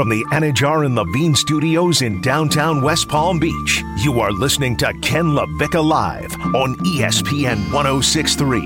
[0.00, 4.94] From the Anidjar and Levine Studios in downtown West Palm Beach, you are listening to
[5.02, 8.60] Ken LaVicka Live on ESPN 1063.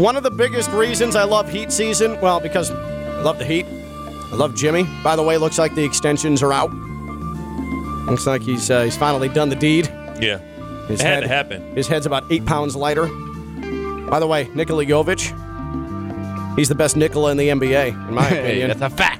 [0.00, 3.66] One of the biggest reasons I love heat season, well, because I love the heat.
[3.66, 4.84] I love Jimmy.
[5.04, 6.72] By the way, looks like the extensions are out.
[8.06, 9.88] Looks like he's uh, he's finally done the deed.
[10.22, 10.38] Yeah.
[10.86, 11.76] His it had head- to happen.
[11.76, 13.08] His head's about eight pounds lighter.
[14.08, 15.34] By the way, Nikola Jovic,
[16.56, 18.68] he's the best Nikola in the NBA, in my opinion.
[18.68, 19.17] that's a fact.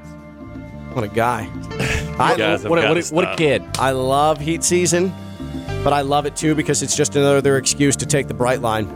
[0.98, 1.48] What a guy.
[2.19, 3.62] I, guys What a, what, a, what a kid.
[3.79, 5.15] I love heat season,
[5.84, 8.89] but I love it too because it's just another excuse to take the Brightline.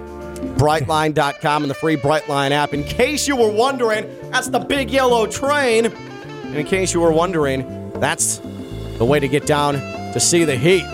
[0.57, 2.74] Brightline.com and the free Brightline app.
[2.74, 5.87] In case you were wondering, that's the big yellow train.
[5.87, 8.38] And in case you were wondering, that's
[8.98, 10.84] the way to get down to see the heat.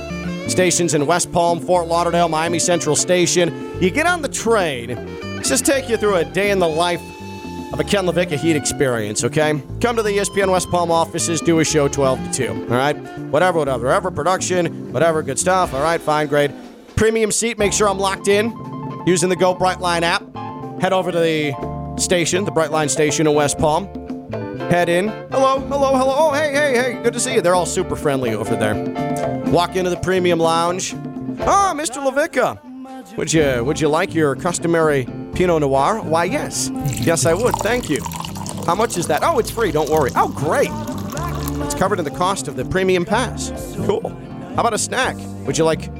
[0.50, 3.80] Stations in West Palm, Fort Lauderdale, Miami Central Station.
[3.80, 4.88] You get on the train,
[5.42, 7.00] just take you through a day in the life
[7.78, 9.62] of a Ken LaVicka Heat experience, okay?
[9.80, 12.97] Come to the ESPN West Palm offices, do a show 12 to 2, all right?
[13.30, 16.50] Whatever, whatever, whatever, production, whatever, good stuff, all right, fine, great.
[16.97, 18.52] Premium seat, make sure I'm locked in
[19.06, 20.22] using the Go Brightline app.
[20.80, 23.86] Head over to the station, the Brightline station in West Palm.
[24.70, 25.08] Head in.
[25.30, 26.14] Hello, hello, hello.
[26.17, 27.41] Oh, hey, hey, hey, good to see you.
[27.41, 28.74] They're all super friendly over there.
[29.47, 30.95] Walk into the premium lounge.
[31.41, 32.05] Ah, Mr.
[32.05, 32.67] LaVicka.
[33.19, 36.00] Would you would you like your customary Pinot Noir?
[36.02, 36.70] Why, yes.
[37.00, 37.52] Yes, I would.
[37.56, 38.00] Thank you.
[38.64, 39.24] How much is that?
[39.24, 39.72] Oh, it's free.
[39.72, 40.12] Don't worry.
[40.14, 40.70] Oh, great.
[41.64, 43.50] It's covered in the cost of the premium pass.
[43.84, 44.08] Cool.
[44.55, 45.16] How about a snack?
[45.46, 45.91] Would you like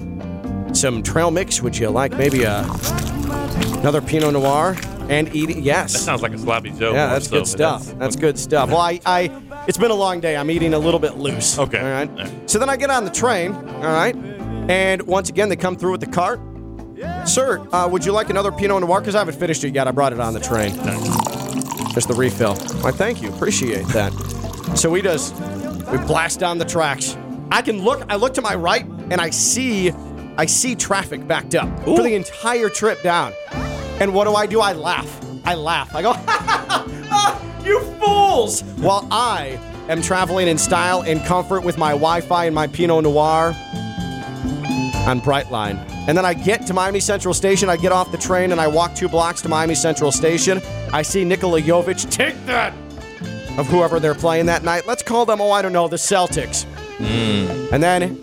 [0.73, 1.61] some trail mix?
[1.61, 2.61] Would you like maybe a
[3.81, 4.77] another Pinot Noir
[5.09, 5.65] and eating?
[5.65, 5.95] Yes.
[5.95, 6.93] That sounds like a sloppy Joe.
[6.93, 7.85] Yeah, that's good stuff.
[7.99, 8.69] That's, good stuff.
[8.69, 10.37] Well, I, I, it's been a long day.
[10.37, 11.59] I'm eating a little bit loose.
[11.59, 11.81] Okay.
[11.81, 12.49] All right.
[12.49, 13.55] So then I get on the train.
[13.55, 14.15] All right.
[14.71, 16.39] And once again, they come through with the cart.
[17.27, 19.01] Sir, uh, would you like another Pinot Noir?
[19.01, 19.87] Because I haven't finished it yet.
[19.87, 20.75] I brought it on the train.
[21.95, 22.55] Just the refill.
[22.83, 23.29] Why, thank you.
[23.33, 24.13] Appreciate that.
[24.77, 25.35] So we just
[25.91, 27.17] we blast down the tracks.
[27.51, 28.05] I can look.
[28.09, 29.91] I look to my right and I see,
[30.37, 33.33] I see traffic backed up for the entire trip down.
[34.01, 34.61] And what do I do?
[34.61, 35.21] I laugh.
[35.45, 35.95] I laugh.
[35.95, 38.63] I go, "Ah, you fools!
[38.79, 39.59] While I
[39.89, 43.55] am traveling in style and comfort with my Wi-Fi and my Pinot Noir
[45.09, 45.79] on Brightline.
[46.07, 47.69] And then I get to Miami Central Station.
[47.69, 50.61] I get off the train and I walk two blocks to Miami Central Station.
[50.93, 52.75] I see Nikola Jovic take that
[53.59, 54.87] of whoever they're playing that night.
[54.87, 56.65] Let's call them, oh, I don't know, the Celtics.
[56.99, 57.75] Hmm.
[57.75, 58.21] And then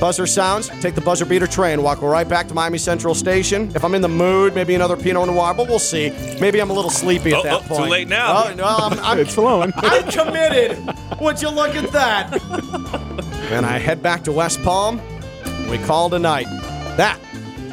[0.00, 3.70] buzzer sounds, take the buzzer beater train, walk right back to Miami Central Station.
[3.74, 6.10] If I'm in the mood, maybe another Pinot Noir, but we'll see.
[6.40, 8.44] Maybe I'm a little sleepy at Oh, that oh, too late now.
[8.46, 9.72] Oh, no, I'm, I'm, It's flowing.
[9.76, 10.78] I'm committed.
[11.20, 12.32] Would you look at that?
[13.50, 15.00] and I head back to West Palm.
[15.70, 16.46] We call tonight.
[16.96, 17.20] That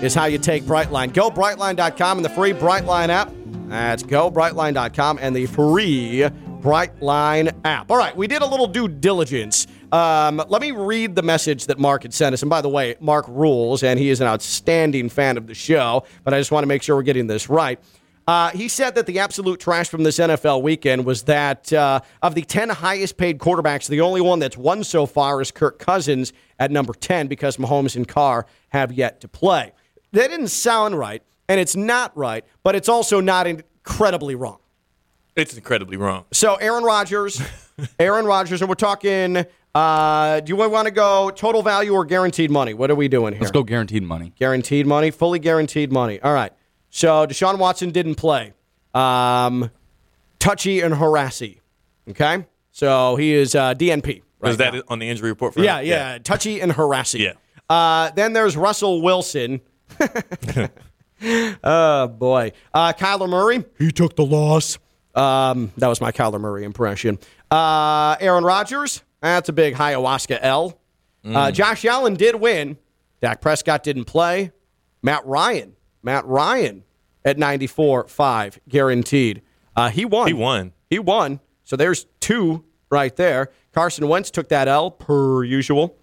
[0.04, 1.14] is how you take Brightline.
[1.14, 3.32] Go Brightline.com and the free Brightline app.
[3.68, 6.28] That's go Brightline.com and the free
[6.60, 7.90] Brightline app.
[7.90, 9.68] All right, we did a little due diligence.
[9.92, 12.42] Um, let me read the message that Mark had sent us.
[12.42, 16.06] And by the way, Mark rules, and he is an outstanding fan of the show.
[16.24, 17.80] But I just want to make sure we're getting this right.
[18.28, 22.34] Uh, he said that the absolute trash from this NFL weekend was that uh, of
[22.34, 26.34] the 10 highest paid quarterbacks, the only one that's won so far is Kirk Cousins
[26.60, 29.74] at number 10 because Mahomes and Carr have yet to play.
[30.12, 34.58] That didn't sound right, and it's not right, but it's also not incredibly wrong.
[35.36, 36.26] It's incredibly wrong.
[36.32, 37.42] So Aaron Rodgers,
[38.00, 39.46] Aaron Rodgers, and we're talking.
[39.76, 42.74] Uh, do you want to go total value or guaranteed money?
[42.74, 43.42] What are we doing here?
[43.42, 44.32] Let's go guaranteed money.
[44.40, 46.22] Guaranteed money, fully guaranteed money.
[46.22, 46.54] All right.
[46.96, 48.54] So Deshaun Watson didn't play.
[48.94, 49.70] Um,
[50.40, 51.60] touchy and harassy.
[52.10, 52.46] Okay.
[52.72, 54.22] So he is uh, DNP.
[54.40, 54.82] Right Is that now.
[54.88, 55.88] on the injury report for Yeah, him?
[55.88, 57.20] yeah, Touchy and harassy.
[57.20, 57.34] Yeah.
[57.70, 59.60] Uh, then there's Russell Wilson.
[61.66, 62.54] oh boy.
[62.74, 63.66] Uh, Kyler Murray.
[63.78, 64.78] He took the loss.
[65.16, 67.20] Um, that was my Kyler Murray impression.
[67.52, 69.04] Uh, Aaron Rodgers.
[69.20, 70.80] That's a big ayahuasca L.
[71.26, 72.78] Uh, Josh Allen did win.
[73.20, 74.54] Dak Prescott didn't play.
[75.02, 75.76] Matt Ryan.
[76.04, 76.84] Matt Ryan
[77.26, 79.42] at 94.5 guaranteed.
[79.76, 80.28] Uh, he won.
[80.28, 80.72] He won.
[80.90, 81.40] He won.
[81.64, 83.52] So there's two right there.
[83.74, 85.98] Carson Wentz took that L per usual.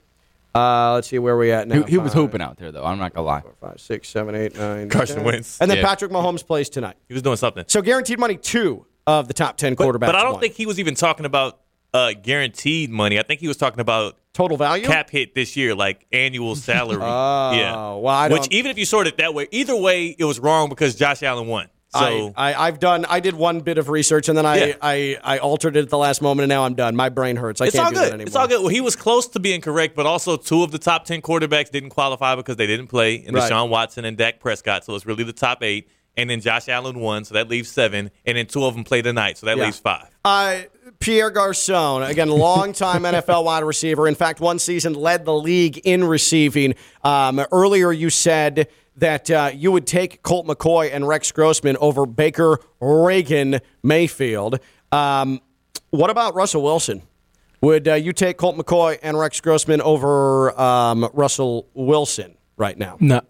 [0.55, 1.83] Uh, let's see where we at now.
[1.85, 2.85] He, he was Five, hooping out there, though.
[2.85, 3.43] I'm not gonna lie.
[3.61, 4.91] Five, six, seven, eight, nine.
[4.91, 5.25] Carson 10.
[5.25, 5.59] Wentz.
[5.63, 5.85] And then Yeah.
[5.87, 6.97] Patrick Mahomes plays tonight.
[7.09, 7.65] He was doing something.
[7.69, 10.01] So guaranteed money two of the top ten But, quarterbacks.
[10.01, 10.41] but I don't won.
[10.43, 11.61] think he was even talking about
[11.95, 13.19] uh, guaranteed money.
[13.19, 14.87] I think he was talking about total value.
[14.87, 16.97] cap hit this year, like annual salary.
[17.03, 17.75] Oh, yeah.
[17.75, 20.41] well, I Which don't- even if you sort it that way, either way, it was
[20.41, 21.69] wrong because Josh Allen won.
[21.95, 23.05] So I, I, I've done.
[23.05, 24.75] I did one bit of research and then I, Yeah.
[24.81, 26.97] I, I altered it at the last moment and now I'm done.
[26.97, 27.61] My brain hurts.
[27.61, 28.13] I it's can't all do that good.
[28.15, 28.27] anymore.
[28.29, 28.61] It's all good.
[28.61, 31.71] Well, he was close to being correct, but also two of the top ten quarterbacks
[31.71, 33.53] didn't qualify because they didn't play, and Right.
[33.53, 34.87] Deshaun Watson and Dak Prescott.
[34.87, 35.87] So it's really the top eight.
[36.17, 38.11] And then Josh Allen won, so that leaves seven.
[38.25, 39.65] And then two of them play tonight, so that Yeah.
[39.65, 40.09] leaves five.
[40.25, 40.61] Uh,
[41.03, 44.07] Pierre Garcon, again, longtime NFL wide receiver.
[44.07, 46.75] In fact, one season led the league in receiving.
[47.03, 52.07] Um, earlier, you said that uh, you would take Colt McCoy and Rex Grossman over
[52.07, 54.61] Baker Reagan Mayfield.
[54.93, 55.41] Um,
[55.91, 57.03] what about Russell Wilson?
[57.63, 62.97] Would uh, you take Colt McCoy and Rex Grossman over um, Russell Wilson right now?
[63.01, 63.23] No,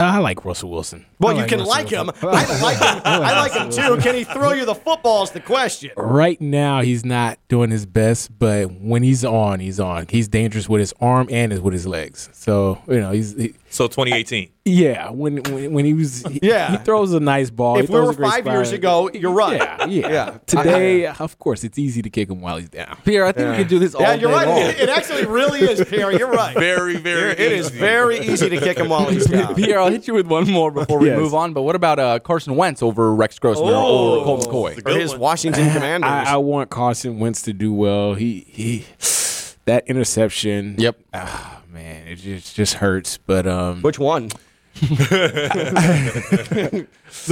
[0.00, 1.06] I like Russell Wilson.
[1.24, 2.10] Well, oh, I you like can like him.
[2.22, 3.02] I like him.
[3.04, 3.96] I like him too.
[4.02, 5.22] Can he throw you the football?
[5.22, 5.90] Is the question.
[5.96, 10.06] Right now, he's not doing his best, but when he's on, he's on.
[10.10, 12.28] He's dangerous with his arm and his- with his legs.
[12.32, 14.50] So you know, he's he, So 2018.
[14.64, 15.10] yeah.
[15.10, 16.72] When when, when he was he, Yeah.
[16.72, 17.78] he throws a nice ball.
[17.78, 19.56] If He we were a great five years ago, you're right.
[19.60, 20.08] Yeah, yeah.
[20.08, 20.38] Yeah.
[20.46, 22.96] Today, of course, it's easy to kick him while he's down.
[23.04, 24.48] Pierre, I think we can do this all Yeah, you're day right.
[24.48, 24.58] long.
[24.58, 26.12] It, it actually really is, Pierre.
[26.12, 26.54] You're right.
[26.54, 27.30] Very, very.
[27.32, 27.78] It is easy.
[27.78, 29.54] very easy to kick him while he's down.
[29.54, 31.22] Pierre, I'll hit you with one more before we Yes.
[31.22, 31.52] move on.
[31.52, 34.20] But what about uh, Carson Wentz over Rex Grossman Oh.
[34.20, 34.70] or Colt McCoy?
[34.70, 35.20] It's a For good his one.
[35.20, 36.10] Washington Commanders.
[36.10, 38.14] I, I want Carson Wentz to do well.
[38.14, 38.84] He he,
[39.64, 40.76] that interception.
[40.78, 40.98] Yep.
[41.14, 43.18] Ah, man, it just just hurts.
[43.18, 44.30] But um, Which one?
[44.80, 46.86] the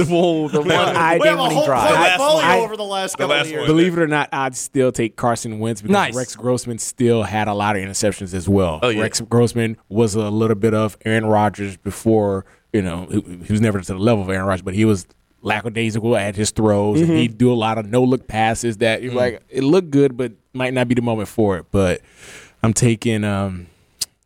[0.07, 1.91] whole the one I we have a didn't whole drive.
[1.91, 3.59] last portfolio over the last The couple last of years.
[3.61, 3.67] one.
[3.67, 6.15] Believe it or not, I'd still take Carson Wentz because Nice.
[6.15, 8.79] Rex Grossman still had a lot of interceptions as well.
[8.81, 9.01] Oh, yeah.
[9.01, 13.61] Rex Grossman was a little bit of Aaron Rodgers before, you know, he, he was
[13.61, 15.05] never to the level of Aaron Rodgers, but he was
[15.41, 16.99] lackadaisical at his throws.
[16.99, 17.11] Mm-hmm.
[17.11, 19.03] And he'd do a lot of no look passes that Mm.
[19.03, 21.65] you're like, it looked good, but might not be the moment for it.
[21.71, 22.01] But
[22.63, 23.67] I'm taking, um,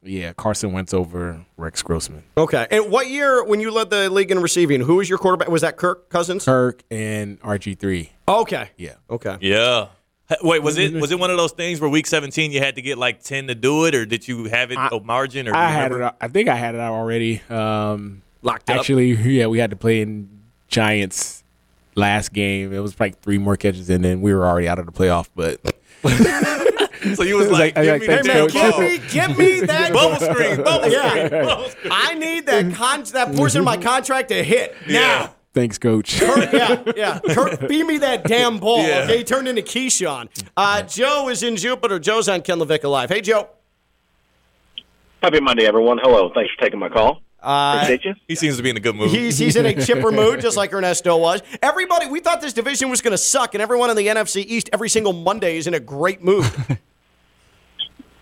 [0.04, 2.24] yeah, Carson Wentz over Rex Grossman.
[2.38, 2.68] Okay.
[2.72, 5.50] And what year, when you led the league in receiving, who was your quarterback?
[5.50, 6.46] Was that Kirk Cousins?
[6.46, 8.10] Kirk and RG3.
[8.30, 8.70] Okay.
[8.78, 8.94] Yeah.
[9.10, 9.38] Okay.
[9.42, 9.88] Yeah.
[10.42, 12.82] Wait, was it was it one of those things where week 17 you had to
[12.82, 15.48] get like 10 to do it, or did you have it a margin?
[15.48, 16.14] Or I you had it.
[16.20, 17.42] I think I had it out already.
[17.50, 18.78] Um, Locked up.
[18.78, 20.30] Actually, yeah, we had to play in
[20.70, 21.44] Giants
[21.96, 22.72] last game.
[22.74, 25.28] It was like three more catches, and then we were already out of the playoff.
[25.36, 25.60] But
[27.16, 29.66] So you was like, like- give like, me thanks, the Man, give me, give me
[29.68, 29.94] that.
[29.94, 31.10] Bubble screen, bubble Yeah.
[31.28, 31.92] screen, bubble screen.
[31.94, 35.00] I need that con- that portion of my contract to hit Yeah.
[35.00, 35.34] now.
[35.54, 36.20] thanks, coach.
[36.20, 37.20] Kirk, yeah, yeah.
[37.34, 38.82] Kirk, beat me that damn ball.
[38.82, 39.02] Yeah.
[39.04, 40.30] Okay, he turned into Keyshawn.
[40.56, 42.00] Uh, Joe is in Jupiter.
[42.00, 43.10] Joe's on Ken LaVicka Live.
[43.10, 43.50] Hey, Joe.
[45.22, 45.98] Happy Monday, everyone.
[46.02, 46.32] Hello.
[46.34, 47.22] Thanks for taking my call.
[47.42, 48.16] Uh, Appreciate you.
[48.28, 49.10] He seems to be in a good mood.
[49.10, 51.42] He's he's in a chipper mood, just like Ernesto was.
[51.62, 54.70] Everybody, we thought this division was going to suck, and everyone in the NFC East
[54.74, 56.46] every single Monday is in a great mood.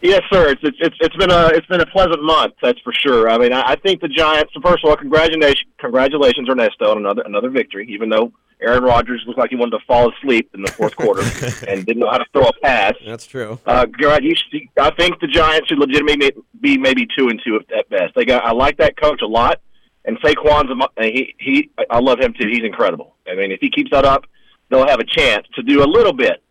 [0.02, 0.50] Yes, sir.
[0.50, 2.54] It's, it's it's it's been a it's been a pleasant month.
[2.62, 3.28] That's for sure.
[3.28, 4.54] I mean, I, I think the Giants.
[4.62, 7.88] First of all, congratulations, congratulations, Ernesto, on another another victory.
[7.90, 8.32] Even though
[8.62, 11.22] Aaron Rodgers looked like he wanted to fall asleep in the fourth quarter
[11.68, 12.94] and didn't know how to throw a pass.
[13.06, 13.60] That's true.
[13.66, 13.86] Uh,
[14.22, 16.32] you should, I think the Giants should legitimately
[16.62, 18.16] be maybe two and two at best.
[18.16, 18.46] They got.
[18.46, 19.60] I like that coach a lot,
[20.06, 20.70] and Saquon's
[21.00, 22.48] he he I love him too.
[22.48, 23.16] He's incredible.
[23.30, 24.26] I mean, if he keeps that up,
[24.70, 26.42] they'll have a chance to do a little bit,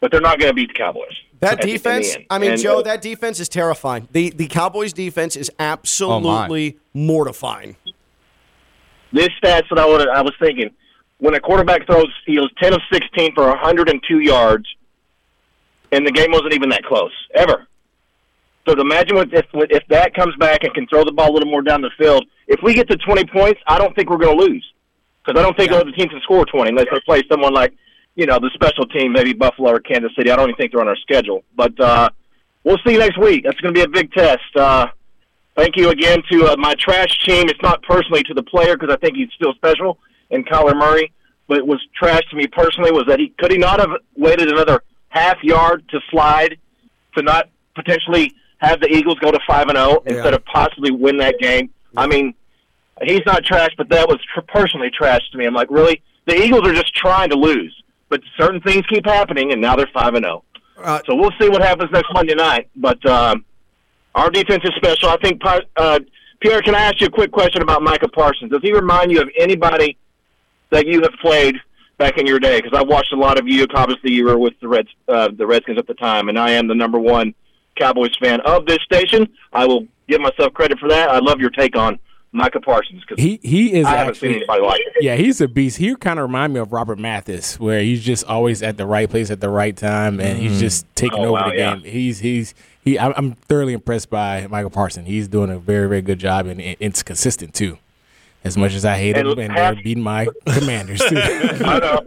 [0.00, 1.12] but they're not going to beat the Cowboys.
[1.40, 2.26] That at the- in the defense, end.
[2.30, 4.06] I mean, And, Joe, uh, that defense is terrifying.
[4.12, 7.76] The the Cowboys defense is absolutely mortifying.
[9.12, 10.70] this stats that I would I was thinking
[11.22, 14.66] when a quarterback throws he was ten of sixteen for 102 yards,
[15.92, 17.68] and the game wasn't even that close ever.
[18.66, 21.48] So imagine what if if that comes back and can throw the ball a little
[21.48, 22.26] more down the field.
[22.48, 24.66] If we get to 20 points, I don't think we're going to lose
[25.24, 27.72] because I don't think other teams can score 20 unless they play someone like
[28.16, 30.28] you know the special team, maybe Buffalo or Kansas City.
[30.28, 32.08] I don't even think they're on our schedule, but uh,
[32.64, 33.44] we'll see next week.
[33.44, 34.56] That's going to be a big test.
[34.56, 34.88] Uh,
[35.56, 37.48] thank you again to uh, my trash team.
[37.48, 40.00] It's not personally to the player because I think he's still special
[40.32, 41.12] in Kyler Murray,
[41.46, 42.90] but it was trash to me personally.
[42.90, 46.58] Was that he could he not have waited another half yard to slide
[47.16, 51.18] to not potentially have the Eagles go to five and zero instead of possibly win
[51.18, 51.70] that game?
[51.96, 52.34] I mean,
[53.02, 55.44] he's not trash, but that was tr- personally trash to me.
[55.46, 56.02] I'm like, really?
[56.26, 57.74] The Eagles are just trying to lose,
[58.08, 60.44] but certain things keep happening, and now they're five and zero.
[60.78, 62.68] Uh, So we'll see what happens next Monday night.
[62.76, 63.44] But um,
[64.14, 65.08] our defense is special.
[65.10, 65.42] I think,
[65.76, 66.00] uh,
[66.40, 68.50] Pierre, can I ask you a quick question about Micah Parsons?
[68.50, 69.96] Does he remind you of anybody
[70.72, 71.56] that you have played
[71.98, 72.60] back in your day?
[72.60, 73.66] Because I watched a lot of you.
[73.74, 76.66] Obviously, you were with the Reds, uh, the Redskins at the time, and I am
[76.66, 77.34] the number one
[77.76, 79.28] Cowboys fan of this station.
[79.52, 81.08] I will give myself credit for that.
[81.10, 81.98] I love your take on
[82.32, 84.94] Micah Parsons because He he is I haven't seen anybody like it.
[85.02, 85.76] yeah he's a beast.
[85.76, 89.08] He kind of remind me of Robert Mathis, where he's just always at the right
[89.08, 91.74] place at the right time, and he's just taking Oh, over wow, the yeah.
[91.76, 91.84] game.
[91.84, 92.98] He's he's he.
[92.98, 95.06] I'm, I'm thoroughly impressed by Michael Parsons.
[95.08, 97.76] He's doing a very very good job, and it's consistent too.
[98.44, 101.16] As much as I hate him, And and half- they're beating my Commanders too.
[101.20, 102.02] I know.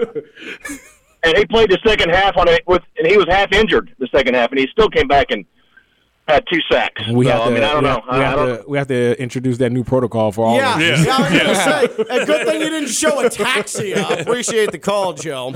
[1.24, 4.08] And he played the second half on it with, and he was half injured the
[4.14, 5.46] second half, and he still came back and
[6.28, 7.02] had two sacks.
[7.12, 7.46] We so, have to.
[7.46, 7.96] I mean, I don't we know.
[7.96, 8.64] have, we I, I have don't.
[8.64, 8.70] to.
[8.70, 10.56] We have to introduce that new protocol for all.
[10.56, 10.94] Yeah, of yeah.
[10.94, 11.08] us.
[11.08, 13.98] I was going to say, a good thing you didn't show ataxia.
[13.98, 15.54] I appreciate the call, Joe.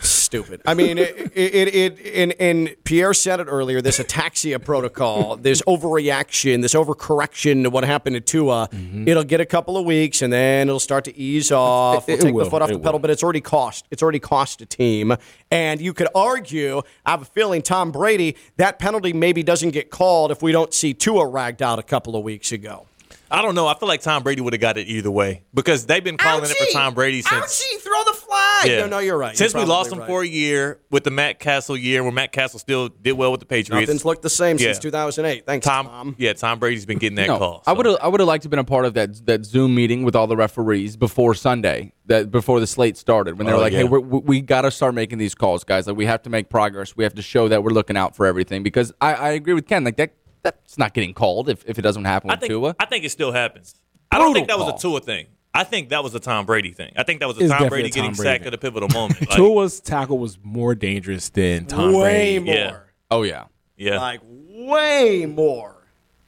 [0.00, 0.60] stupid.
[0.66, 3.80] I mean, it, it, it, and, and Pierre said it earlier.
[3.80, 8.68] This ataxia protocol, this overreaction, this overcorrection to what happened to Tua.
[8.72, 9.08] Mm-hmm.
[9.08, 12.08] It'll get a couple of weeks, and then it'll start to ease off.
[12.08, 12.44] It- We'll it take will.
[12.44, 13.86] the foot off It the pedal, but it's already cost.
[13.90, 15.14] It's already cost a team.
[15.54, 19.88] And you could argue, I have a feeling Tom Brady, that penalty maybe doesn't get
[19.88, 22.88] called if we don't see Tua ragged out a couple of weeks ago.
[23.30, 23.68] I don't know.
[23.68, 26.50] I feel like Tom Brady would have got it either way because they've been calling
[26.50, 27.62] it for Tom Brady since.
[27.62, 28.70] Ouchie, throw the flag.
[28.70, 28.80] Yeah.
[28.80, 29.36] No, no, you're right.
[29.36, 30.14] Since You're we lost probably him right.
[30.14, 33.40] for a year with the Matt Cassel year, where Matt Cassel still did well with
[33.40, 33.88] the Patriots.
[33.88, 35.46] Nothing's looked the same since 2008.
[35.46, 36.16] Thanks, Tom, Tom.
[36.18, 37.62] yeah, Tom Brady's been getting that No, call.
[37.66, 39.44] I would have I would have liked to have been a part of that that
[39.44, 43.52] Zoom meeting with all the referees before Sunday, that before the slate started, when they
[43.52, 43.78] oh, were Oh, like, yeah.
[43.80, 45.86] "Hey, we're, we we got to start making these calls, guys.
[45.86, 46.96] Like, we have to make progress.
[46.96, 49.66] We have to show that we're looking out for everything." Because I, I agree with
[49.66, 49.84] Ken.
[49.84, 52.76] Like that that's not getting called if, if it doesn't happen I think Tua.
[52.78, 53.74] I think it still happens.
[54.10, 55.26] I don't think that Brutal was a Tua thing.
[55.54, 56.92] I think that was a Tom Brady thing.
[56.96, 58.48] I think that was a It's Tom Brady a Tom getting Brady sacked thing.
[58.48, 59.20] at a pivotal moment.
[59.28, 62.44] Like, Tua's tackle was more dangerous than Tom Way Brady.
[62.44, 62.54] more.
[62.54, 62.78] Yeah.
[63.10, 63.44] oh yeah.
[63.76, 65.70] yeah, Like way more.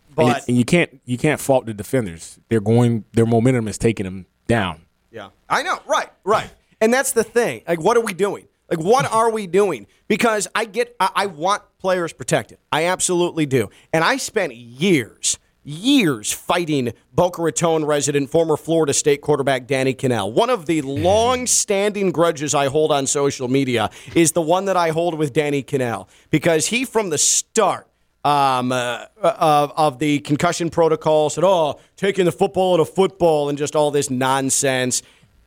[0.09, 2.39] And, But you, and you can't you can't fault the defenders.
[2.49, 4.83] They're going their momentum is taking them down.
[5.11, 5.81] yeah, I know.
[5.87, 6.51] Right, right.
[6.81, 7.63] And that's the thing.
[7.67, 8.47] Like, what are we doing?
[8.71, 9.87] Like, what are we doing?
[10.09, 12.59] Because I get, I, I want players protected.
[12.73, 13.71] I absolutely do.
[13.93, 20.33] And I spent years, years fighting Boca Raton resident, former Florida State quarterback Danny Kanell.
[20.33, 24.91] One of the long-standing grudges I hold on social media is the one that I
[24.91, 27.89] hold with Danny Kanell because he, from the start,
[28.25, 33.49] um, uh, of, of the concussion protocol said, oh, taking the football out of football
[33.49, 35.03] and just all this nonsense.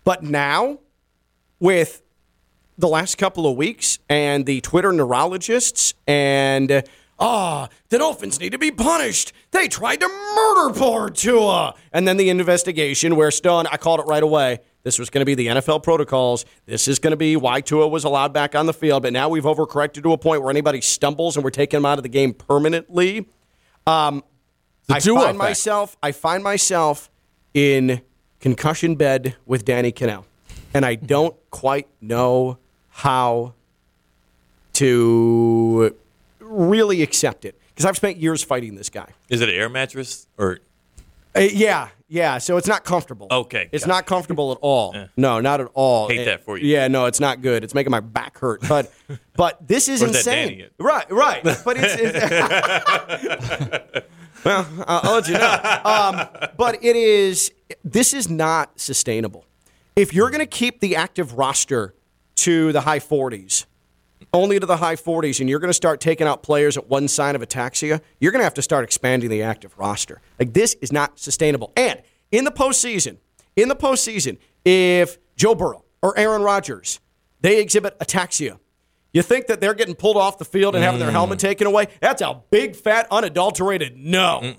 [0.06, 0.80] But now,
[1.60, 2.02] with
[2.78, 6.84] the last couple of weeks and the Twitter neurologists and
[7.20, 9.34] ah, the Dolphins need to be punished.
[9.52, 11.76] They tried to murder poor Tua.
[11.92, 14.60] And then the investigation where Stone, I called it right away.
[14.84, 16.46] This was going to be the NFL protocols.
[16.66, 19.04] This is going to be why Tua was allowed back on the field.
[19.04, 22.00] But now we've overcorrected to a point where anybody stumbles and we're taking them out
[22.00, 23.28] of the game permanently.
[23.86, 24.24] Um,
[24.90, 27.10] I find myself, I find myself
[27.54, 28.02] in
[28.40, 30.26] concussion bed with Danny Kanell,
[30.74, 32.58] and I don't quite know
[32.90, 33.54] how
[34.74, 35.96] to
[36.50, 39.08] really accept it because I've spent years fighting this guy.
[39.30, 40.60] is it an air mattress or?
[41.36, 42.40] Uh, yeah, yeah.
[42.40, 43.28] So it's not comfortable.
[43.30, 44.96] Okay, it's not comfortable at all.
[45.16, 46.10] No, not at all.
[46.10, 46.68] Hate Uh, that for you.
[46.68, 47.64] Yeah, no, it's not good.
[47.64, 48.62] It's making my back hurt.
[48.68, 48.92] But
[49.36, 50.66] but this is insane.
[50.80, 51.44] Right, right.
[51.44, 51.96] But it's.
[52.00, 54.06] it's
[54.44, 55.82] well, I'll, I'll let you know.
[55.86, 56.28] Um,
[56.58, 57.52] but it is.
[57.84, 59.46] This is not sustainable.
[59.96, 61.94] If you're going to keep the active roster
[62.38, 63.66] to the high 40s,
[64.34, 67.08] only to the high 40s, and you're going to start taking out players at one
[67.08, 70.22] sign of ataxia, you're going to have to start expanding the active roster.
[70.40, 71.72] Like this is not sustainable.
[71.76, 73.18] And in the postseason,
[73.56, 77.00] in the postseason, if Joe Burrow or Aaron Rodgers
[77.42, 78.60] they exhibit ataxia,
[79.14, 81.14] you think that they're getting pulled off the field and having their mm.
[81.14, 81.88] helmet taken away?
[82.00, 84.54] That's a big, fat, unadulterated no.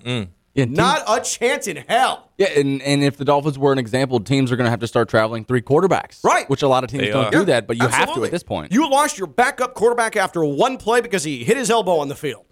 [0.53, 2.29] Yeah, teams- Not a chance in hell.
[2.37, 4.87] Yeah, and, and if the Dolphins were an example, teams are going to have to
[4.87, 6.23] start traveling three quarterbacks.
[6.23, 6.49] Right.
[6.49, 7.31] Which a lot of teams They don't are.
[7.31, 8.73] do that, but you have to at this point.
[8.73, 12.15] You lost your backup quarterback after one play because he hit his elbow on the
[12.15, 12.45] field.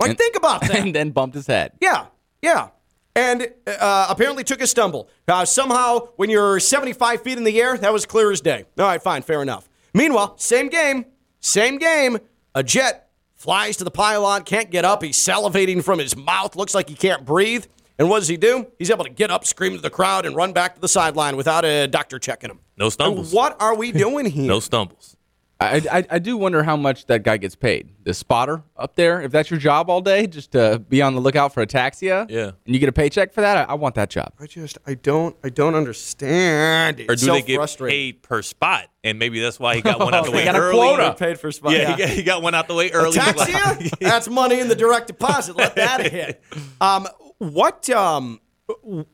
[0.00, 0.74] Like, think about that.
[0.76, 1.72] and then bumped his head.
[1.80, 2.06] Yeah,
[2.42, 2.68] yeah.
[3.14, 5.08] And uh, apparently took a stumble.
[5.26, 8.64] Uh, somehow, when you're 75 feet in the air, that was clear as day.
[8.78, 9.68] All right, fine, fair enough.
[9.92, 11.04] Meanwhile, same game,
[11.40, 12.18] same game.
[12.54, 13.07] A jet
[13.38, 15.02] flies to the pylon, can't get up.
[15.02, 17.64] He's salivating from his mouth, looks like he can't breathe.
[17.98, 18.66] And what does he do?
[18.78, 21.36] He's able to get up, scream to the crowd, and run back to the sideline
[21.36, 22.60] without a doctor checking him.
[22.76, 23.32] No stumbles.
[23.32, 24.46] What are we doing here?
[24.46, 25.16] No stumbles.
[25.60, 27.90] I, I, I do wonder how much that guy gets paid.
[28.04, 31.20] The spotter up there, if that's your job all day, just to be on the
[31.20, 32.52] lookout for ataxia, Yeah.
[32.64, 34.32] and you get a paycheck for that, I, I want that job.
[34.38, 37.00] I just, I don't, I don't understand.
[37.00, 37.10] It.
[37.10, 38.84] Or do so they get paid per spot?
[39.02, 40.78] And maybe that's why he got one out the They way got a early.
[40.78, 41.14] quota.
[41.18, 41.72] Paid for spot.
[41.72, 43.18] Yeah, He, got, he got one out the way early.
[43.18, 43.98] Ataxia?
[44.00, 45.56] That's money in the direct deposit.
[45.56, 46.40] Let that hit.
[46.80, 48.40] Um, what um,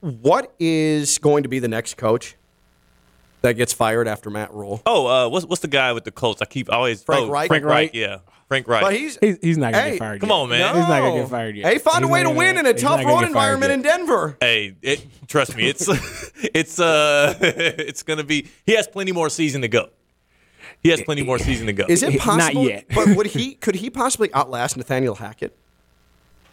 [0.01, 2.37] what is going to be the next coach
[3.45, 4.83] that gets fired after Matt Rhule?
[4.87, 6.43] Oh, uh, what's what's the guy with the Colts?
[6.43, 7.49] I keep always Frank oh, Reich?
[7.49, 7.95] Frank Frank Reich.
[7.95, 8.83] Yeah, Frank Reich.
[8.83, 10.15] But he's He's, he's not gonna Hey, get fired.
[10.15, 10.21] Yet.
[10.21, 10.35] Come yet.
[10.35, 10.75] on, man.
[10.75, 11.73] He's not gonna get fired yet.
[11.73, 13.75] He found a way to win in a tough road environment yet.
[13.77, 14.37] in Denver.
[14.41, 15.89] Hey, it, trust me, it's
[16.55, 18.49] it's uh it's gonna be.
[18.67, 19.91] He has plenty more season to go.
[20.81, 21.87] He has plenty more season to go.
[21.89, 22.37] Is it possible?
[22.37, 22.69] Not possible?
[22.69, 22.87] yet.
[22.95, 23.55] but would he?
[23.55, 25.57] Could he possibly outlast Nathaniel Hackett?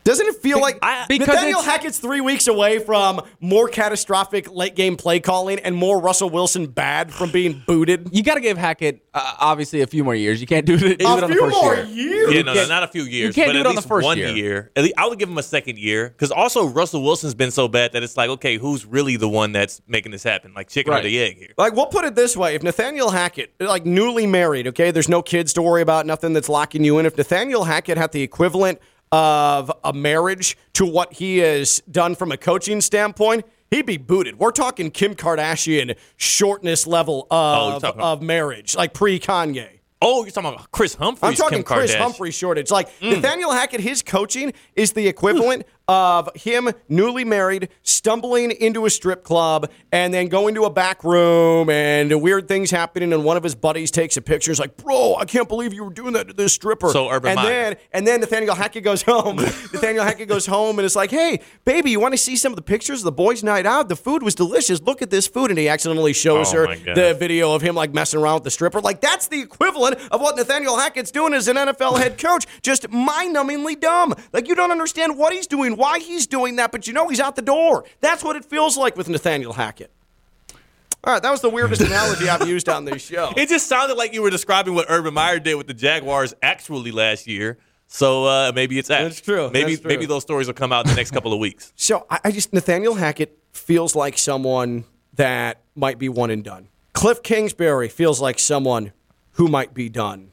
[0.04, 4.76] Doesn't it feel like I- because Nathaniel Hackett's three weeks away from more catastrophic late
[4.76, 8.10] game play calling and more Russell Wilson bad from being booted?
[8.12, 10.42] You got to give Hackett uh, obviously a few more years.
[10.42, 11.86] You can't do it, do it A on the few first more year.
[11.86, 12.34] years.
[12.34, 13.82] Yeah, no, no, can't- a few years, You can't but do at it on the
[13.82, 14.72] first one year.
[14.76, 17.68] At least, I would give him a second year because also Russell Wilson's been so
[17.68, 20.54] bad that it's like, okay, who's really the one that's making this happen?
[20.56, 21.50] Like chicken or the egg here.
[21.58, 25.22] Like, we'll put it this way: if Nathaniel Hackett, like newly married, okay, there's no
[25.22, 27.06] kids to worry about, nothing that's locking you in.
[27.06, 28.80] If Nathaniel Hackett had the equivalent
[29.12, 34.40] of a marriage to what he has done from a coaching standpoint, he'd be booted.
[34.40, 39.80] We're talking Kim Kardashian shortness level Oh, of, talking of marriage, like pre Kanye.
[40.04, 41.30] Oh, you're talking about Kris Humphries.
[41.30, 41.98] I'm talking Kim Chris Kardashian.
[42.00, 42.72] Humphrey shortage.
[42.72, 43.12] Like mm.
[43.12, 49.24] Nathaniel Hackett, his coaching is the equivalent of him newly married, stumbling into a strip
[49.24, 53.12] club, and then going to a back room and weird things happening.
[53.14, 54.52] And one of his buddies takes a picture.
[54.52, 57.32] He's like, "Bro, I can't believe you were doing that to this stripper." So Urban
[57.32, 57.50] and Meyer.
[57.50, 59.36] then and then Nathaniel Hackett goes home.
[59.74, 62.56] Nathaniel Hackett goes home and it's like, "Hey, baby, you want to see some of
[62.56, 63.90] the pictures of the boys' night out?
[63.90, 64.82] The food was delicious.
[64.82, 67.94] Look at this food." And he accidentally shows Oh, her the video of him like
[67.94, 68.82] messing around with the stripper.
[68.82, 72.46] Like that's the equivalent of what Nathaniel Hackett's doing as an NFL head coach.
[72.62, 74.14] Just mind-numbingly dumb.
[74.34, 77.20] Like you don't understand what he's doing, why he's doing that, but you know he's
[77.20, 77.86] out the door.
[78.00, 79.92] That's what it feels like with Nathaniel Hackett.
[81.04, 83.34] All right, that was the weirdest analogy I've used on this show.
[83.38, 86.92] It just sounded like you were describing what Urban Meyer did with the Jaguars actually
[86.92, 87.58] last year.
[87.88, 89.04] So uh, maybe it's apt.
[89.04, 89.50] That's true.
[89.52, 89.90] Maybe That's true.
[89.90, 91.74] maybe those stories will come out in the next couple of weeks.
[91.82, 94.86] So I, I just Nathaniel Hackett feels like someone
[95.16, 96.68] that might be one and done.
[96.94, 98.94] Cliff Kingsbury feels like someone
[99.34, 100.32] who might be done.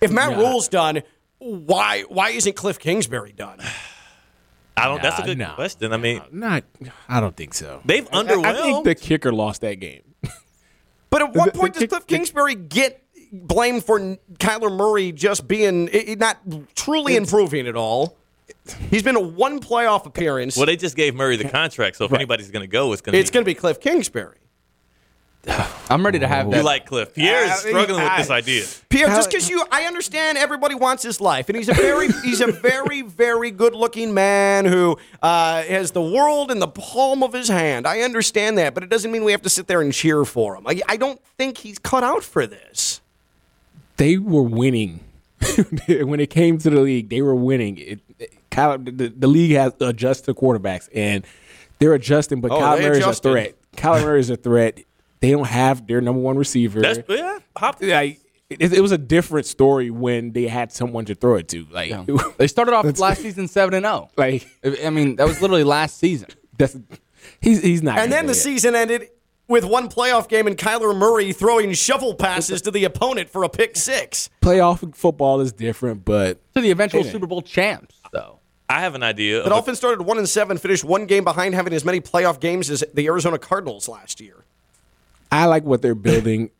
[0.00, 1.02] If Matt Rhule's done,
[1.38, 3.60] why why isn't Cliff Kingsbury done?
[4.78, 5.02] I don't.
[5.02, 5.54] that's a good nah.
[5.54, 5.92] question.
[5.92, 6.64] I mean, Not,
[7.08, 7.80] I don't think so.
[7.84, 8.44] they've I, underwhelmed.
[8.46, 10.02] I think the kicker lost that game.
[11.10, 13.98] But at what The- the point does kick- Cliff the- Kingsbury get blamed for
[14.34, 16.36] Kyler Murray just being i- i- not
[16.74, 18.16] truly improving at all?
[18.90, 20.56] He's been a one playoff appearance.
[20.56, 23.14] well, they just gave Murray the contract, so if anybody's going to go, it's going
[23.14, 24.36] to it's going to be Cliff Kingsbury.
[25.90, 26.64] I'm ready to have you that.
[26.64, 27.14] like Cliff?
[27.14, 28.64] Pierre is struggling with this idea.
[28.90, 32.40] Pierre, just because you, I understand everybody wants his life, and he's a very, he's
[32.40, 37.48] a very, very good-looking man who uh, has the world in the palm of his
[37.48, 37.86] hand.
[37.86, 40.56] I understand that, but it doesn't mean we have to sit there and cheer for
[40.56, 40.66] him.
[40.66, 43.00] I, I don't think he's cut out for this.
[43.96, 45.00] they were winning
[45.88, 47.08] when it came to the league.
[47.08, 47.78] They were winning.
[47.78, 51.24] It, it- Kyle, the, the league has to adjust to quarterbacks, and
[51.78, 52.40] they're adjusting.
[52.40, 53.30] But Oh, Kyle they Murray is a adjusted.
[53.30, 53.54] threat.
[53.76, 54.80] Kyle Murray is a threat.
[55.20, 56.80] They don't have their number one receiver.
[56.80, 57.38] That's yeah.
[57.56, 61.48] Hop, like it, it was a different story when they had someone to throw it
[61.48, 61.66] to.
[61.70, 61.92] Like,
[62.38, 64.10] they started off last season seven and zero.
[64.16, 66.28] like I I mean, that was literally last season.
[66.56, 66.76] that's
[67.40, 67.98] he's he's not.
[67.98, 69.08] And then the gonna- season ended
[69.48, 73.48] with one playoff game and Kyler Murray throwing shovel passes to the opponent for a
[73.48, 74.28] pick six.
[74.42, 78.40] playoff football is different, but To the eventual Super Bowl champs, though.
[78.68, 79.36] I have an idea.
[79.36, 82.00] The of a- Dolphins started one and seven, finished one game behind having as many
[82.02, 84.44] playoff games as the Arizona Cardinals last year.
[85.30, 86.50] I like what they're building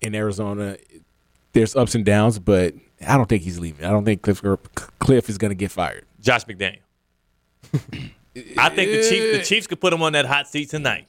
[0.00, 0.76] in Arizona.
[1.52, 2.74] There's ups and downs, but
[3.06, 3.84] I don't think he's leaving.
[3.84, 4.42] I don't think Cliff
[4.98, 6.04] Cliff is going to get fired.
[6.20, 6.78] Josh McDaniel.
[8.56, 11.06] I think the Chiefs, the Chiefs could put him on that hot seat tonight.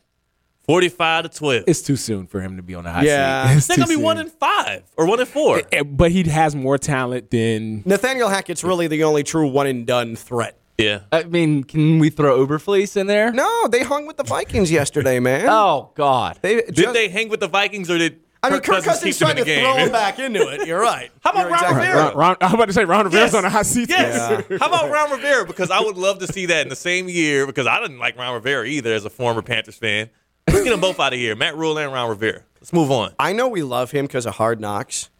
[0.63, 1.63] Forty-five to twelve.
[1.67, 3.47] It's too soon for him to be on the hot Yeah.
[3.49, 3.57] seat.
[3.57, 4.03] It's They're gonna be soon.
[4.03, 5.61] one and five or one and four.
[5.71, 9.85] Eh, But he has more talent than Nathaniel Hackett's really the only true one and
[9.87, 10.57] done threat.
[10.77, 11.01] Yeah.
[11.11, 13.31] I mean, can we throw Eberflus in there?
[13.31, 15.45] No, they hung with the Vikings yesterday, man.
[15.49, 16.39] Oh God.
[16.41, 19.03] They Did just- they hang with the Vikings or did I mean, Kirk Kirk Cousins,
[19.03, 20.65] keep them tried to the throw him back into it.
[20.67, 21.11] You're right.
[21.23, 22.03] How about You're Ron exactly Rivera?
[22.05, 22.15] right.
[22.15, 23.33] Ron, Ron, I'm about to say Ron Rivera's Yes.
[23.35, 23.89] on a hot seat.
[23.89, 24.43] Yes.
[24.59, 25.45] How about Ron Rivera?
[25.45, 27.45] Because I would love to see that in the same year.
[27.45, 30.09] Because I didn't like Ron Rivera either as a former Panthers fan.
[30.47, 31.35] Let's get them both out of here.
[31.35, 32.41] Matt Rhule and Ron Rivera.
[32.59, 33.13] Let's move on.
[33.19, 35.11] I know we love him because of Hard Knocks.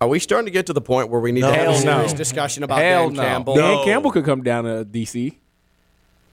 [0.00, 2.12] Are we starting to get to the point where we need to have a serious
[2.12, 2.18] no.
[2.18, 3.22] discussion about Hell Dan no.
[3.22, 3.54] Campbell?
[3.54, 3.84] Dan No.
[3.84, 5.36] Campbell could come down to DC.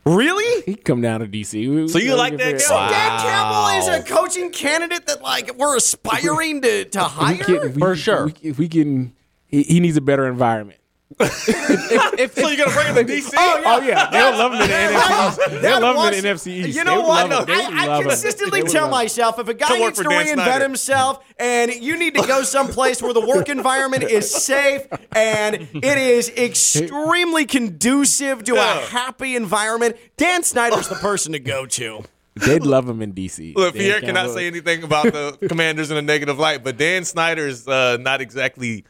[0.06, 0.63] Really?
[0.63, 1.89] He could come down to DC.
[1.89, 2.60] So you like that?
[2.60, 2.93] So Campbell?
[2.93, 7.69] Dan Campbell is a coaching candidate that like we're aspiring to, to hire?
[7.71, 8.28] For sure.
[8.28, 9.13] If we, if we can,
[9.47, 10.80] he, he needs a better environment.
[11.20, 13.32] If, So you're gonna bring him to DC?
[13.36, 16.48] Oh yeah, they'll love him in the NFC They'll That love him in the NFC
[16.66, 16.78] East.
[16.78, 17.30] You know would what?
[17.30, 17.56] love him.
[17.56, 18.10] I, I love him.
[18.10, 20.63] consistently They tell myself if a guy Come needs to Dan reinvent Snyder.
[20.63, 25.98] himself and you need to go someplace where the work environment is safe and it
[25.98, 32.04] is extremely conducive to a happy environment, Dan Snyder's the person to go to.
[32.36, 33.56] They'd love him in DC.
[33.56, 36.78] Look, Dan Pierre cannot Campbell- say anything about the Commanders in a negative light, but
[36.78, 38.86] Dan Snyder's uh, not exactly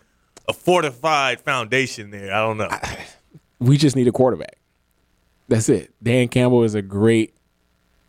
[0.48, 2.34] a fortified foundation there.
[2.34, 2.70] I don't know.
[3.60, 4.58] We just need a quarterback.
[5.48, 5.94] That's it.
[6.02, 7.34] Dan Campbell is a great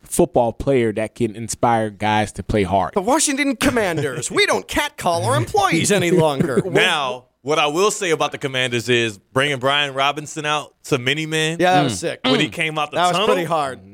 [0.02, 2.94] football player that can inspire guys to play hard.
[2.94, 6.62] The Washington Commanders, we don't catcall our employees any longer.
[6.70, 11.26] now, What I will say about the Commanders is bringing Brian Robinson out to mini
[11.26, 11.58] man.
[11.60, 12.20] Yeah, that was sick.
[12.24, 13.84] When he came out the That was pretty hard.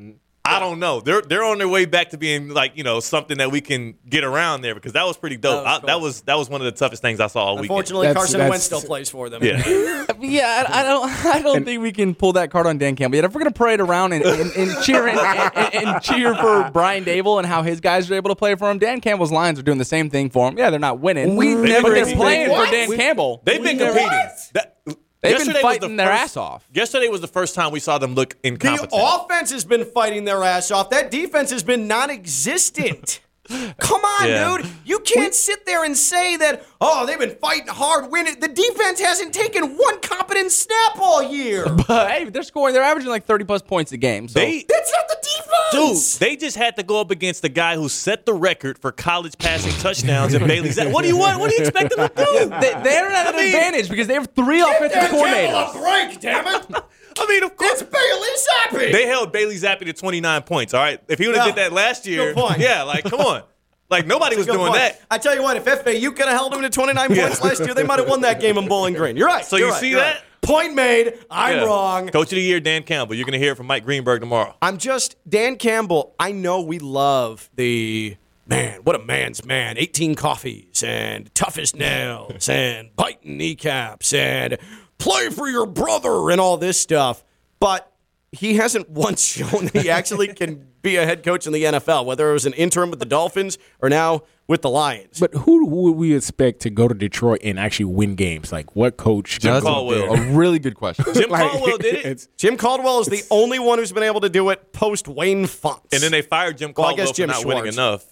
[0.51, 1.01] I don't know.
[1.01, 3.95] They're they're on their way back to being like you know something that we can
[4.09, 5.63] get around there because that was pretty dope.
[5.63, 7.55] That was I- that was that was one of the toughest things I saw all
[7.55, 7.63] week.
[7.63, 9.43] Unfortunately, That's- Carson that's- Wentz still plays for them.
[9.43, 10.05] Yeah.
[10.21, 11.25] Yeah, I, I don't.
[11.25, 13.25] I don't think we can pull that card on Dan Campbell yet.
[13.25, 17.03] If we're gonna parade around and, and, and cheer and, and, and cheer for Brian
[17.05, 19.63] Daboll and how his guys are able to play for him, Dan Campbell's Lions are
[19.63, 20.57] doing the same thing for him.
[20.59, 21.35] Yeah, they're not winning.
[21.37, 22.67] We but never they're playing What?
[22.67, 23.41] for Dan We- Campbell.
[23.45, 25.01] They've been never- competing.
[25.21, 26.63] That- They've been yesterday was fighting the their first- ass off.
[26.73, 28.89] Yesterday was the first time we saw them look incompetent.
[28.91, 29.31] The incompetent.
[29.31, 30.89] offense has been fighting their ass off.
[30.89, 33.20] That defense has been non-existent.
[33.49, 34.57] Come on, Yeah.
[34.57, 34.67] dude.
[34.85, 38.39] You can't sit there and say that, oh, they've been fighting hard, winning.
[38.39, 41.65] The defense hasn't taken one competent snap all year.
[41.87, 42.73] But hey, they're scoring.
[42.73, 44.27] They're averaging like thirty plus points a game.
[44.27, 46.13] So They That's not the defense.
[46.19, 48.91] Dude, they just had to go up against the guy who set the record for
[48.91, 50.77] college passing touchdowns in Bailey's.
[50.79, 51.39] What do you want?
[51.39, 52.49] What do you expect them to do?
[52.49, 55.75] they, they're at an mean- advantage because they have three offensive coordinators.
[55.75, 56.83] a break, damn it.
[57.19, 57.81] I mean, of course.
[57.81, 58.91] It's Bailey Zappe.
[58.91, 60.99] They held Bailey Zappe to 29 points, all right?
[61.07, 61.53] If he would have Yeah.
[61.53, 62.59] did that last year, Good point.
[62.59, 63.43] yeah, like, come on.
[63.89, 64.73] Like, nobody was doing point.
[64.75, 65.01] that.
[65.11, 67.73] I tell you what, if FAU could have held them to 29 points last year,
[67.73, 69.17] they might have won that game in Bowling Green.
[69.17, 69.43] You're right.
[69.45, 69.99] So you're you right, see that?
[70.15, 70.21] right.
[70.41, 71.13] Point made.
[71.29, 71.63] I'm Yeah.
[71.65, 72.07] wrong.
[72.09, 73.15] Coach of the year, Dan Campbell.
[73.15, 74.55] You're going to hear it from Mike Greenberg tomorrow.
[74.61, 76.15] I'm just Dan Campbell.
[76.19, 78.15] I know we love the
[78.47, 78.79] man.
[78.83, 79.77] What a man's man!
[79.77, 84.57] 18 coffees and toughest nails and biting kneecaps and
[85.01, 87.23] play for your brother and all this stuff.
[87.59, 87.91] But
[88.31, 92.05] he hasn't once shown that he actually can be a head coach in the NFL,
[92.05, 95.19] whether it was an interim with the Dolphins or now with the Lions.
[95.19, 98.51] But who would we expect to go to Detroit and actually win games?
[98.51, 99.39] Like what coach?
[99.39, 100.13] Jim Caldwell.
[100.15, 101.05] A really good question.
[101.13, 102.27] Jim Like, Caldwell did it.
[102.37, 105.93] Jim Caldwell is the only one who's been able to do it post Wayne Fontes.
[105.93, 108.05] And then they fired Jim Well, I Caldwell guess Jim for not winning enough.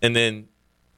[0.00, 0.48] And then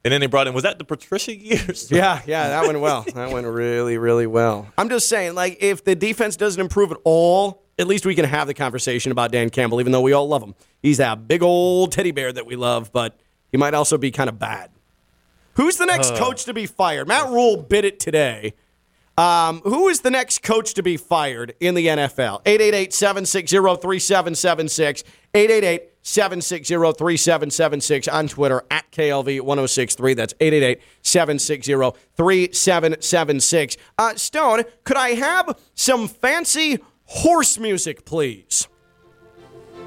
[0.03, 1.91] and then they brought in, was that the Patricia years?
[1.91, 3.05] Yeah, yeah, that went well.
[3.13, 4.67] That went really, really well.
[4.77, 8.25] I'm just saying, like, if the defense doesn't improve at all, at least we can
[8.25, 10.55] have the conversation about Dan Campbell, even though we all love him.
[10.81, 13.19] He's that big old teddy bear that we love, but
[13.51, 14.71] he might also be kind of bad.
[15.55, 16.17] Who's the next uh.
[16.17, 17.07] coach to be fired?
[17.07, 18.53] Matt Rhule bid it today.
[19.17, 22.41] Um, who is the next coach to be fired in the NFL?
[22.45, 25.03] 888 760 3776.
[25.33, 30.13] 888 760 3776 on Twitter at KLV 1063.
[30.13, 33.77] That's 888 760 3776.
[33.97, 38.67] Uh, Stone, could I have some fancy horse music, please?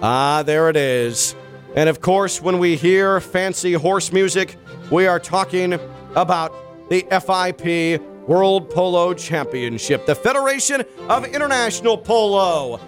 [0.02, 1.34] Ah, there it is.
[1.74, 4.56] And of course, when we hear fancy horse music,
[4.90, 5.72] we are talking
[6.14, 6.52] about
[6.90, 12.80] the FIP World Polo Championship, the Federation of International Polo.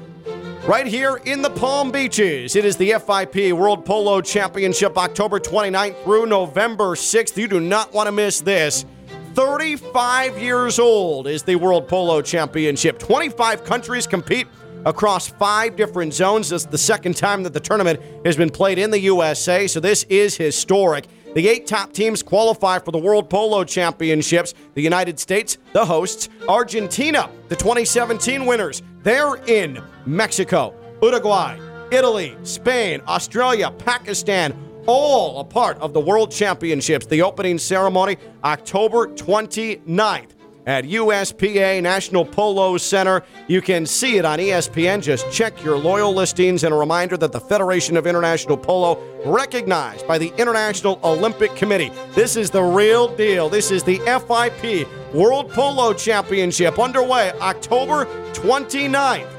[0.66, 2.56] Right here in the Palm Beaches.
[2.56, 7.36] It is the FIP World Polo Championship, October 29th through November 6th.
[7.36, 8.86] You do not want to miss this.
[9.34, 12.98] 35 years old is the World Polo Championship.
[12.98, 14.46] 25 countries compete
[14.86, 16.48] across five different zones.
[16.48, 19.80] This is the second time that the tournament has been played in the USA, so
[19.80, 21.06] this is historic.
[21.36, 24.54] The eight top teams qualify for the World Polo Championships.
[24.72, 28.82] The United States, the hosts, Argentina, the 2017 winners.
[29.02, 31.58] They're in Mexico, Uruguay,
[31.92, 37.04] Italy, Spain, Australia, Pakistan, all a part of the World Championships.
[37.04, 40.35] The opening ceremony, October 29th
[40.66, 43.22] at USPA National Polo Center.
[43.46, 45.00] You can see it on ESPN.
[45.00, 46.64] Just check your loyal listings.
[46.64, 51.90] And a reminder that the Federation of International Polo, recognized by the International Olympic Committee.
[52.14, 53.48] This is the real deal.
[53.48, 59.32] This is the FIP World Polo Championship underway October 29th.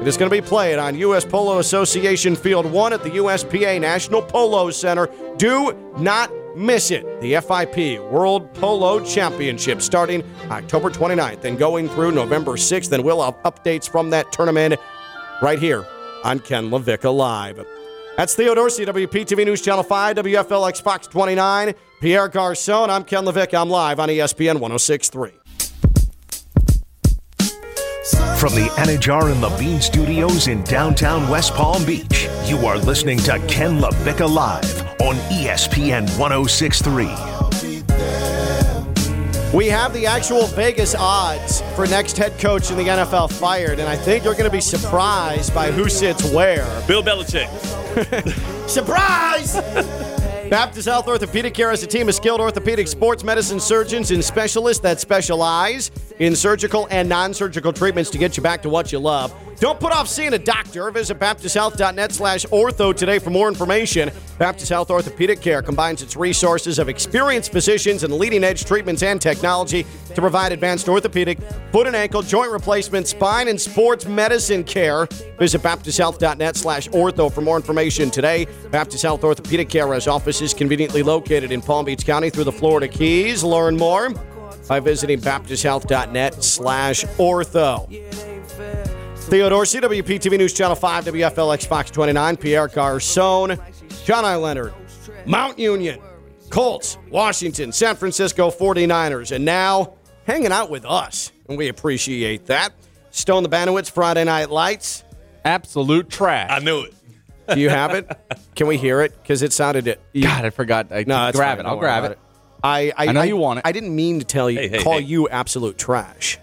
[0.00, 1.24] It is going to be played on U.S.
[1.24, 5.10] Polo Association Field 1 at the USPA National Polo Center.
[5.36, 7.20] Do not miss it.
[7.20, 12.90] The FIP World Polo Championship starting October 29th and going through November 6th.
[12.92, 14.80] And we'll have updates from that tournament
[15.42, 15.86] right here
[16.24, 17.64] on Ken LaVicka Live.
[18.16, 21.74] That's Theo Dorsey, WPTV News Channel 5, WFLX Fox 29.
[22.00, 23.60] Pierre Garcon, I'm Ken LaVicka.
[23.60, 25.32] I'm live on ESPN 1063.
[28.06, 33.40] From the Anidjar and Levine Studios in downtown West Palm Beach, you are listening to
[33.48, 37.06] Ken LaVicka Live on ESPN 1063.
[39.52, 43.88] We have the actual Vegas odds for next head coach in the NFL fired, and
[43.88, 46.64] I think you're going to be surprised by who sits where.
[46.86, 47.48] Bill Belichick.
[48.68, 49.56] Surprise!
[50.50, 54.80] Baptist Health Orthopedic Care is a team of skilled orthopedic sports medicine surgeons and specialists
[54.80, 58.98] that specialize in surgical and non surgical treatments to get you back to what you
[58.98, 59.34] love.
[59.58, 60.90] Don't put off seeing a doctor.
[60.90, 64.10] Visit baptisthealth.net slash ortho today for more information.
[64.38, 69.20] Baptist Health Orthopedic Care combines its resources of experienced physicians and leading edge treatments and
[69.20, 71.40] technology to provide advanced orthopedic,
[71.72, 75.06] foot and ankle, joint replacement, spine, and sports medicine care.
[75.38, 78.46] Visit baptisthealth.net slash ortho for more information today.
[78.70, 82.88] Baptist Health Orthopedic Care has offices conveniently located in Palm Beach County through the Florida
[82.88, 83.42] Keys.
[83.42, 84.14] Learn more
[84.68, 87.86] by visiting baptisthealth.net slash ortho.
[89.28, 93.58] Theodore, CWPTV News Channel 5, WFLX Fox 29, Pierre Garcon,
[94.04, 94.36] John I.
[94.36, 94.72] Leonard,
[95.26, 96.00] Mount Union,
[96.50, 99.94] Colts, Washington, San Francisco 49ers, and now
[100.26, 101.32] hanging out with us.
[101.48, 102.72] And we appreciate that.
[103.10, 105.02] Stone the Banowitz Friday Night Lights.
[105.44, 106.50] Absolute trash.
[106.50, 106.94] I knew it.
[107.52, 108.10] Do you have it?
[108.56, 109.20] Can we hear it?
[109.22, 110.00] Because it sounded it.
[110.20, 110.88] God, I forgot.
[110.92, 111.66] I No, it's grab fine.
[111.66, 111.68] it.
[111.68, 112.18] I'll grab about it.
[112.66, 113.62] I, I, I know you want it.
[113.66, 115.04] I didn't mean to tell you, Hey, hey, call hey.
[115.04, 116.38] you absolute trash.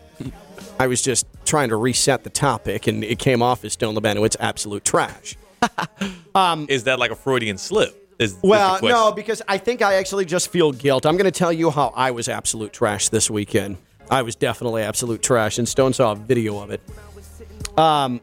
[0.79, 4.25] I was just trying to reset the topic, and it came off as Stone Labano.
[4.25, 5.35] It's absolute trash.
[6.67, 7.99] Is that like a Freudian slip?
[8.19, 8.89] Is, is Well, question.
[8.89, 11.05] no, because I think I actually just feel guilt.
[11.05, 13.77] I'm going to tell you how I was absolute trash this weekend.
[14.09, 16.81] I was definitely absolute trash, and Stone saw a video of it.
[17.77, 18.21] Um,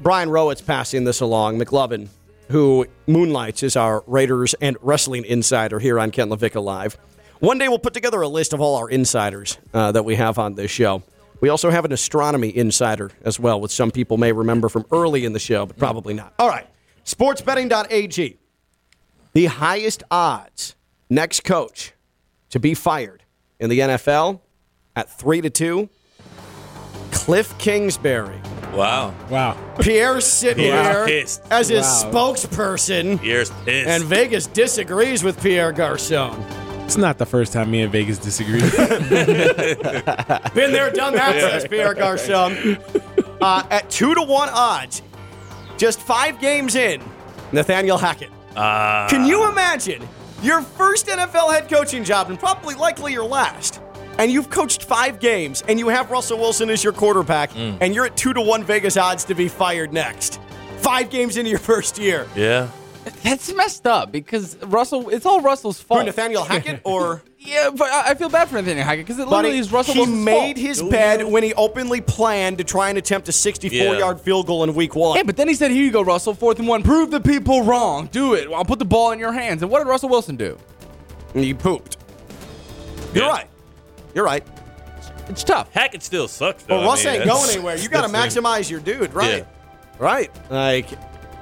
[0.00, 1.58] Brian Rowett's passing this along.
[1.58, 2.08] McLovin,
[2.50, 6.96] who moonlights as our Raiders and wrestling insider here on Ken LaVicka Live.
[7.44, 10.38] One day we'll put together a list of all our insiders uh, that we have
[10.38, 11.02] on this show.
[11.42, 15.26] We also have an astronomy insider as well, which some people may remember from early
[15.26, 16.32] in the show, but probably not.
[16.38, 16.66] All right,
[17.04, 18.38] sportsbetting.ag
[19.34, 20.74] the highest odds
[21.10, 21.92] next coach
[22.48, 23.24] to be fired
[23.60, 24.40] in the NFL
[24.96, 25.90] at three to two.
[27.12, 28.40] Cliff Kingsbury.
[28.72, 29.14] Wow.
[29.28, 29.58] Wow.
[29.80, 31.42] Pierre sitting Pierre's here pissed.
[31.50, 32.10] as his Wow.
[32.10, 33.88] spokesperson, Pierre's pissed.
[33.88, 36.63] and Vegas disagrees with Pierre Garcon.
[36.84, 38.60] It's not the first time me and Vegas disagree.
[40.54, 42.78] Been there, done that, says Pierre Garcon.
[43.40, 45.02] Uh, at two to one odds,
[45.76, 47.02] just five games in,
[47.52, 48.30] Nathaniel Hackett.
[48.56, 50.06] uh, Can you imagine
[50.42, 53.80] your first NFL head coaching job and probably likely your last?
[54.18, 57.78] And you've coached five games and you have Russell Wilson as your quarterback Mm.
[57.80, 60.40] and you're at two to one Vegas odds to be fired next.
[60.78, 62.26] Five games into your first year.
[62.36, 62.68] yeah.
[63.24, 65.08] That's messed up because Russell.
[65.08, 66.00] It's all Russell's fault.
[66.00, 69.26] For Nathaniel Hackett or Yeah, but I I feel bad for Nathaniel Hackett because it
[69.26, 70.66] literally Buddy, is Russell he Wilson's made fault.
[70.66, 73.98] his bed when he openly planned to try and attempt a 64 Yeah.
[73.98, 75.16] yard field goal in week one.
[75.16, 76.34] Yeah, but then he said, "Here you go, Russell.
[76.34, 76.82] Fourth and one.
[76.82, 78.08] Prove the people wrong.
[78.12, 78.48] Do it.
[78.52, 80.58] I'll put the ball in your hands." And what did Russell Wilson do?
[81.34, 81.96] And he pooped.
[83.14, 83.30] You're Yeah.
[83.30, 83.46] right.
[84.14, 84.44] You're right.
[85.30, 85.72] It's tough.
[85.72, 86.76] Hackett still sucks, though.
[86.76, 87.76] But I Russ mean, ain't that's- going anywhere.
[87.76, 89.38] You got to that's- maximize your dude, right?
[89.38, 89.44] Yeah.
[89.98, 90.30] Right.
[90.50, 90.86] Like,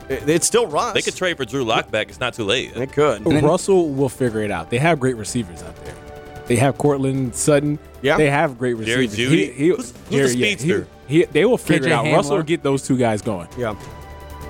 [0.08, 0.94] it, it's still Russ.
[0.94, 2.08] They could trade for Drew Lock back.
[2.08, 2.74] It's not too late.
[2.74, 3.24] They could.
[3.42, 4.70] Russell will figure it out.
[4.70, 5.94] They have great receivers out there.
[6.46, 7.78] They have Courtland Sutton.
[8.02, 8.16] Yeah.
[8.16, 9.16] They have great Jerry receivers.
[9.32, 10.86] He, he, Who's- who's the yeah, he- speedster?
[11.06, 12.16] he- they will figure KJ it out.
[12.16, 13.48] Russell will get those two guys going.
[13.56, 13.74] Yeah.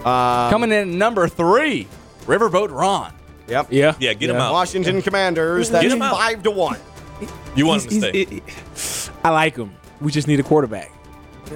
[0.04, 1.86] Uh, Coming in number three,
[2.24, 3.12] Riverboat Ron.
[3.48, 3.66] Yep.
[3.70, 3.94] Yeah.
[4.00, 4.52] Yeah, get him out.
[4.52, 5.70] Washington Commanders.
[5.70, 6.14] That's Get him out.
[6.16, 6.78] five to one.
[7.54, 8.24] You want him to He's- stay.
[8.36, 9.72] he's- I like him.
[10.00, 10.90] We just need a quarterback.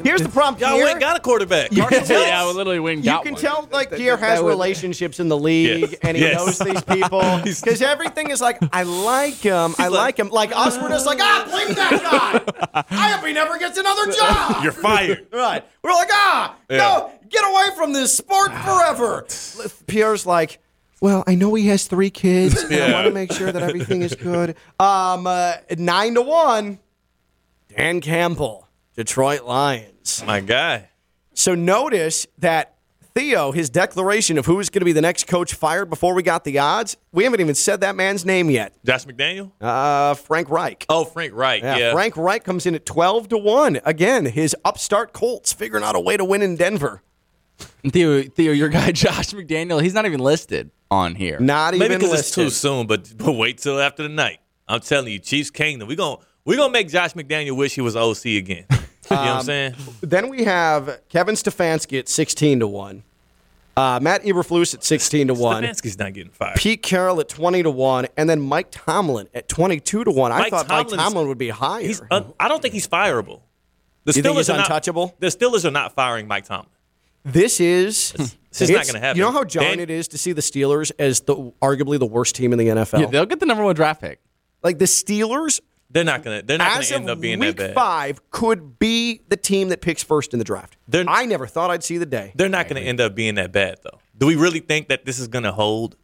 [0.05, 0.61] Here's the problem.
[0.61, 0.85] Y'all Pierre.
[0.87, 1.71] went got a quarterback.
[1.71, 2.11] Carson Wentz.
[2.11, 3.41] yeah, we literally went and You can one.
[3.43, 5.95] tell, like, Pierre has relationships in the league, Yes.
[6.03, 6.37] and he Yes.
[6.37, 7.21] knows these people.
[7.45, 10.29] Because everything is like, I like him, I like him.
[10.31, 12.83] Like, Oswald is like, ah, blame that guy.
[12.91, 14.63] I hope he never gets another job.
[14.63, 15.27] You're fired.
[15.33, 15.65] Right.
[15.83, 16.77] We're like, ah, Yeah.
[16.79, 19.27] no, get away from this sport forever.
[19.87, 20.59] Pierre's like,
[21.01, 22.63] well, I know he has three kids.
[22.63, 24.57] and I want to make sure that everything is good.
[24.81, 26.79] Um, uh, nine to one.
[27.77, 28.66] Dan Campbell,
[28.97, 30.25] Detroit Lions.
[30.27, 30.89] My guy.
[31.35, 32.77] So notice that
[33.15, 36.23] Theo, his declaration of who is going to be the next coach fired before we
[36.23, 38.75] got the odds, we haven't even said that man's name yet.
[38.85, 39.53] Josh McDaniel?
[39.61, 40.87] Uh, Frank Reich.
[40.89, 41.93] Oh, Frank Reich, Yeah, Yeah.
[41.93, 43.81] Frank Reich comes in at 12 to 1.
[43.85, 47.03] Again, his upstart Colts figuring out a way to win in Denver.
[47.89, 51.39] Theo, Theo, your guy Josh McDaniel, he's not even listed on here.
[51.39, 54.39] Not Maybe even because it's too soon, but, but wait till after the night.
[54.69, 55.89] I'm telling you, Chiefs Kingdom.
[55.89, 58.67] We're going we gonna make Josh McDaniel wish he was OC again.
[59.11, 59.75] you know what I'm saying?
[60.01, 63.03] Then we have Kevin Stefanski at 16 to 1.
[63.77, 65.63] Uh, Matt Eberflus at 16 to 1.
[65.65, 66.57] Stefanski's not getting fired.
[66.57, 68.07] Pete Carroll at 20 to 1.
[68.17, 70.33] And then Mike Tomlin at 22 to 1.
[70.33, 71.83] I Mike thought Mike Tomlin's- Tomlin would be higher.
[71.83, 73.41] He's un- I don't think he's fireable.
[74.05, 75.15] The You think he's Steelers are not- untouchable?
[75.19, 76.69] the Steelers are not firing Mike Tomlin.
[77.25, 78.13] This is
[78.57, 79.19] This is not gonna happen.
[79.19, 82.07] You know how jarring Dan- it is to see the Steelers as the arguably the
[82.07, 83.01] worst team in the NFL.
[83.01, 84.21] Yeah, they'll get the number one draft pick.
[84.63, 85.61] like the Steelers,
[85.97, 86.43] They're not gonna.
[86.43, 87.75] They're not as gonna end up being week that bad.
[87.75, 90.77] five, could be the team that picks first in the draft.
[90.87, 92.33] They're- I never thought I'd see the day.
[92.35, 93.99] They're not gonna end up being that bad though.
[94.19, 95.97] Do we really think that this is gonna hold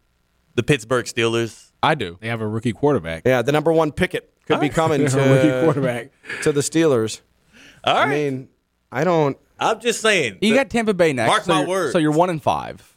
[0.55, 1.72] the Pittsburgh Steelers?
[1.83, 2.16] I do.
[2.22, 3.24] They have a rookie quarterback.
[3.26, 6.11] Yeah, the number one picket could be coming They have a rookie quarterback.
[6.44, 7.20] to the Steelers.
[7.85, 8.02] All right.
[8.05, 8.48] I mean,
[8.90, 9.37] I don't.
[9.61, 10.38] I'm just saying.
[10.40, 11.28] You the- got Tampa Bay next.
[11.28, 11.92] Mark so my words.
[11.92, 12.91] So you're one and five.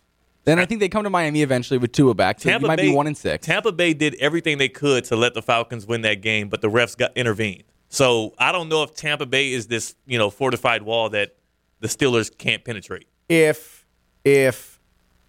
[0.45, 2.39] Then I think they come to Miami eventually with Tua back.
[2.39, 3.45] So Tampa you might Bay, be one and six.
[3.45, 6.69] Tampa Bay did everything they could to let the Falcons win that game, but the
[6.69, 7.63] refs got intervened.
[7.89, 11.35] So I don't know if Tampa Bay is this you know fortified wall that
[11.79, 13.07] the Steelers can't penetrate.
[13.27, 13.85] If
[14.23, 14.79] if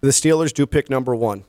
[0.01, 1.45] the Steelers do pick number one,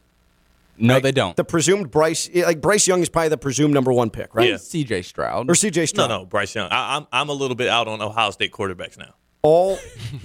[0.79, 1.37] no, they don't.
[1.37, 4.49] the presumed Bryce, eh, like Bryce Young is probably the presumed number one pick, right?
[4.49, 4.57] Yeah.
[4.57, 5.03] C.J.
[5.03, 5.51] Stroud.
[5.51, 5.87] Or C.J.
[5.87, 6.09] Stroud.
[6.09, 6.71] no, no, Bryce Young.
[6.71, 9.15] I, I'm I'm a little bit out on Ohio State quarterbacks now.
[9.43, 9.79] All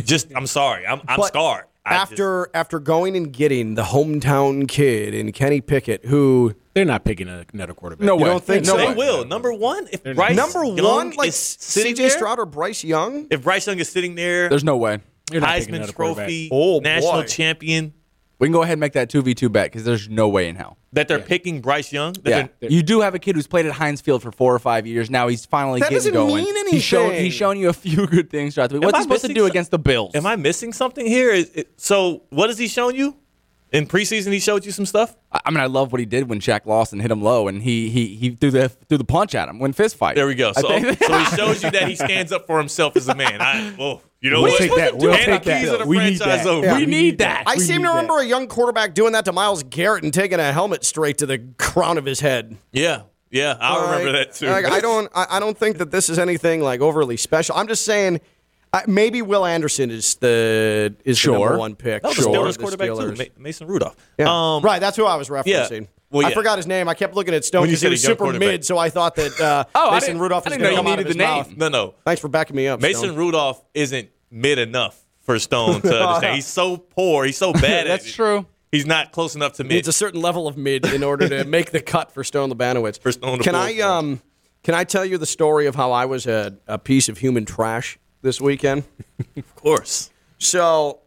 [0.04, 1.66] Just I'm sorry, I'm I'm But scarred.
[1.86, 6.86] I just- after after going and getting the hometown kid in Kenny Pickett, who They're
[6.86, 8.06] not picking a- another quarterback.
[8.06, 8.78] No you don't think No so?
[8.78, 8.94] they way.
[8.96, 11.94] will number one if Bryce number Young one, like is C.J.
[11.94, 13.28] there, Stroud or Bryce Young.
[13.30, 15.00] If Bryce Young is sitting there, There's no way.
[15.30, 15.94] They're not Heisman.
[15.94, 17.24] Trophy, Oh, national boy.
[17.28, 17.94] champion,
[18.44, 20.50] We can go ahead and make that two v two bet because there's no way
[20.50, 20.78] in hell.
[20.92, 22.14] that they're picking Bryce Young.
[22.24, 24.54] that Yeah, they're- you do have a kid who's played at Heinz Field for four
[24.54, 25.10] or five years.
[25.10, 26.44] Now he's finally That getting doesn't going.
[26.44, 27.24] mean He's shown anything.
[27.26, 28.84] he's shown you a few good things throughout the week.
[28.84, 30.14] What's I he supposed to do some- against the Bills?
[30.14, 31.32] Am I missing something here?
[31.32, 33.16] Is it, so what has he shown you?
[33.72, 35.16] In preseason, he showed you some stuff.
[35.32, 37.64] I I mean, I love what he did when Shaq Lawson hit him low and
[37.64, 40.16] he he he threw the threw the punch at him when fist fight.
[40.16, 40.52] There we go.
[40.54, 40.96] So, so he
[41.36, 43.42] shows you that he stands up for himself as a man.
[43.42, 44.58] I, well, you know We'll what?
[44.58, 44.98] take that.
[44.98, 45.82] We'll Hand take the keys that.
[45.82, 46.46] of We need that.
[46.46, 46.78] Yeah.
[46.78, 47.44] we need that.
[47.46, 47.90] I We seem need to that.
[47.90, 51.26] remember a young quarterback doing that to Myles Garrett and taking a helmet straight to
[51.28, 52.58] the crown of his head.
[52.72, 54.48] Yeah, yeah, I remember that too.
[54.48, 55.12] Like, I don't.
[55.14, 57.56] I, I don't think that this is anything like overly special.
[57.56, 58.22] I'm just saying.
[58.76, 62.02] Uh, maybe Will Anderson is the is the number one pick.
[62.02, 63.18] That was the for Steelers the quarterback Steelers.
[63.36, 63.96] too, Mason Rudolph.
[64.18, 64.26] Yeah.
[64.56, 65.90] Um, right, that's who I was referencing.
[66.10, 66.88] Well, I forgot his name.
[66.90, 68.80] I kept looking at Stone When you because he said was a super mid, so
[68.80, 70.72] I thought that uh, Oh, I Mason didn't- Rudolph I is didn't going know to
[70.74, 71.48] you come out of needed his the mouth.
[71.50, 71.58] name.
[71.60, 71.94] No, no.
[72.04, 73.16] Thanks for backing me up, Mason Stone.
[73.16, 76.36] Rudolph isn't mid enough for Stone to understand.
[76.36, 77.24] He's so poor.
[77.26, 78.14] He's so bad at That's it.
[78.14, 78.46] true.
[78.72, 79.78] He's not close enough to mid.
[79.78, 83.00] It's a certain level of mid in order to make the cut for Stone Labanowitz.
[83.00, 83.84] For Stone can I for.
[83.84, 84.22] um
[84.64, 87.46] can I tell you the story of how I was a, a piece of human
[87.46, 88.84] trash this weekend?
[89.38, 90.10] of course.
[90.40, 91.00] So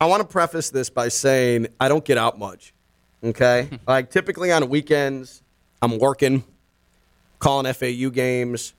[0.00, 2.74] I want to preface this by saying I don't get out much.
[3.22, 5.42] Okay, like typically on weekends,
[5.80, 6.44] I'm working,
[7.38, 8.74] calling FAU games.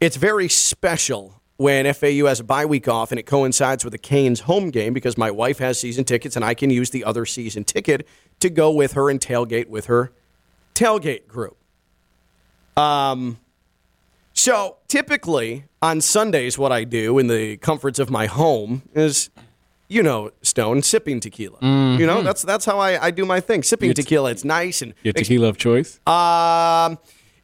[0.00, 3.98] It's very special when FAU has a bye week off and it coincides with the
[3.98, 7.24] Canes home game because my wife has season tickets and I can use the other
[7.24, 8.06] season ticket
[8.40, 10.12] to go with her and tailgate with her
[10.74, 11.56] tailgate group.
[12.76, 13.38] Um,
[14.34, 19.30] so typically on Sundays, what I do in the comforts of my home is,
[19.88, 21.58] you know, Stone sipping tequila.
[21.62, 23.62] You know, that's that's how I, I do my thing.
[23.62, 26.00] Sipping tequila, it's nice and Your makes tequila of choice.
[26.06, 26.98] um,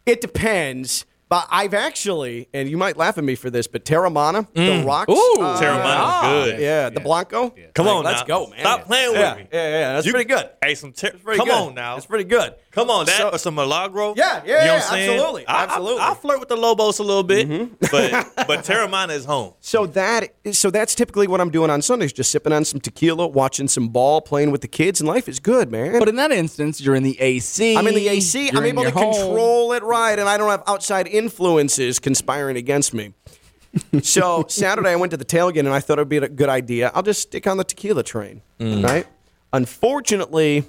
[0.05, 1.07] it depends.
[1.33, 5.11] But I've actually, and you might laugh at me for this, but Teremana, the rocks.
[5.11, 6.61] Ooh, uh, Teremana's good.
[6.61, 7.55] Yeah, the Blanco.
[7.73, 8.27] Come Like, on, let's now.
[8.27, 8.61] go, man.
[8.61, 9.47] Stop playing with yeah, me.
[9.51, 10.51] Yeah, yeah, that's You- pretty good.
[10.62, 11.55] Hey, some ter- Pretty come good.
[11.55, 11.97] on now.
[11.97, 12.55] It's pretty good.
[12.72, 14.14] Come on, that So- or some Milagro.
[14.16, 16.00] Yeah, yeah, you know yeah, what I'm absolutely, I, absolutely.
[16.00, 17.74] I, I flirt with the Lobos a little bit, mm-hmm.
[17.90, 19.52] but but Teremana is home.
[19.61, 23.28] So that so that's typically what I'm doing on Sundays, just sipping on some tequila,
[23.28, 25.98] watching some ball, playing with the kids, and life is good, man.
[25.98, 27.76] But in that instance, you're in the AC.
[27.76, 28.50] I'm in the AC.
[28.50, 29.12] I'm able to home.
[29.12, 33.12] control it right, and I don't have outside influences conspiring against me.
[34.02, 36.90] so Saturday, I went to the tailgate, and I thought it'd be a good idea.
[36.94, 38.82] I'll just stick on the tequila train, mm.
[38.82, 39.06] right?
[39.52, 40.64] Unfortunately,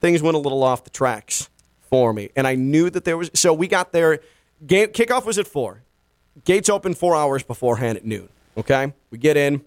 [0.00, 1.48] things went a little off the tracks
[1.80, 3.30] for me, and I knew that there was.
[3.34, 4.20] So we got there.
[4.66, 5.82] Game kickoff was at four.
[6.44, 8.28] Gates open four hours beforehand at noon.
[8.56, 9.64] Okay, we get in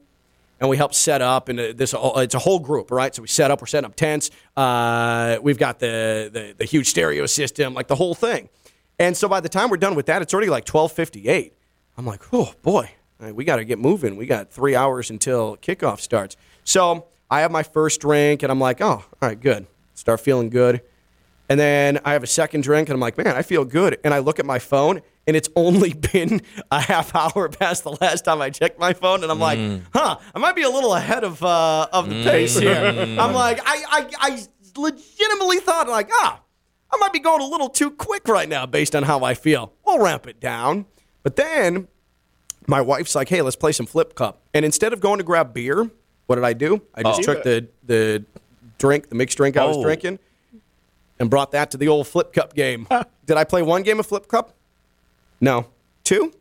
[0.62, 3.28] and we help set up and uh, this it's a whole group right so we
[3.28, 7.74] set up we're setting up tents uh, we've got the, the the huge stereo system
[7.74, 8.48] like the whole thing
[9.00, 11.54] and so by the time we're done with that it's already like 1258
[11.98, 12.90] i'm like oh boy
[13.20, 17.42] right, we got to get moving we got three hours until kickoff starts so i
[17.42, 19.66] have my first drink and i'm like oh all right good
[20.02, 20.82] start feeling good
[21.52, 23.98] and then I have a second drink, and I'm like, man, I feel good.
[24.06, 27.92] And I look at my phone, and it's only been a half hour past the
[28.00, 29.60] last time I checked my phone, and I'm like,
[29.94, 32.78] huh, I might be a little ahead of uh, of the pace here.
[33.20, 34.42] I'm like, I, I I
[34.78, 36.40] legitimately thought like, ah,
[36.90, 39.74] I might be going a little too quick right now based on how I feel.
[39.86, 40.86] We'll ramp it down.
[41.22, 41.90] But then
[42.66, 44.42] my wife's like, hey, let's play some flip cup.
[44.54, 45.92] And instead of going to grab beer,
[46.28, 46.82] what did I do?
[46.96, 48.24] I just took the the
[48.82, 49.84] drink, the mixed drink I was Oh.
[49.84, 50.20] drinking,
[51.20, 52.88] and brought that to the old flip cup game.
[53.26, 54.54] Did I play one game of flip cup?
[55.40, 55.68] No.
[56.04, 56.34] Two?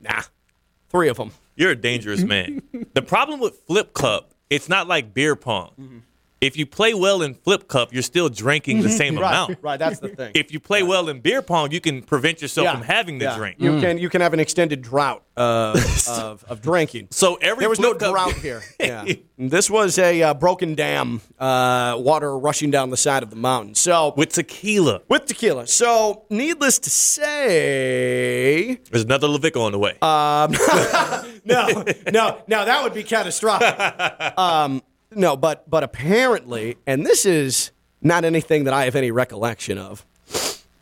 [0.00, 0.22] Nah.
[0.90, 1.32] Three of them.
[1.56, 2.62] You're a dangerous man.
[2.94, 5.72] the problem with Flip Cup, it's not like beer pong.
[5.80, 5.98] Mm-hmm.
[6.40, 9.22] If you play well in flip cup, you're still drinking the same Mm-hmm.
[9.22, 9.58] Right, amount.
[9.62, 9.78] right.
[9.78, 10.32] That's the thing.
[10.34, 13.24] If you play well in beer pong, you can prevent yourself Yeah, from having the
[13.24, 13.36] yeah.
[13.36, 13.56] drink.
[13.58, 15.74] You can you can have an extended drought uh,
[16.08, 17.08] of, of drinking.
[17.10, 18.62] So every there was no cup- drought here.
[18.80, 19.04] Yeah.
[19.36, 23.74] this was a uh, broken dam, uh, water rushing down the side of the mountain.
[23.74, 25.00] So with tequila.
[25.08, 25.66] with tequila.
[25.66, 29.96] So needless to say, There's another LaVicka on the way.
[30.00, 30.48] Uh,
[31.44, 34.38] no, no, no, that would be catastrophic.
[34.38, 34.82] Um,
[35.18, 40.06] no, but but apparently, and this is not anything that I have any recollection of.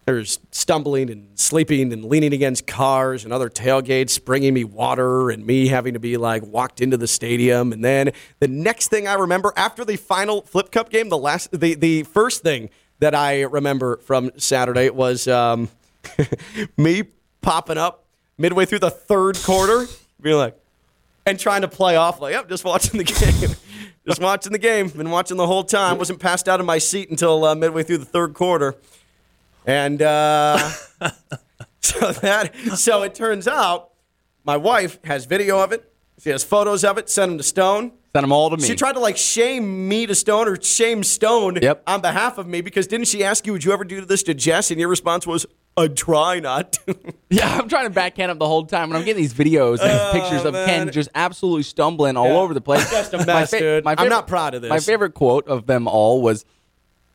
[0.04, 5.44] There's stumbling and sleeping and leaning against cars and other tailgates, bringing me water and
[5.44, 7.72] me having to be like walked into the stadium.
[7.72, 11.50] And then the next thing I remember after the final Flip Cup game, the last,
[11.50, 12.70] the the first thing
[13.00, 15.70] that I remember from Saturday was um,
[16.76, 17.04] me
[17.40, 18.04] popping up
[18.38, 19.86] midway through the third quarter,
[20.20, 20.56] being like,
[21.24, 23.04] and trying to play off like, yep, just watching the
[23.48, 23.56] game.
[24.06, 24.88] Just watching the game.
[24.88, 25.98] Been watching the whole time.
[25.98, 28.76] Wasn't passed out of my seat until uh, midway through the third quarter.
[29.66, 30.58] And uh,
[31.80, 33.90] so that so it turns out
[34.44, 35.92] my wife has video of it.
[36.20, 37.10] She has photos of it.
[37.10, 37.92] Sent them to Stone.
[38.14, 38.62] Send them all to me.
[38.66, 41.82] She tried to like shame me to Stone or shame Stone Yep.
[41.86, 44.34] on behalf of me because didn't she ask you, would you ever do this to
[44.34, 44.70] Jess?
[44.70, 45.44] And your response was,
[45.76, 46.96] I try not to.
[47.28, 49.90] Yeah, I'm trying to backhand him the whole time, and I'm getting these videos and
[49.90, 50.66] oh, pictures of Oh, man.
[50.86, 52.34] Ken just absolutely stumbling all Yeah.
[52.38, 52.88] over the place.
[52.90, 53.84] Just a My mess, dude.
[53.86, 54.68] I'm not proud of this.
[54.70, 56.44] My favorite quote of them all was,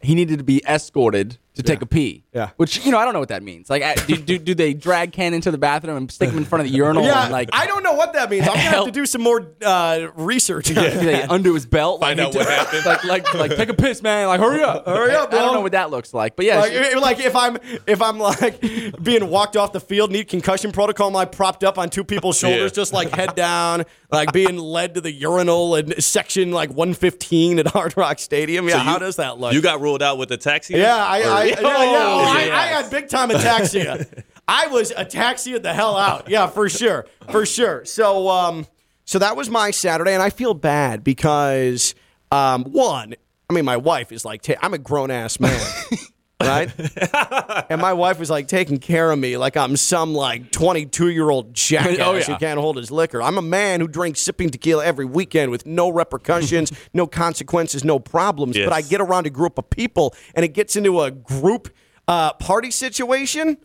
[0.02, 2.52] "He needed to be escorted to take a pee." Yeah.
[2.58, 3.70] which you know I don't know what that means.
[3.70, 6.46] Like, I- do, do, do they drag Ken into the bathroom and stick him in
[6.46, 7.04] front of the urinal?
[7.04, 8.44] yeah, and like, I don't know what that means.
[8.48, 10.70] I'm gonna have to do some more uh, research.
[10.78, 12.00] on do they undo his belt?
[12.02, 12.86] Find like, out what happened.
[12.86, 14.28] Like, like, like, take a piss, man.
[14.28, 16.72] Like, hurry up, Hurry up, I don't know what that looks like, but yeah, Like,
[16.72, 18.62] she- like if I'm if I'm like
[19.04, 22.38] being walked off the field, need concussion protocol, am I propped up on two people's
[22.40, 22.76] shoulders, Yeah.
[22.76, 27.68] just like head down, like being led to the urinal and section like 115 at
[27.68, 28.68] Hard Rock Stadium?
[28.68, 29.54] Yeah, So you- how does that look?
[29.54, 30.76] You got ruled out with the taxi?
[30.76, 31.68] yeah, I, I, yeah, yeah.
[31.68, 32.52] Oh, I, yes.
[32.52, 34.24] I had big time ataxia.
[34.48, 36.30] I was ataxia the hell out.
[36.30, 37.86] Yeah, for sure, for sure.
[37.86, 38.68] So, um,
[39.06, 41.96] so that was my Saturday, and I feel bad because,
[42.32, 43.16] um, one,
[43.50, 45.60] I mean, my wife is like, ta- I'm a grown ass man.
[46.48, 47.66] Right?
[47.70, 51.30] and my wife was like taking care of me like I'm some like 22 year
[51.30, 52.24] old jackass Oh, yeah.
[52.24, 53.22] who can't hold his liquor.
[53.22, 58.00] I'm a man who drinks sipping tequila every weekend with no repercussions, no consequences, no
[58.00, 58.56] problems.
[58.58, 58.68] Yes.
[58.68, 61.70] But I get around a group of people and it gets into a group
[62.08, 63.58] uh, party situation.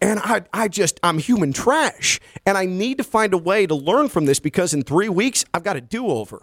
[0.00, 2.20] And I, I just, I'm human trash.
[2.44, 5.44] And I need to find a way to learn from this because in three weeks,
[5.54, 6.42] I've got a do over.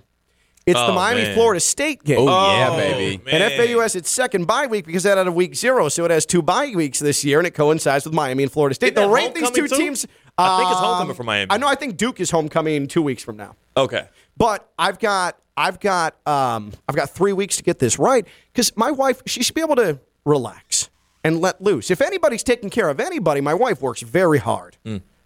[0.66, 1.34] It's the Oh, Miami man.
[1.34, 2.20] Florida State game.
[2.20, 3.24] Oh, yeah, baby.
[3.26, 3.41] man.
[3.41, 6.12] And FAU has its second bye week because that had a week zero, so it
[6.12, 8.93] has two bye weeks this year, and it coincides with Miami and Florida State.
[8.93, 9.76] Isn't that the rate these two too?
[9.76, 10.05] teams.
[10.38, 11.47] I think it's um, homecoming for Miami.
[11.49, 11.68] I know.
[11.68, 13.55] I think Duke is homecoming two weeks from now.
[13.76, 14.07] Okay.
[14.38, 18.76] But I've got I've got um, I've got three weeks to get this right because
[18.78, 20.89] my wife she should be able to relax
[21.24, 21.91] and let loose.
[21.91, 24.78] If anybody's taking care of anybody, my wife works very hard,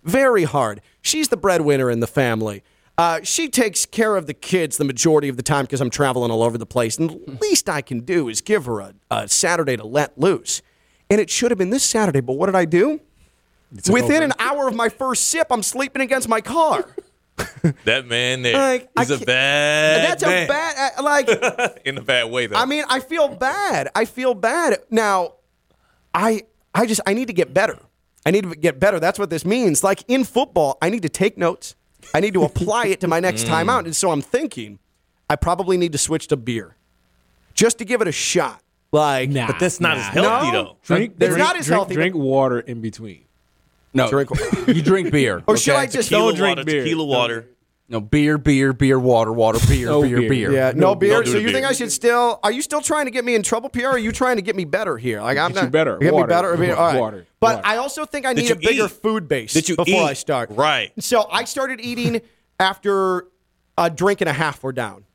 [0.04, 0.82] very hard.
[1.02, 2.64] She's the breadwinner in the family.
[2.98, 6.32] Uh, she takes care of the kids the majority of the time because I'm traveling
[6.32, 6.98] all over the place.
[6.98, 10.62] And the least I can do is give her a, a Saturday to let loose.
[11.10, 13.02] And it should have been this Saturday, but what did I do?
[13.89, 16.86] Within an hour of my first sip, I'm sleeping against my car.
[17.84, 18.54] That man there.
[18.54, 20.46] Like, I he's a bad That's man.
[20.46, 22.56] a bad, uh, like, In a bad way, though.
[22.56, 23.89] I mean, I feel bad.
[23.93, 24.78] I feel bad.
[24.89, 25.34] Now,
[26.14, 26.43] I
[26.74, 27.80] I just I need to get better.
[28.26, 29.00] I need to get better.
[29.00, 29.84] That's what this means.
[29.84, 31.76] Like in football, I need to take notes.
[32.14, 33.47] I need to apply it to my next mm.
[33.47, 33.86] time out.
[33.86, 34.80] And so I'm thinking
[35.30, 36.76] I probably need to switch to beer.
[37.53, 38.62] Just to give it a shot.
[38.91, 40.03] Like Nah, but that's not nah.
[40.03, 40.64] as healthy, No.
[40.64, 40.78] though.
[40.84, 43.24] Drink, It's drink, not as drink, healthy, Drink water in between.
[43.93, 44.30] no, Drink-
[44.68, 45.43] you drink beer.
[45.47, 45.76] Or should?
[45.76, 46.84] I just Tequila Don't drink water, beer.
[46.84, 47.47] tequila water.
[47.88, 50.30] No beer, beer, beer, water, water, beer, No beer, beer.
[50.30, 50.52] beer.
[50.52, 51.24] Yeah, no, No, beer.
[51.24, 51.68] So the you think.
[51.68, 52.40] I should still?
[52.42, 53.90] Are you still trying to get me in trouble, Pierre?
[53.90, 55.22] Or are you trying to get me better here?
[55.22, 55.98] Like I'm Get you not better.
[56.00, 56.26] Get Water.
[56.26, 56.54] me better.
[56.54, 57.00] I mean, all right.
[57.00, 57.28] Water.
[57.40, 57.68] But Water.
[57.68, 58.92] I also think I need a bigger eat?
[58.92, 60.04] food base Did you before eat?
[60.04, 60.50] I start.
[60.50, 60.94] Right.
[61.00, 62.22] So I started eating
[62.60, 63.28] after
[63.78, 65.06] a drink and a half were down.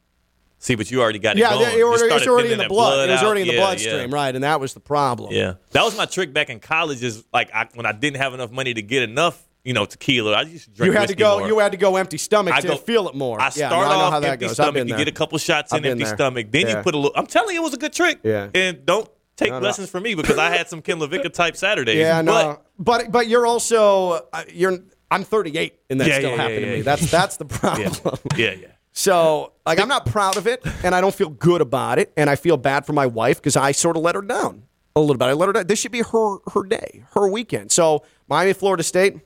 [0.58, 1.70] See, but you already got it Yeah, going.
[1.70, 3.08] it, You it was already in the that blood.
[3.08, 4.14] It was already in the Yeah, bloodstream, yeah.
[4.16, 4.34] right?
[4.34, 5.32] And that was the problem.
[5.32, 7.02] Yeah, that was my trick back in college.
[7.02, 10.32] Is like I, when I didn't have enough money to get enough, you know, tequila.
[10.32, 10.92] I used to drink.
[10.94, 11.38] You had to go.
[11.40, 11.48] more.
[11.48, 13.40] You had to go empty stomach I to go- feel it more.
[13.40, 14.48] I yeah, start no, I know off that empty.
[14.48, 14.88] Stomach.
[14.88, 16.14] You get a couple shots in empty there.
[16.14, 16.46] stomach.
[16.50, 16.76] Then Yeah.
[16.78, 17.12] you put a little.
[17.16, 18.20] I'm telling you, it was a good trick.
[18.22, 18.48] Yeah.
[18.54, 19.58] And don't take no.
[19.58, 21.96] lessons from me because I had some Ken LaVicka type Saturdays.
[21.98, 24.78] Yeah, no, But but but, you're also uh, you're.
[25.12, 26.76] I'm 38, and that Yeah, still yeah, happened yeah, to me.
[26.78, 26.82] yeah.
[26.84, 27.92] That's that's the problem.
[28.36, 28.66] yeah, yeah.
[28.92, 32.28] So, like, I'm not proud of it, and I don't feel good about it, and
[32.30, 35.16] I feel bad for my wife because I sort of let her down a little
[35.16, 35.24] bit.
[35.26, 35.66] I let her down.
[35.66, 37.72] This should be her her day, her weekend.
[37.72, 39.18] So, Miami, Florida State,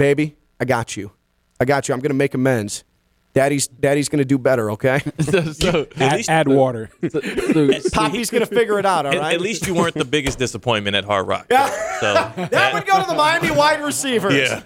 [0.00, 1.12] baby, I got you.
[1.60, 1.94] I got you.
[1.94, 2.84] I'm going to make amends.
[3.34, 5.00] Daddy's Daddy's going to do better, okay?
[5.20, 6.90] so, so, Add, least add water.
[7.10, 7.20] so-
[7.92, 9.34] Poppy's going to figure it out, all At, right?
[9.34, 11.46] at least you weren't the biggest disappointment at Hard Rock.
[11.50, 11.70] Yeah.
[12.00, 14.32] So that would go to the Miami wide receivers.
[14.32, 14.62] Yeah.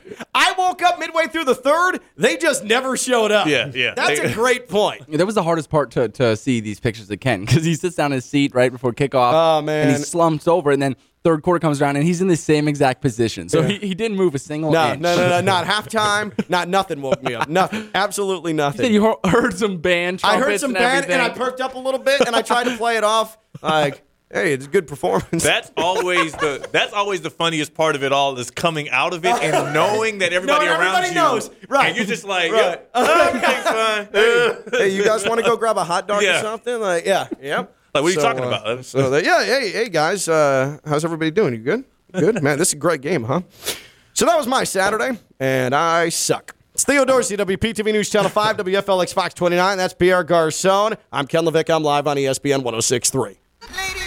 [0.65, 2.01] I woke up midway through the third.
[2.17, 3.47] They just never showed up.
[3.47, 3.95] Yeah, yeah.
[3.95, 5.03] That's a great point.
[5.15, 7.97] That was the hardest part to, to see these pictures of Ken because he sits
[7.97, 9.33] down in his seat right before kickoff.
[9.33, 9.89] Oh, And man.
[9.91, 13.01] he slumps over, and then third quarter comes around, and he's in the same exact
[13.01, 13.49] position.
[13.49, 15.01] So he, he didn't move a single No, inch.
[15.01, 16.33] no, no, no, not halftime.
[16.51, 17.49] Not nothing woke me up.
[17.49, 17.89] Nothing.
[17.95, 18.83] Absolutely You nothing.
[18.87, 20.21] said you heard some band.
[20.25, 22.65] I heard some and band and I perked up a little bit and I tried
[22.65, 24.03] to play it off like,
[24.35, 25.43] hey, it's a good performance.
[25.43, 29.25] that's always the that's always the funniest part of it all is coming out of
[29.25, 31.51] it and knowing that everybody No, around everybody you knows.
[31.69, 31.87] Right.
[31.89, 32.83] And you're just like, Right.
[32.95, 34.09] yeah, everything's fine.
[34.81, 36.79] hey, you guys want to go grab a hot dog or something?
[36.81, 37.59] Like, yeah, yeah.
[37.95, 38.85] Like, what are you So, talking uh, about?
[38.85, 41.55] So, they, yeah, hey, hey, guys, uh, how's everybody doing?
[41.55, 41.85] You good?
[42.13, 42.59] Good, man.
[42.59, 43.43] This is a great game, huh?
[44.15, 46.55] So that was my Saturday, and I suck.
[46.73, 49.79] It's Theo Dorsey, WPTV News Channel 5, WFLX Fox 29.
[49.79, 50.97] That's Pierre Garcon.
[51.13, 51.75] I'm Ken LaVicka.
[51.75, 53.39] I'm live on ESPN 1063.
[53.77, 54.04] Ladies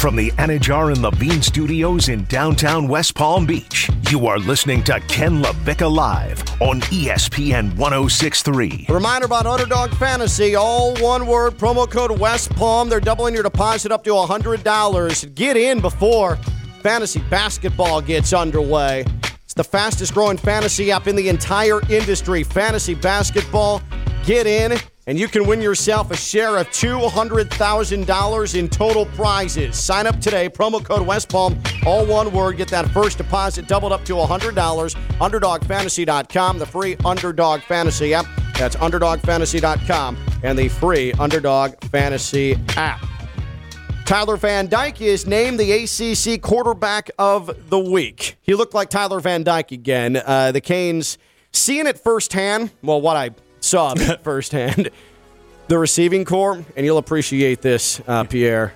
[0.00, 4.98] From the Anidjar and Levine Studios in downtown West Palm Beach, you are listening to
[5.00, 8.86] Ken LaVicka Live on ESPN 1063.
[8.88, 12.88] A reminder about Underdog Fantasy, all one word, promo code West Palm.
[12.88, 15.34] They're doubling your deposit up to $100.
[15.34, 16.36] Get in before
[16.82, 19.04] fantasy basketball gets underway.
[19.44, 22.42] It's the fastest growing fantasy app in the entire industry.
[22.42, 23.82] Fantasy basketball,
[24.24, 29.78] get in, and you can win yourself a share of $200,000 in total prizes.
[29.78, 32.56] Sign up today, promo code West Palm, all one word.
[32.56, 34.54] Get that first deposit doubled up to $100.
[34.54, 38.26] UnderdogFantasy.com, the free Underdog Fantasy app.
[38.58, 43.04] That's UnderdogFantasy.com and the free Underdog Fantasy app.
[44.04, 48.36] Tyler Van Dyke is named the ACC quarterback of the week.
[48.42, 50.16] He looked like Tyler Van Dyke again.
[50.16, 51.16] Uh, the Canes,
[51.52, 53.30] seeing it firsthand, well, what I
[53.60, 54.90] saw that firsthand,
[55.68, 58.74] the receiving core, and you'll appreciate this, uh, Pierre.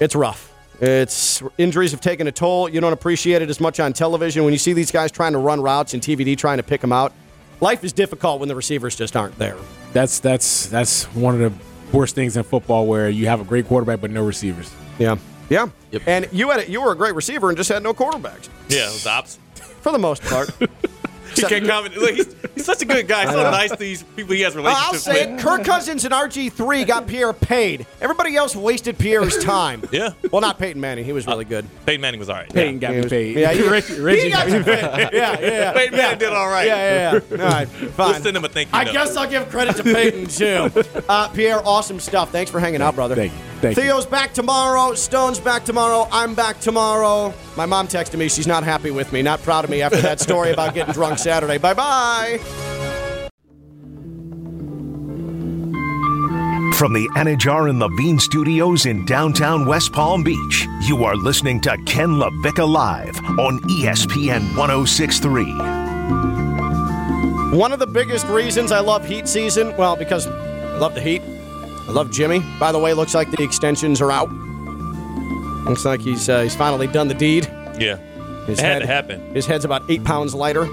[0.00, 0.52] It's rough.
[0.80, 2.68] It's injuries have taken a toll.
[2.68, 5.38] You don't appreciate it as much on television when you see these guys trying to
[5.38, 7.12] run routes and TVD trying to pick them out.
[7.60, 9.56] Life is difficult when the receivers just aren't there.
[9.92, 13.68] That's that's that's one of the worst things in football where you have a great
[13.68, 14.74] quarterback but no receivers.
[14.98, 15.68] Yeah, yeah.
[16.06, 18.88] And you had a, you were a great receiver and just had no quarterbacks yeah,
[18.88, 19.40] it was the opposite.
[19.54, 20.50] for the most part.
[21.34, 21.96] He can't comment.
[21.96, 23.24] Look, he's, he's such a good guy.
[23.26, 25.40] So nice to these people he has Uh, I'll relationships say with.
[25.40, 25.42] it.
[25.42, 27.86] Kirk Cousins and RG3 got Pierre paid.
[28.00, 29.82] Everybody else wasted Pierre's time.
[29.92, 30.10] Yeah.
[30.30, 31.04] Well, not Peyton Manning.
[31.04, 31.66] He was really good.
[31.86, 32.48] Peyton Manning was all right.
[32.52, 33.36] Payton got He me was- paid.
[33.36, 34.80] Yeah, he, Reggie, he Reggie got you paid.
[34.82, 35.72] Yeah, yeah, yeah.
[35.72, 36.66] Peyton Manning did all right.
[36.66, 37.44] Yeah, yeah, yeah.
[37.44, 38.12] All right, fine.
[38.12, 38.92] We'll send him a thank you I note.
[38.92, 40.70] guess I'll give credit to Peyton too.
[41.08, 42.30] Uh, Pierre, awesome stuff.
[42.30, 43.14] Thanks for hanging out, brother.
[43.14, 43.38] Thank you.
[43.62, 43.84] Thank you.
[43.84, 44.92] Theo's back tomorrow.
[44.94, 46.08] Stone's back tomorrow.
[46.10, 47.32] I'm back tomorrow.
[47.56, 48.28] My mom texted me.
[48.28, 51.18] She's not happy with me, not proud of me after that story about getting drunk
[51.18, 51.58] Saturday.
[51.58, 52.40] Bye bye.
[56.74, 61.76] From the Anidjar and Levine Studios in downtown West Palm Beach, you are listening to
[61.86, 65.44] Ken LaVicka Live on ESPN 1063.
[67.56, 71.22] One of the biggest reasons I love heat season, well, because I love the heat.
[71.88, 72.40] I love Jimmy.
[72.58, 74.30] By the way, looks like the extensions are out.
[75.64, 77.46] Looks like he's uh, he's finally done the deed.
[77.78, 77.96] Yeah.
[78.46, 79.34] His It had to happen.
[79.34, 80.66] His head's about eight pounds lighter.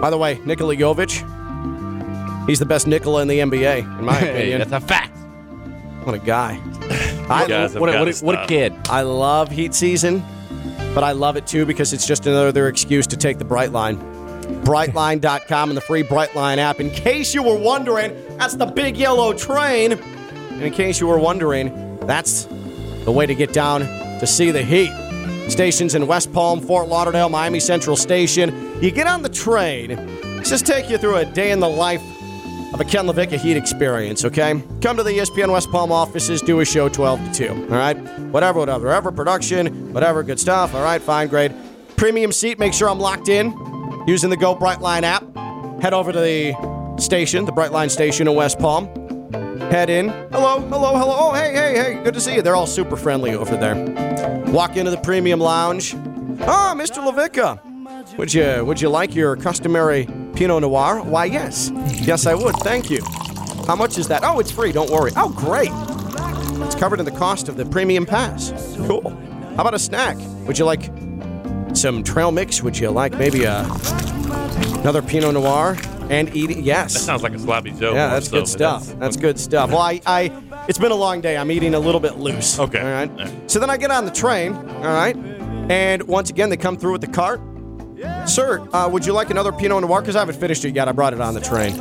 [0.00, 1.12] By the way, Nikola Jovic,
[2.46, 4.36] he's the best Nikola in the NBA, in my opinion.
[4.36, 5.16] Hey, that's a fact.
[6.04, 6.60] what a guy.
[7.30, 8.74] I, guys What what, what a kid.
[8.90, 10.22] I love heat season,
[10.94, 14.13] but I love it too because it's just another excuse to take the Brightline.
[14.46, 16.80] Brightline.com and the free Brightline app.
[16.80, 19.92] In case you were wondering, that's the big yellow train.
[19.92, 22.44] And in case you were wondering, that's
[23.04, 24.92] the way to get down to see the heat.
[25.50, 28.80] Stations in West Palm, Fort Lauderdale, Miami Central Station.
[28.80, 29.90] You get on the train,
[30.42, 32.02] just take you through a day in the life
[32.72, 34.62] of a Ken LaVicka Heat experience, okay?
[34.80, 37.96] Come to the ESPN West Palm offices, do a show 12 to 2, all right?
[38.32, 41.52] Whatever, whatever, whatever, production, whatever, good stuff, all right, fine, great.
[41.96, 43.73] Premium seat, make sure I'm locked in
[44.06, 45.22] using the Go Brightline app.
[45.82, 48.86] Head over to the station, the Brightline station in West Palm.
[49.70, 50.08] Head in.
[50.30, 51.16] Hello, hello, hello.
[51.18, 52.42] Oh, hey, hey, hey, good to see you.
[52.42, 53.74] They're all super friendly over there.
[54.48, 55.94] Walk into the premium lounge.
[56.42, 57.04] Ah, Mr.
[57.04, 58.16] LaVicka.
[58.18, 61.02] Would you would you like your customary Pinot Noir?
[61.02, 61.70] Why, yes.
[61.94, 62.54] Yes, I would.
[62.56, 63.02] Thank you.
[63.66, 64.22] How much is that?
[64.22, 64.72] Oh, it's free.
[64.72, 65.10] Don't worry.
[65.16, 65.70] Oh, great.
[66.66, 68.52] It's covered in the cost of the premium pass.
[68.86, 69.10] Cool.
[69.56, 70.16] How about a snack?
[70.46, 70.90] Would you like
[71.74, 72.62] some trail mix?
[72.62, 73.62] Would you like maybe a
[74.80, 75.76] another Pinot Noir
[76.10, 76.62] and eating?
[76.62, 76.94] Yes.
[76.94, 77.94] That sounds like a sloppy Joe.
[77.94, 78.86] Yeah, that's so, good stuff.
[78.98, 79.70] That's, good stuff.
[79.70, 81.36] Well, I, I, it's been a long day.
[81.36, 82.58] I'm eating a little bit loose.
[82.58, 82.80] Okay.
[82.80, 83.10] All right.
[83.10, 83.50] All right.
[83.50, 84.54] So then I get on the train.
[84.54, 85.16] All right.
[85.70, 87.40] And once again, they come through with the cart.
[88.26, 90.00] Sir, uh, would you like another Pinot Noir?
[90.00, 90.88] Because I haven't finished it yet.
[90.88, 91.74] I brought it on the train.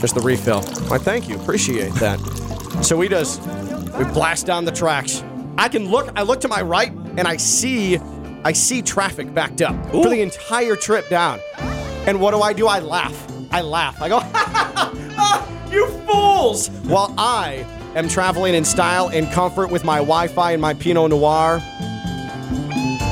[0.00, 0.62] Just the refill.
[0.88, 1.36] Why, thank you.
[1.36, 2.18] Appreciate that.
[2.82, 3.42] So we just
[3.98, 5.22] we blast down the tracks.
[5.58, 6.10] I can look.
[6.16, 7.96] I look to my right and I see,
[8.44, 11.40] I see traffic backed up for the entire trip down.
[12.06, 12.66] And what do I do?
[12.66, 13.26] I laugh.
[13.50, 14.00] I laugh.
[14.00, 16.68] I go, "Ah, you fools!
[16.84, 21.60] While I am traveling in style and comfort with my Wi-Fi and my Pinot Noir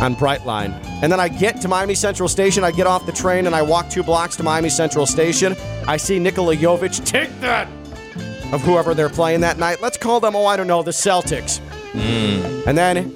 [0.00, 0.72] on Brightline.
[1.02, 3.62] And then I get to Miami Central Station, I get off the train, and I
[3.62, 5.54] walk two blocks to Miami Central Station.
[5.86, 7.68] I see Nikola Jovic take that
[8.52, 9.82] of whoever they're playing that night.
[9.82, 11.60] Let's call them, oh, I don't know, the Celtics.
[11.94, 13.14] And then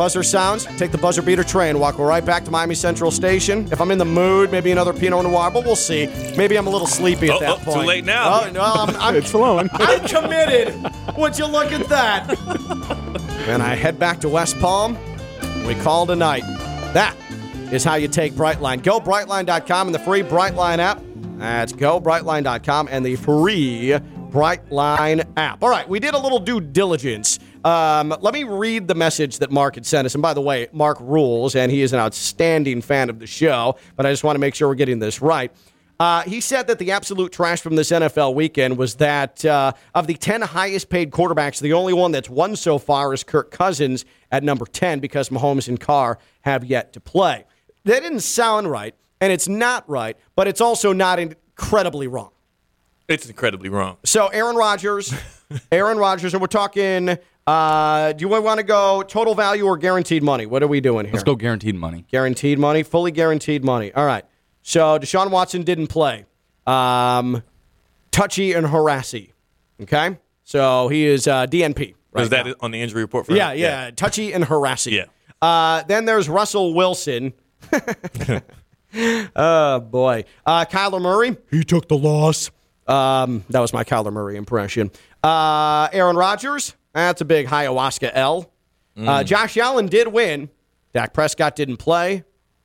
[0.00, 3.70] buzzer sounds, take the buzzer beater train, walk right back to Miami Central Station.
[3.70, 6.06] If I'm in the mood, maybe another Pinot Noir, but we'll see.
[6.38, 8.44] Maybe I'm a little sleepy at Oh, that oh, too late now.
[8.44, 9.68] Oh, no, I'm, I'm, It's flowing.
[9.74, 10.74] I'm committed.
[11.18, 12.30] Would you look at that?
[13.46, 14.96] and I head back to West Palm.
[15.66, 16.44] We call tonight.
[16.94, 17.14] That
[17.70, 18.82] is how you take Brightline.
[18.82, 21.02] Go brightline.com and the free Brightline app.
[21.36, 23.98] That's go brightline.com and the free
[24.30, 25.62] Brightline app.
[25.62, 27.38] All right, we did a little due diligence.
[27.64, 30.14] Um, let me read the message that Mark had sent us.
[30.14, 33.76] And by the way, Mark rules, and he is an outstanding fan of the show,
[33.96, 35.52] but I just want to make sure we're getting this right.
[35.98, 40.06] Uh, he said that the absolute trash from this NFL weekend was that uh, of
[40.06, 44.06] the 10 highest paid quarterbacks, the only one that's won so far is Kirk Cousins
[44.32, 47.44] at number 10 because Mahomes and Carr have yet to play.
[47.84, 52.30] That didn't sound right, and it's not right, but it's also not incredibly wrong.
[53.06, 53.98] It's incredibly wrong.
[54.04, 55.12] So Aaron Rodgers,
[55.72, 57.18] Aaron Rodgers, and we're talking.
[57.50, 60.46] Uh, do you want to go total value or guaranteed money?
[60.46, 61.12] What are we doing here?
[61.14, 62.04] Let's go guaranteed money.
[62.10, 63.92] Guaranteed money, fully guaranteed money.
[63.92, 64.24] All right.
[64.62, 66.26] So Deshaun Watson didn't play.
[66.66, 67.42] Um,
[68.12, 69.32] touchy and harassy.
[69.82, 70.18] Okay.
[70.44, 71.94] So he is uh, DNP.
[72.12, 72.54] Right Was that now.
[72.60, 73.58] on the injury report for Yeah, him?
[73.58, 74.92] yeah, Touchy and harassy.
[74.92, 75.04] Yeah.
[75.42, 77.32] Uh, then there's Russell Wilson.
[79.36, 80.24] oh boy.
[80.44, 81.36] Uh, Kyler Murray.
[81.50, 82.50] He took the loss.
[82.86, 84.90] Um, that was my Kyler Murray impression.
[85.22, 86.74] Uh, Aaron Rodgers.
[86.92, 88.50] That's a big ayahuasca L.
[88.96, 90.50] Uh, Josh Allen did win.
[90.92, 92.24] Dak Prescott didn't play.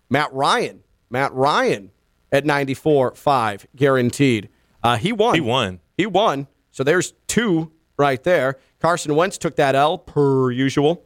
[0.09, 0.84] Matt Ryan.
[1.09, 1.91] Matt Ryan
[2.32, 4.49] at 94.5 guaranteed.
[4.84, 5.36] Uh, he won.
[5.36, 5.80] He won.
[5.97, 6.47] He won.
[6.71, 8.57] So there's two right there.
[8.82, 11.03] Carson Wentz took that L per usual.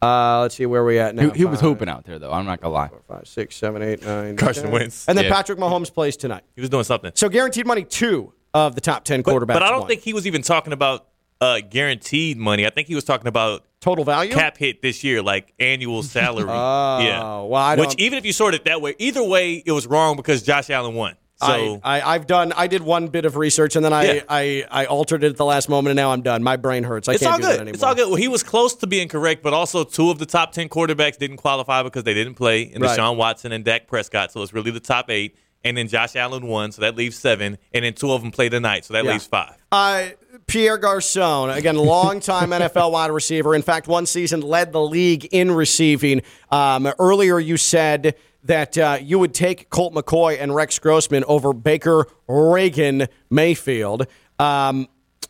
[0.00, 1.30] Uh, let's see where we at now.
[1.30, 2.32] He, he was Five, hooping out there, though.
[2.32, 2.90] I'm not gonna lie.
[3.06, 4.36] Five, six, seven, eight, nine.
[4.36, 4.72] Carson 10.
[4.72, 5.08] Wentz.
[5.08, 5.32] And then Yeah.
[5.32, 6.42] Patrick Mahomes plays tonight.
[6.56, 7.12] He was doing something.
[7.14, 9.46] So guaranteed money two of the top ten But, quarterbacks.
[9.54, 9.88] but I don't won.
[9.88, 11.06] think he was even talking about
[11.42, 12.66] uh, guaranteed money.
[12.66, 14.32] I think he was talking about total value.
[14.32, 16.44] cap hit this year, like annual salary.
[16.48, 17.20] Oh, yeah.
[17.42, 19.86] well, I Which don't- even if you sort it that way, either way, it was
[19.86, 21.16] wrong because Josh Allen won.
[21.40, 22.52] So I, I, I've done.
[22.52, 24.20] I did one bit of research and then I, Yeah.
[24.28, 26.40] I, I altered it at the last moment, and now I'm done.
[26.44, 27.08] My brain hurts.
[27.08, 27.60] I it's can't all do that good.
[27.62, 27.74] anymore.
[27.74, 28.06] It's all good.
[28.06, 31.18] Well, he was close to being correct, but also two of the top ten quarterbacks
[31.18, 32.96] didn't qualify because they didn't play, and Right.
[32.96, 34.30] Deshaun Watson and Dak Prescott.
[34.30, 35.34] So it's really the top eight.
[35.64, 37.56] And then Josh Allen won, so that leaves seven.
[37.72, 39.12] And then two of them play tonight, so that Yeah.
[39.12, 39.54] leaves five.
[39.72, 40.06] Uh,
[40.52, 43.54] Pierre Garcon, again, longtime NFL wide receiver.
[43.54, 46.20] In fact, one season led the league in receiving.
[46.50, 51.54] Um, earlier, you said that uh, you would take Colt McCoy and Rex Grossman over
[51.54, 54.06] Baker, Reagan, Mayfield.
[54.38, 54.88] Um,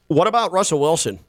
[0.09, 1.21] what about Russell Wilson?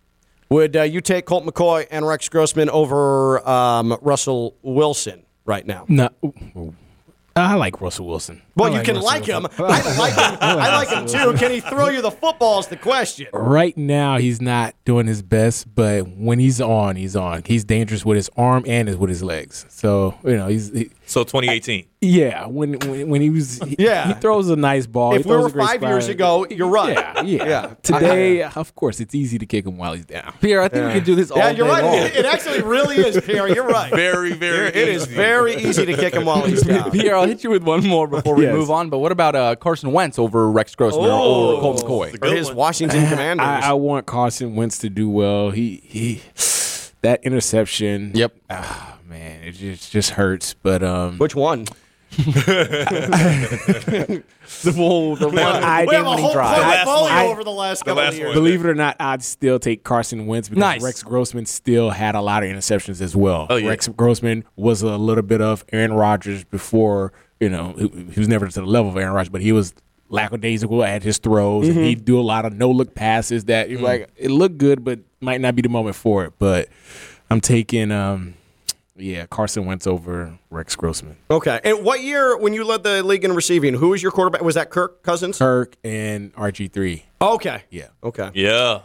[0.50, 5.86] Would uh, you take Colt McCoy and Rex Grossman over um, Russell Wilson right now?
[5.88, 6.10] No,
[7.36, 8.42] I like Russell Wilson.
[8.56, 9.48] Well, I you can like him.
[9.58, 10.38] I like him.
[10.42, 11.34] I like him too.
[11.38, 12.60] Can he throw you the football?
[12.60, 13.28] Is the question.
[13.34, 17.44] Right now, he's not doing his best, but when he's on, he's on.
[17.46, 19.66] He's dangerous with his arm and with his legs.
[19.70, 21.86] So you know, he's he, So 2018.
[22.02, 22.46] yeah.
[22.46, 24.08] When when, when he was he, Yeah.
[24.10, 25.16] he throws a nice ball.
[25.16, 26.94] If He we were a great five years ago, you're right.
[26.96, 27.44] Yeah, yeah.
[27.54, 27.74] Yeah.
[27.82, 30.34] Today, of course, it's easy to kick him while he's down.
[30.42, 31.84] Pierre, I think we can do this all Yeah, you're day right.
[31.84, 31.96] long.
[31.96, 33.48] It, it actually really is, Pierre.
[33.48, 33.92] You're right.
[33.92, 34.68] Very, very.
[34.70, 35.16] It is easy.
[35.16, 36.92] very easy to kick him while he's down.
[36.92, 38.54] Pierre, I'll hit you with one more before we Yes.
[38.54, 38.90] move on.
[38.90, 41.56] But what about uh, Carson Wentz over Rex Grossman Oh.
[41.58, 42.08] or Colt McCoy?
[42.10, 42.56] a For good his one.
[42.58, 43.46] Washington Commanders.
[43.46, 45.52] I, I want Carson Wentz to do well.
[45.52, 46.22] He he,
[47.02, 48.12] that interception.
[48.14, 48.36] Yep.
[48.50, 50.54] Ah, man, it just just hurts.
[50.54, 51.66] But um, Which one?
[52.14, 54.24] the
[54.76, 56.62] whole the one I we did have a whole dropped.
[56.62, 58.34] portfolio I- over the last the couple last of years.
[58.34, 60.84] Believe it or not, I'd still take Carson Wentz because Nice.
[60.84, 63.48] Rex Grossman still had a lot of interceptions as well.
[63.50, 63.70] Oh, yeah.
[63.70, 68.28] Rex Grossman was a little bit of Aaron Rodgers before, you know, he, he was
[68.28, 69.74] never to the level of Aaron Rodgers, but he was
[70.10, 71.68] lackadaisical at his throws.
[71.68, 71.78] Mm-hmm.
[71.78, 74.84] And he'd do a lot of no look passes that you're like, it looked good,
[74.84, 76.34] but might not be the moment for it.
[76.38, 76.70] But
[77.30, 78.36] I'm taking, um,
[78.96, 81.18] yeah, Carson Wentz over Rex Grossman.
[81.30, 81.60] Okay.
[81.64, 84.42] And what year, when you led the league in receiving, who was your quarterback?
[84.42, 85.40] Was that Kirk Cousins?
[85.40, 87.02] Kirk and RG3.
[87.22, 87.64] Okay.
[87.70, 87.88] Yeah.
[88.04, 88.30] Okay.
[88.36, 88.82] Yeah.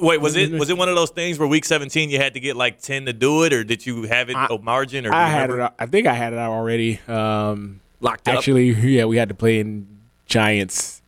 [0.00, 2.40] Wait, was it was it one of those things where week 17 you had to
[2.40, 5.06] get like 10 to do it, or did you have it a margin?
[5.06, 5.72] Or I you had it.
[5.78, 7.00] I think I had it out already.
[7.08, 8.36] Um, Locked up.
[8.36, 9.86] Actually, yeah, we had to play in
[10.26, 11.02] Giants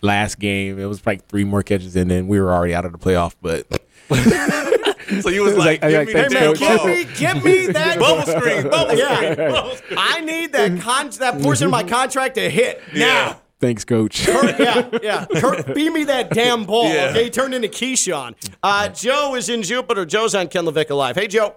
[0.00, 0.78] last game.
[0.78, 3.34] It was like three more catches, and then we were already out of the playoff.
[3.42, 3.66] But
[5.22, 7.44] So you was was like, like- give like, me thanks, Hey man, give me, give
[7.44, 7.98] me that.
[7.98, 9.16] Bubble screen, bubble Yeah.
[9.32, 9.98] screen, bubble screen.
[10.00, 13.40] I need that con- that portion of my contract to hit now.
[13.60, 14.24] thanks, coach.
[14.26, 15.26] Kurt, yeah, yeah.
[15.40, 16.92] Kurt, beat me that damn ball.
[16.92, 17.08] Yeah.
[17.10, 18.34] Okay, he turned into Keyshawn.
[18.62, 20.04] Uh, Joe is in Jupiter.
[20.06, 21.16] Joe's on Ken LaVicka Live.
[21.16, 21.54] Hey, Joe.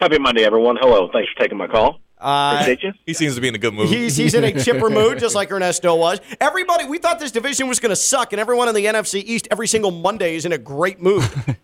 [0.00, 0.76] Happy Monday, everyone.
[0.80, 1.08] Hello.
[1.12, 1.98] Thanks for taking my call.
[2.20, 2.92] Uh, Appreciate you.
[3.06, 3.88] He seems to be in a good mood.
[3.88, 6.20] He's he's in a chipper mood, just like Ernesto was.
[6.40, 9.46] Everybody, we thought this division was going to suck, and everyone in the NFC East
[9.50, 11.24] every single Monday is in a great mood.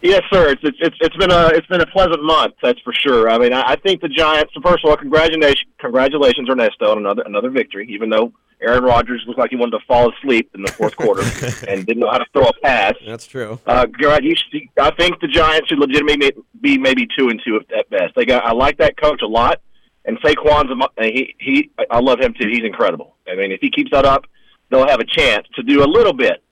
[0.00, 0.50] Yes, sir.
[0.50, 2.54] It's, it's it's it's been a it's been a pleasant month.
[2.62, 3.28] That's for sure.
[3.28, 4.52] I mean, I, I think the Giants.
[4.62, 7.88] First of all, congratulations, congratulations, Ernesto, on another another victory.
[7.90, 11.22] Even though Aaron Rodgers looked like he wanted to fall asleep in the fourth quarter
[11.68, 12.94] and didn't know how to throw a pass.
[13.06, 13.60] That's true.
[13.66, 17.56] Uh, Garrett, you should, I think the Giants should legitimately be maybe two and two
[17.56, 18.14] at- at best.
[18.16, 18.44] They got.
[18.44, 19.60] I like that coach a lot,
[20.04, 20.70] and Saquon's.
[20.72, 21.70] a mo- He he.
[21.90, 22.48] I love him too.
[22.48, 23.14] He's incredible.
[23.30, 24.24] I mean, if he keeps that up,
[24.70, 26.42] they'll have a chance to do a little bit,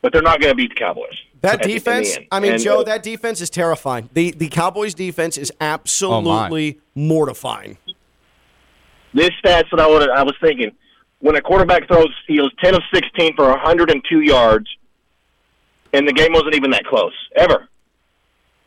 [0.00, 1.12] but they're not going to beat the Cowboys.
[1.42, 2.26] That at the- in the defense, end.
[2.32, 4.08] I mean, And, Joe, uh, that defense is terrifying.
[4.14, 7.76] The the Cowboys defense is absolutely mortifying.
[9.12, 10.72] this stats that I would I was thinking
[11.20, 14.66] when a quarterback throws he was ten of sixteen for 102 yards,
[15.92, 17.68] and the game wasn't even that close ever.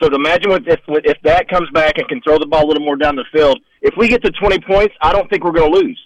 [0.02, 2.84] So imagine what if if that comes back and can throw the ball a little
[2.84, 3.60] more down the field.
[3.82, 6.00] If we get to 20 points, I don't think we're going to lose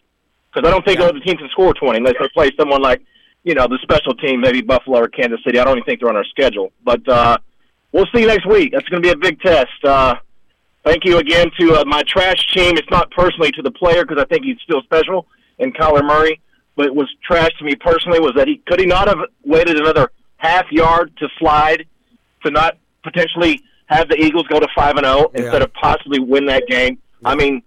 [0.52, 3.02] because I don't think other teams can score 20 unless they play someone like
[3.44, 5.60] you know the special team, maybe Buffalo or Kansas City.
[5.60, 7.38] I don't even think they're on our schedule, but uh,
[7.92, 8.72] we'll see next week.
[8.74, 9.84] That's going to be a big test.
[9.84, 10.16] Uh,
[10.84, 12.76] Thank you again to uh, my trash team.
[12.76, 15.28] It's not personally to the player because I think he's still special
[15.60, 16.40] in Kyler Murray,
[16.76, 18.20] but it was trash to me personally.
[18.20, 21.86] Was that he could he not have waited another half yard to slide
[22.44, 26.46] to not potentially have the Eagles go to five and zero instead of possibly win
[26.48, 26.98] that game?
[27.26, 27.62] I mean,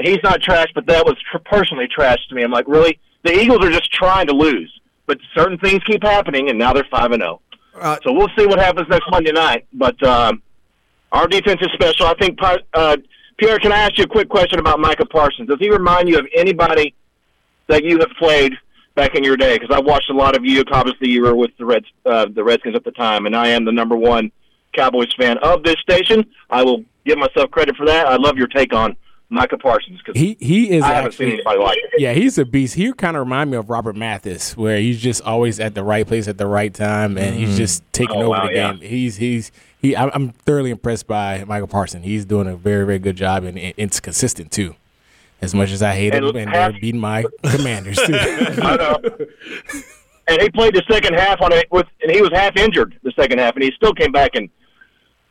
[0.00, 2.42] he's not trash, but that was tr- personally trash to me.
[2.42, 2.98] I'm like, really?
[3.22, 4.72] The Eagles are just trying to lose,
[5.06, 7.40] but certain things keep happening, and now they're five and zero.
[7.74, 9.66] Uh, So we'll see what happens next Monday night.
[9.72, 10.42] But um,
[11.12, 12.06] our defense is special.
[12.06, 12.38] I think,
[12.74, 12.96] uh,
[13.38, 15.48] Pierre, can I ask you a quick question about Micah Parsons?
[15.48, 16.94] Does he remind you of anybody
[17.72, 18.52] that you have played
[18.94, 19.58] back in your day?
[19.58, 20.62] Because I watched a lot of you.
[20.70, 23.64] Obviously, you were with the Reds, uh, the Redskins at the time, and I am
[23.64, 24.30] the number one
[24.74, 26.24] Cowboys fan of this station.
[26.50, 28.06] I will give myself credit for that.
[28.06, 28.96] I love your take on
[29.28, 31.90] Micah Parsons because He he is I haven't seen anybody like it.
[32.00, 32.74] yeah he's a beast.
[32.74, 36.06] He kind of remind me of Robert Mathis, where he's just always at the right
[36.06, 38.72] place at the right time, and he's just taking Oh, over wow, the yeah.
[38.74, 38.80] game.
[38.82, 39.50] He's he's
[39.80, 39.96] he.
[39.96, 42.04] I'm, I'm thoroughly impressed by Michael Parsons.
[42.04, 44.74] He's doing a very very good job, and it's consistent too.
[45.42, 48.14] As much as I hate him, And and half- they're beating my Commanders too.
[48.16, 48.98] I know.
[50.28, 53.12] And he played the second half on it with, and he was half injured the
[53.18, 54.48] second half, and he still came back and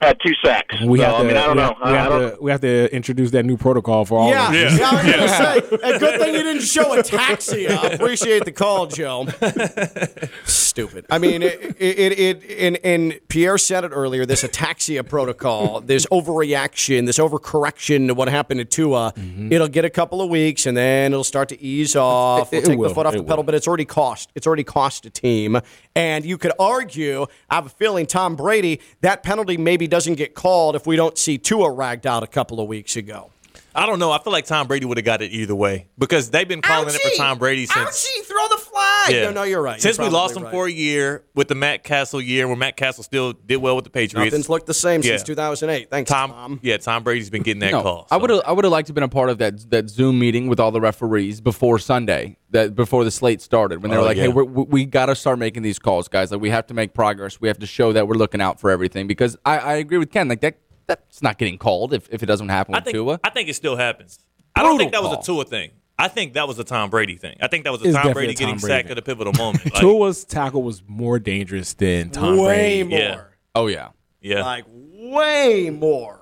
[0.01, 0.76] had two sacks.
[0.84, 1.68] We so, have to, I mean, I don't we know.
[1.68, 2.36] have, we I, I have don't.
[2.38, 4.66] to we have to introduce that new protocol for all Yeah, of yeah.
[4.66, 4.82] us.
[4.82, 7.93] I was going to say, a good thing you didn't show ataxia.
[7.95, 9.28] Appreciate the call, Joe.
[10.72, 11.05] Stupid.
[11.09, 14.26] I mean, it, it, it, and, and Pierre said it earlier.
[14.26, 19.11] This ataxia protocol, this overreaction, this overcorrection to what happened to Tua.
[19.17, 19.51] Mm-hmm.
[19.51, 22.53] It'll get a couple of weeks, and then it'll start to ease off.
[22.53, 22.88] It- We'll it take will.
[22.89, 23.43] the foot off It the pedal, will.
[23.43, 24.32] but it's already cost.
[24.34, 25.59] It's already cost a team.
[25.93, 30.36] And you could argue, I have a feeling Tom Brady, that penalty maybe doesn't get
[30.36, 33.32] called if we don't see Tua ragged out a couple of weeks ago.
[33.74, 34.11] I don't know.
[34.11, 36.93] I feel like Tom Brady would have got it either way because they've been calling
[36.93, 38.05] it for Tom Brady since.
[38.05, 38.61] Ouchie, throw the
[39.05, 39.15] flag.
[39.15, 39.23] Yeah.
[39.25, 39.81] No, no, you're right.
[39.81, 42.55] Since You're we lost probably him for a year with the Matt Cassel year, where
[42.55, 44.31] Matt Cassel still did well with the Patriots.
[44.31, 45.89] Nothing's looked the same since 2008.
[45.89, 46.59] Thanks, Tom, Tom.
[46.61, 48.07] yeah, Tom Brady's been getting that No, call.
[48.11, 49.89] I would have I would have liked to have been a part of that that
[49.89, 53.97] Zoom meeting with all the referees before Sunday, that before the slate started, when they
[53.97, 54.23] oh, were Oh, like, yeah.
[54.23, 56.31] "Hey, we're, we we got to start making these calls, guys.
[56.31, 57.39] Like, we have to make progress.
[57.41, 60.11] We have to show that we're looking out for everything." Because I, I agree with
[60.11, 60.27] Ken.
[60.27, 63.19] Like that that's not getting called if, if it doesn't happen I with think, Tua.
[63.23, 64.19] I think it still happens.
[64.55, 65.71] I don't think that Brutal was a Tua thing.
[66.01, 67.37] I think that was a Tom Brady thing.
[67.41, 68.91] I think that was a It's Tom Brady a Tom getting Brady sacked thing.
[68.93, 69.63] at a pivotal moment.
[69.73, 72.89] Like, Tua's tackle was more dangerous than Tom way Brady.
[72.89, 72.99] more.
[72.99, 73.21] Yeah.
[73.55, 73.89] oh yeah.
[74.21, 74.43] yeah.
[74.43, 76.19] Like, way more.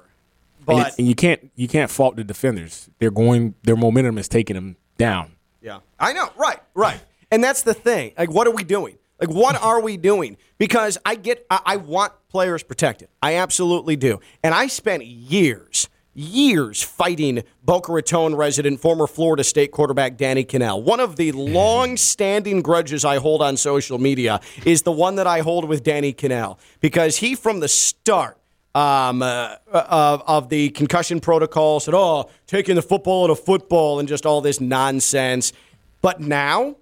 [0.65, 2.89] But, you, and you can't you can't fault the defenders.
[2.99, 5.32] They're going their momentum is taking them down.
[5.61, 5.80] yeah.
[5.99, 6.30] I know.
[6.38, 6.99] Right, right.
[7.32, 8.13] And that's the thing.
[8.17, 8.97] Like, what are we doing?
[9.19, 10.38] Like, what are we doing?
[10.57, 13.09] Because I get, I, I want players protected.
[13.21, 14.19] I absolutely do.
[14.43, 20.82] And I spent years, years fighting Boca Raton resident, former Florida State quarterback Danny Kanell.
[20.82, 25.41] One of the long-standing grudges I hold on social media is the one that I
[25.41, 28.38] hold with Danny Kanell because he, from the start,
[28.76, 33.99] um, uh, of, of the concussion protocol said, "Oh, taking the football out of football
[33.99, 35.53] and just all this nonsense."
[36.01, 36.76] But now,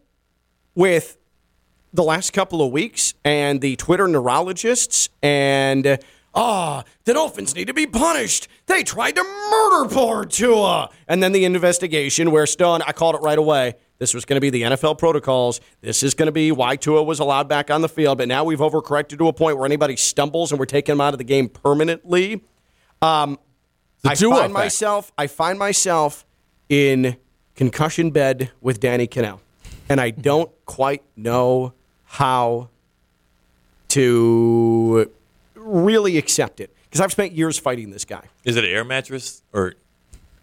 [0.76, 1.18] with
[1.94, 5.98] the last couple of weeks and the Twitter neurologists and
[6.38, 8.48] ah, the Dolphins need to be punished.
[8.68, 10.90] They tried to murder poor Tua.
[11.08, 13.76] And then the investigation where Stone, I called it right away.
[13.98, 15.60] This was going to be the NFL protocols.
[15.82, 18.20] This is going to be why Tua was allowed back on the field.
[18.20, 21.14] But now we've overcorrected to a point where anybody stumbles and we're taking them out
[21.14, 22.44] of the game permanently.
[23.02, 23.40] Um,
[24.06, 26.26] I find myself, I find myself
[26.70, 27.18] in
[27.56, 29.40] concussion bed with Danny Kanell,
[29.90, 31.74] and I don't quite know
[32.06, 32.70] how
[33.90, 35.12] to
[35.68, 38.24] really accept it because I've spent years fighting this guy.
[38.44, 39.76] Is it an air mattress or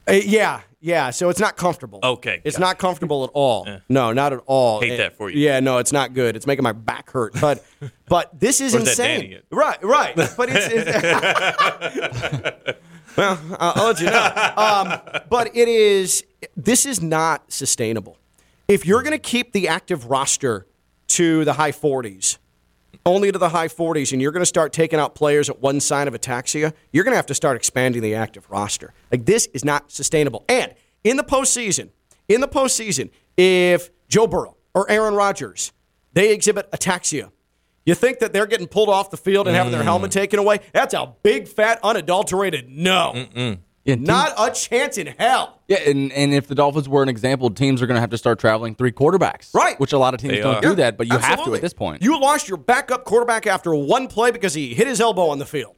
[0.07, 1.11] Uh, yeah, yeah.
[1.11, 1.99] So it's not comfortable.
[2.03, 3.67] Okay, it's not comfortable at all.
[3.89, 4.81] No, not at all.
[4.81, 5.41] Hate Uh, that for you.
[5.41, 6.37] Yeah, no, it's not good.
[6.37, 7.33] It's making my back hurt.
[7.41, 7.65] But
[8.09, 9.41] but this is insane.
[9.51, 10.15] Right, right.
[10.15, 10.69] But it's.
[10.71, 10.85] it's
[13.17, 14.53] well, I'll, I'll let you know.
[14.57, 15.01] Um,
[15.31, 16.23] but it is.
[16.57, 18.19] This is not sustainable.
[18.69, 20.67] If you're going to keep the active roster
[21.09, 22.39] to the high 40s,
[23.05, 25.81] only to the high 40s, and you're going to start taking out players at one
[25.81, 28.93] sign of ataxia, you're going to have to start expanding the active roster.
[29.11, 30.45] Like this is not sustainable.
[30.49, 31.91] And in the postseason,
[32.29, 35.73] in the postseason, if Joe Burrow or Aaron Rodgers
[36.13, 37.31] they exhibit ataxia,
[37.85, 39.85] you think that they're getting pulled off the field and having their mm.
[39.85, 40.61] helmet taken away?
[40.73, 43.27] That's a big, fat, unadulterated no.
[43.85, 45.61] Yeah, teams- Not a chance in hell.
[45.69, 48.19] Yeah, and, and if the Dolphins were an example, teams are going to have to
[48.19, 49.53] start traveling three quarterbacks.
[49.55, 49.79] Right.
[49.79, 50.61] Which a lot of teams They don't are.
[50.63, 52.03] do that, but you have to at this point.
[52.03, 55.47] You lost your backup quarterback after one play because he hit his elbow on the
[55.47, 55.77] field.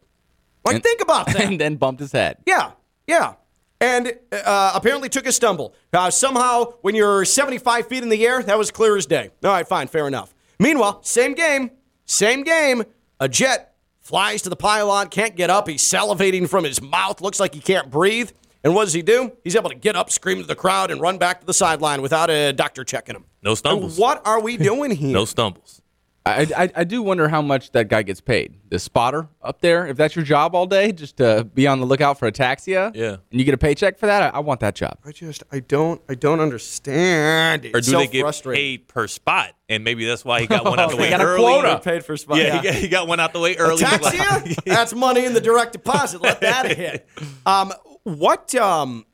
[0.65, 1.41] Like, And- think about that.
[1.41, 2.39] and then bumped his head.
[2.47, 2.73] Yeah,
[3.07, 3.35] yeah.
[3.81, 5.75] And uh, apparently took a stumble.
[5.93, 9.31] Uh, somehow, when you're 75 feet in the air, that was clear as day.
[9.45, 10.35] All right, fine, fair enough.
[10.59, 11.71] Meanwhile, same game,
[12.07, 12.85] same game.
[13.21, 13.75] A jet
[14.07, 15.69] flies to the pylon, can't get up.
[15.69, 18.31] He's salivating from his mouth, looks like he can't breathe.
[18.63, 19.33] And what does he do?
[19.43, 22.03] He's able to get up, scream to the crowd, and run back to the sideline
[22.03, 23.25] without a doctor checking him.
[23.43, 23.99] no stumbles?
[23.99, 25.13] What are we doing here?
[25.13, 25.83] No stumbles.
[26.27, 28.55] I, I, I do wonder how much that guy gets paid.
[28.69, 31.87] The spotter up there, if that's your job all day, just to be on the
[31.87, 33.17] lookout for ataxia, Yeah.
[33.31, 34.99] and you get a paycheck for that, I, I want that job.
[35.05, 37.67] I just, I don't, I don't understand.
[37.67, 38.61] Or do so they get frustrating.
[38.61, 39.53] paid per spot?
[39.69, 41.45] And maybe that's why he got one out the They way got a early.
[41.45, 41.79] quota.
[41.83, 42.39] Paid for spot.
[42.39, 43.83] Yeah, He, got, he got one out the way early.
[43.85, 44.57] Ataxia?
[44.65, 46.21] That's money in the direct deposit.
[46.23, 47.09] Let that hit.
[47.47, 47.73] Um,
[48.03, 49.07] what um,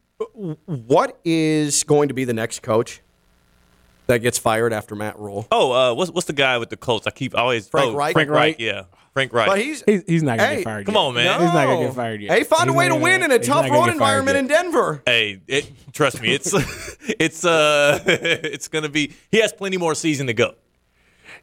[0.66, 3.02] what is going to be the next coach
[4.12, 5.46] that gets fired after Matt Rhule?
[5.50, 7.06] Oh, uh, what's what's the guy with the Colts?
[7.06, 8.12] I keep always Frank oh, Reich?
[8.14, 8.58] Frank Frank Reich.
[8.58, 8.60] Reich?
[8.60, 8.82] Yeah,
[9.12, 9.46] Frank Reich.
[9.48, 10.86] But he's He's, he's not gonna Hey, get fired.
[10.86, 11.00] come yet.
[11.00, 11.40] on, man.
[11.40, 12.38] He's not gonna get fired yet.
[12.38, 14.40] He found a way to win gonna- in a tough road environment yet.
[14.44, 15.02] in Denver.
[15.06, 16.52] Hey, it, trust me, it's
[17.18, 19.12] it's uh it's gonna be.
[19.30, 20.54] He has plenty more season to go.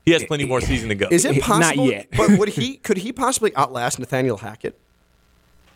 [0.06, 1.08] He has plenty more season to go.
[1.12, 1.88] Is it Not possible?
[1.90, 2.08] yet.
[2.16, 2.78] but would he?
[2.78, 4.80] Could he possibly outlast Nathaniel Hackett?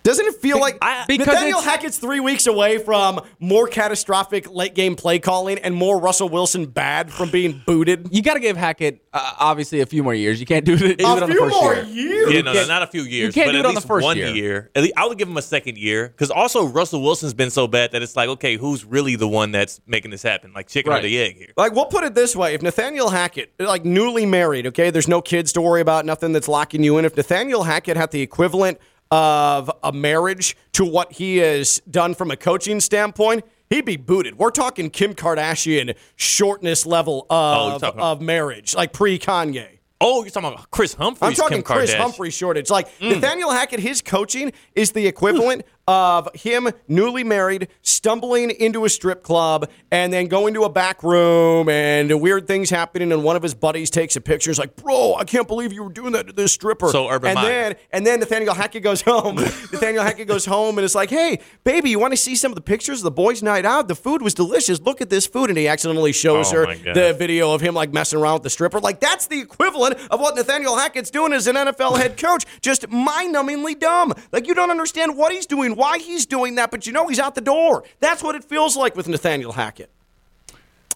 [0.03, 4.51] Doesn't it feel like I- because Nathaniel it's- Hackett's three weeks away from more catastrophic
[4.51, 8.09] late game play calling and more Russell Wilson bad from being booted?
[8.11, 10.39] You got to give Hackett uh, obviously a few more years.
[10.41, 11.85] You can't do it, do it A on the few first more year.
[11.85, 12.33] years.
[12.33, 13.81] Yeah, no, no, can't- a few years, You can't but do at it on the
[13.81, 14.69] first one year.
[14.75, 17.67] At least I would give him a second year because also Russell Wilson's been so
[17.67, 20.51] bad that it's like, okay, who's really the one that's making this happen?
[20.53, 21.53] Like chicken or the egg here?
[21.55, 25.21] Like, we'll put it this way: if Nathaniel Hackett, like newly married, okay, there's no
[25.21, 27.05] kids to worry about, nothing that's locking you in.
[27.05, 28.79] If Nathaniel Hackett had the equivalent
[29.13, 34.39] of a marriage to what he has done from a coaching standpoint, he'd be booted.
[34.39, 39.67] We're talking Kim Kardashian shortness level Oh, of, talking- of marriage, like pre Kanye.
[40.01, 41.29] Oh, you're talking about Kris Humphries.
[41.29, 41.93] I'm talking Kim Chris.
[41.93, 42.69] Humphrey shortage.
[42.69, 43.11] Like mm.
[43.11, 49.21] Nathaniel Hackett, his coaching is the equivalent of him newly married, stumbling into a strip
[49.23, 53.11] club, and then going to a back room and weird things happening.
[53.11, 54.49] And one of his buddies takes a picture.
[54.49, 57.31] He's like, "Bro, I can't believe you were doing that to this stripper." So Urban
[57.31, 57.49] and Meyer.
[57.49, 59.35] then and then Nathaniel Hackett goes home.
[59.35, 62.55] Nathaniel Hackett goes home and it's like, "Hey, baby, you want to see some of
[62.55, 63.87] the pictures of the boys' night out?
[63.87, 64.79] The food was delicious.
[64.79, 67.91] Look at this food." And he accidentally shows Oh, her the video of him like
[67.93, 68.79] messing around with the stripper.
[68.79, 72.45] Like that's the equivalent of what Nathaniel Hackett's doing as an NFL head coach.
[72.61, 74.13] Just mind-numbingly dumb.
[74.31, 77.19] Like you don't understand what he's doing, why he's doing that, but you know he's
[77.19, 77.83] out the door.
[77.99, 79.89] That's what it feels like with Nathaniel Hackett.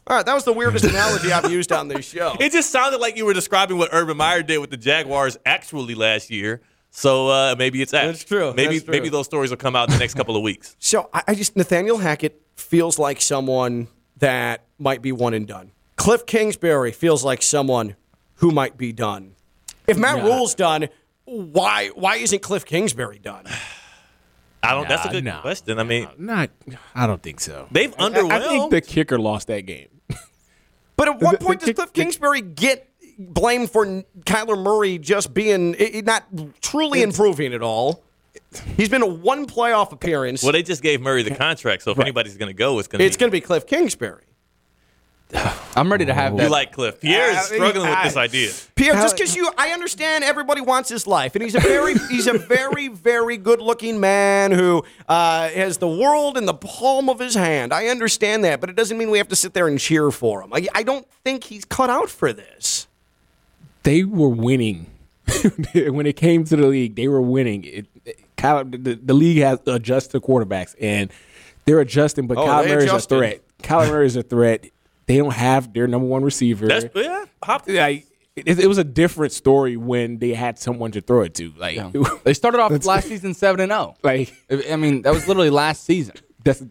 [0.09, 2.35] All right, that was the weirdest analogy I've used on this show.
[2.39, 5.95] It just sounded like you were describing what Urban Meyer did with the Jaguars actually
[5.95, 6.61] last year.
[6.91, 7.91] So uh, maybe it's.
[7.91, 8.53] That's true.
[8.55, 8.91] Maybe That's true.
[8.93, 10.75] maybe those stories will come out in the next couple of weeks.
[10.79, 15.71] So I, I just Nathaniel Hackett feels like someone that might be one and done.
[15.97, 17.95] Cliff Kingsbury feels like someone
[18.35, 19.35] who might be done.
[19.87, 20.87] If Matt Rhule's done,
[21.25, 23.45] why why isn't Cliff Kingsbury done?
[24.67, 24.87] I don't.
[24.87, 25.79] that's a good nah, question.
[25.79, 26.49] I mean, Not,
[26.95, 27.67] I don't think so.
[27.71, 28.31] they've underwhelmed.
[28.31, 29.87] I think the kicker lost that game.
[30.95, 32.89] But at what The- point the- does Cliff the- Kingsbury get
[33.19, 33.85] blamed for
[34.25, 36.23] Kyler Murray just being i- i- not
[36.61, 38.03] truly improving at all?
[38.77, 40.41] He's been a one playoff appearance.
[40.43, 42.99] well, they just gave Murray the contract, so if anybody's going to go, it's going
[42.99, 44.23] to it's going to be Cliff Kingsbury.
[45.75, 46.51] I'm ready to have You that.
[46.51, 47.01] like Cliff.
[47.01, 48.51] Pierre is I mean, struggling with this idea.
[48.75, 52.27] Pierre, just because you, I understand everybody wants his life, and he's a very, he's
[52.27, 57.33] a very, very good-looking man who uh, has the world in the palm of his
[57.35, 57.73] hand.
[57.73, 60.41] I understand that, but it doesn't mean we have to sit there and cheer for
[60.41, 60.53] him.
[60.53, 62.87] I, I don't think he's cut out for this.
[63.83, 64.87] They were winning
[65.73, 66.95] when it came to the league.
[66.95, 67.63] They were winning.
[67.65, 71.11] It, it- Kyle, the, the league has adjusted quarterbacks, and
[71.65, 72.27] they're adjusting.
[72.27, 73.41] But Oh, Kyle Murray is a threat.
[73.63, 74.67] Kyle Murray is a threat.
[75.07, 76.67] They don't have their number one receiver.
[76.67, 77.25] That's yeah.
[77.43, 78.05] Hop, like
[78.35, 81.51] it, it was a different story when they had someone to throw it to.
[81.57, 81.79] Like,
[82.23, 83.95] They started off last season seven and zero.
[84.03, 84.33] like
[84.69, 86.15] I mean, that was literally last season.
[86.43, 86.63] that's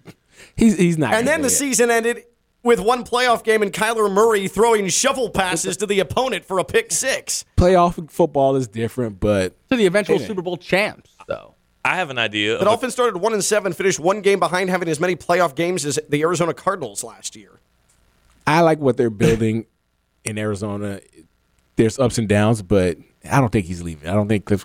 [0.56, 1.14] he's he's not.
[1.14, 1.58] And gonna then go the yet.
[1.58, 2.24] season ended
[2.62, 6.64] with one playoff game and Kyler Murray throwing shovel passes to the opponent for a
[6.64, 7.44] pick six.
[7.56, 11.54] playoff football is different, but To the eventual Super Bowl champs, though.
[11.84, 12.50] I have an idea.
[12.50, 15.14] The of a- Dolphins started one and seven, finished one game behind having as many
[15.14, 17.60] playoff games as the Arizona Cardinals last year.
[18.46, 19.66] I like what they're building
[20.24, 21.00] in Arizona.
[21.76, 22.96] There's ups and downs, but
[23.30, 24.08] I don't think he's leaving.
[24.08, 24.64] I don't think Cliff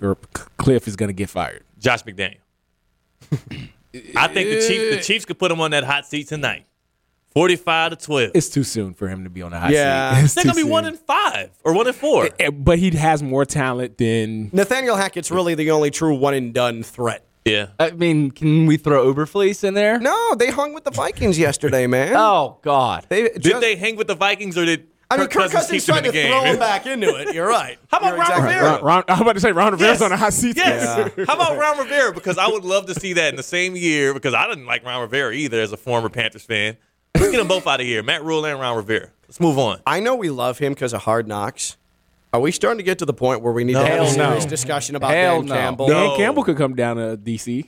[0.57, 1.63] Cliff is going to get fired.
[1.79, 2.37] Josh McDaniel.
[4.15, 6.65] I think the Chiefs, the Chiefs could put him on that hot seat tonight.
[7.33, 8.31] Forty-five to twelve.
[8.33, 10.15] It's too soon for him to be on the hot Yeah.
[10.17, 10.23] seat.
[10.25, 10.93] It's They're gonna too be one soon.
[10.93, 12.29] in five or one in four.
[12.39, 16.53] Eh, But he has more talent than Nathaniel Hackett's really the only true one and
[16.53, 17.25] done threat.
[17.45, 17.67] Yeah.
[17.79, 19.99] I mean, can we throw Eberflus in there?
[19.99, 22.13] No, they hung with the Vikings yesterday, man.
[22.15, 23.05] Oh God.
[23.09, 25.83] They Did just- they hang with the Vikings or did I mean, Kirk Cousins keep
[25.83, 27.35] them tried to the throw him back into it.
[27.35, 27.77] You're right.
[27.89, 28.71] How about You're Ron exactly Rivera?
[28.75, 28.83] right.
[28.83, 30.01] Ron, I'm about to say Ron Rivera's Yes.
[30.01, 30.55] on a hot seat.
[30.55, 31.11] Yes.
[31.27, 32.13] How about Ron Rivera?
[32.13, 34.13] Because I would love to see that in the same year.
[34.13, 36.77] Because I didn't like Ron Rivera either as a former Panthers fan.
[37.15, 38.01] Let's get them both out of here.
[38.03, 39.09] Matt Rhule and Ron Rivera.
[39.27, 39.81] Let's move on.
[39.85, 41.75] I know we love him because of Hard Knocks.
[42.33, 44.07] Are we starting to get to the point where we need to have a Hell
[44.07, 44.49] serious no.
[44.49, 45.53] discussion about Hell Dan no.
[45.55, 45.87] Campbell?
[45.87, 46.17] Dan No.
[46.17, 47.67] Campbell could come down to DC.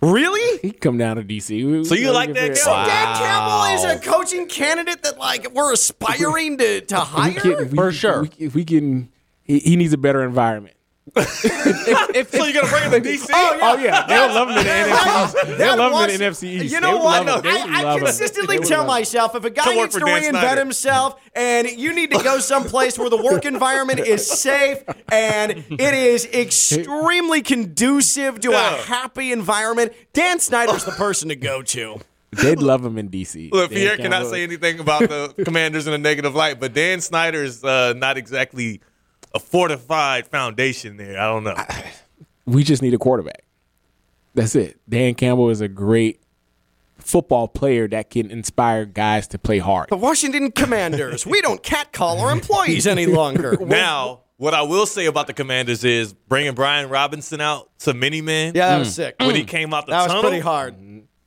[0.00, 0.58] Really?
[0.62, 1.86] He could come down to DC.
[1.86, 2.90] So you like Dan So Campbell?
[2.90, 7.32] Dan Campbell is a coaching candidate that like we're aspiring to, to We hire.
[7.40, 8.22] can, we, For sure.
[8.22, 9.10] we- If we can,
[9.44, 10.74] he, he needs a better environment.
[11.14, 13.26] If, So you're gonna bring him to DC?
[13.32, 15.46] Oh yeah, they'll love him in the NFC.
[15.46, 16.72] They'll That love him in the NFC East.
[16.74, 17.26] You know what?
[17.26, 17.52] love him.
[17.52, 20.22] They would I, I consistently tell myself if a guy Come work needs to Dan
[20.22, 20.60] reinvent Snyder.
[20.60, 24.78] himself and you need to go someplace where the work environment is safe
[25.10, 31.62] and it is extremely conducive to a happy environment, Dan Snyder's the person to go
[31.62, 32.00] to.
[32.30, 33.52] They'd love him in DC.
[33.52, 34.30] Look, Dan Pierre cannot Campbell.
[34.30, 38.80] say anything about the Commanders in a negative light, but Dan Snyder's uh, not exactly
[39.34, 41.18] a fortified foundation there.
[41.18, 41.56] I don't know.
[42.44, 43.44] We just need a quarterback.
[44.34, 44.80] That's it.
[44.88, 46.22] Dan Campbell is a great
[46.98, 49.88] football player that can inspire guys to play hard.
[49.90, 53.58] The Washington Commanders, we don't catcall our employees any longer.
[53.72, 58.20] Now, what I will say about the Commanders is bringing Brian Robinson out to mini
[58.20, 59.14] man Yeah, that was sick.
[59.20, 59.48] when he mm.
[59.48, 60.74] came out the That was pretty hard.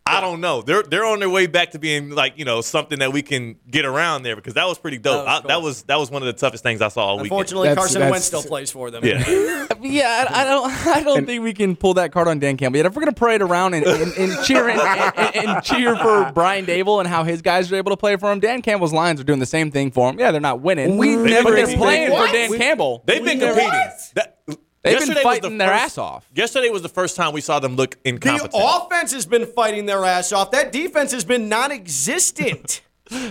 [0.07, 0.61] I don't know.
[0.61, 3.55] They're they're on their way back to being like you know something that we can
[3.71, 5.25] get around there because that was pretty dope.
[5.25, 7.15] That was I- that was that was one of the toughest things I saw all
[7.17, 7.23] week.
[7.23, 9.03] Unfortunately, That's- Carson that's- Wentz still plays for them.
[9.03, 9.17] Yeah.
[9.81, 10.87] yeah, I I don't.
[10.87, 12.85] I don't think we can pull that card on Dan Campbell yet.
[12.85, 16.67] If we're gonna parade around and, and, and cheer and, and, and cheer for Brian
[16.67, 19.23] Daboll and how his guys are able to play for him, Dan Campbell's Lions are
[19.23, 20.19] doing the same thing for him.
[20.19, 20.97] Yeah, they're not winning.
[20.97, 22.27] We but never they're playing What?
[22.29, 23.03] for Dan We- Campbell.
[23.07, 23.89] They've been never- competing.
[24.13, 24.31] That-
[24.85, 26.29] They've been yesterday was the fighting their first- ass off.
[26.35, 28.19] Yesterday was the first time we saw them look in.
[28.19, 30.51] The offense has been fighting their ass off.
[30.51, 32.81] That defense has been non-existent.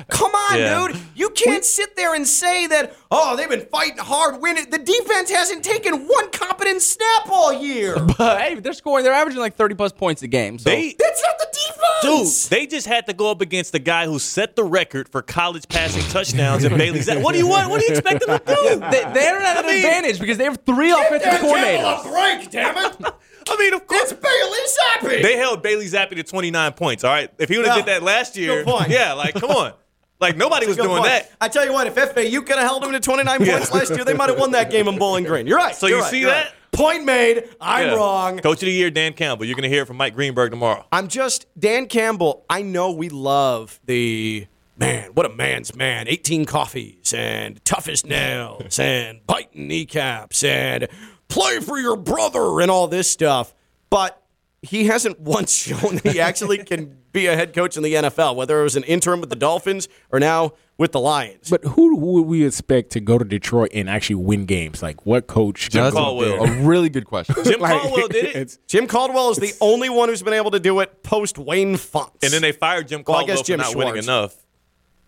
[0.09, 0.87] Come on, Yeah.
[0.89, 1.01] dude.
[1.17, 4.71] You can't sit there and say that, oh, they've been fighting hard, winning.
[4.71, 7.97] The defense hasn't taken one competent snap all year.
[8.19, 9.03] But hey, they're scoring.
[9.05, 10.59] They're averaging like thirty plus points a game.
[10.59, 12.49] So They That's not the defense.
[12.49, 15.23] Dude, they just had to go up against the guy who set the record for
[15.23, 17.09] college passing touchdowns in Bailey's.
[17.11, 17.71] What do you want?
[17.71, 18.79] What do you expect them to do?
[18.79, 22.03] they, they're at an mean- advantage because they have three offensive coordinators.
[22.11, 23.15] break, damn it.
[23.49, 24.13] I mean, of course.
[24.13, 25.23] It's Bailey Zappe.
[25.23, 27.31] They held Bailey Zappe to 29 points, all right?
[27.39, 27.83] If he would have Yeah.
[27.85, 29.73] did that last year, yeah, like, come on.
[30.21, 31.05] Like, nobody was doing point.
[31.05, 31.31] that.
[31.41, 33.53] I tell you what, if FAU could have held them to 29 Yeah.
[33.59, 35.47] points last year, they might have won that game in Bowling Green.
[35.47, 35.75] You're right.
[35.75, 36.45] So You're you right, see that?
[36.45, 36.53] right.
[36.73, 37.45] Point made.
[37.61, 37.95] I'm Yeah.
[37.95, 38.39] wrong.
[38.39, 39.45] Coach of the year, Dan Campbell.
[39.45, 40.85] You're going to hear it from Mike Greenberg tomorrow.
[40.91, 42.45] I'm just Dan Campbell.
[42.51, 45.11] I know we love the man.
[45.15, 46.09] What a man's man!
[46.09, 50.89] 18 coffees and toughest nails and biting kneecaps and
[51.29, 53.55] play for your brother and all this stuff.
[53.91, 54.21] But
[54.63, 58.35] he hasn't once shown that he actually can be a head coach in the NFL,
[58.35, 61.49] whether it was an interim with the Dolphins or now with the Lions.
[61.49, 64.83] But who would we expect to go to Detroit and actually win games?
[64.83, 65.71] Like what coach?
[65.71, 66.45] Jim goes Caldwell.
[66.45, 67.37] A really good question.
[67.45, 68.59] Jim Like, Caldwell did it.
[68.67, 72.19] Jim Caldwell is the only one who's been able to do it post Wayne Fontes.
[72.23, 74.35] And then they fired Jim Well, I Caldwell guess Jim for not winning enough.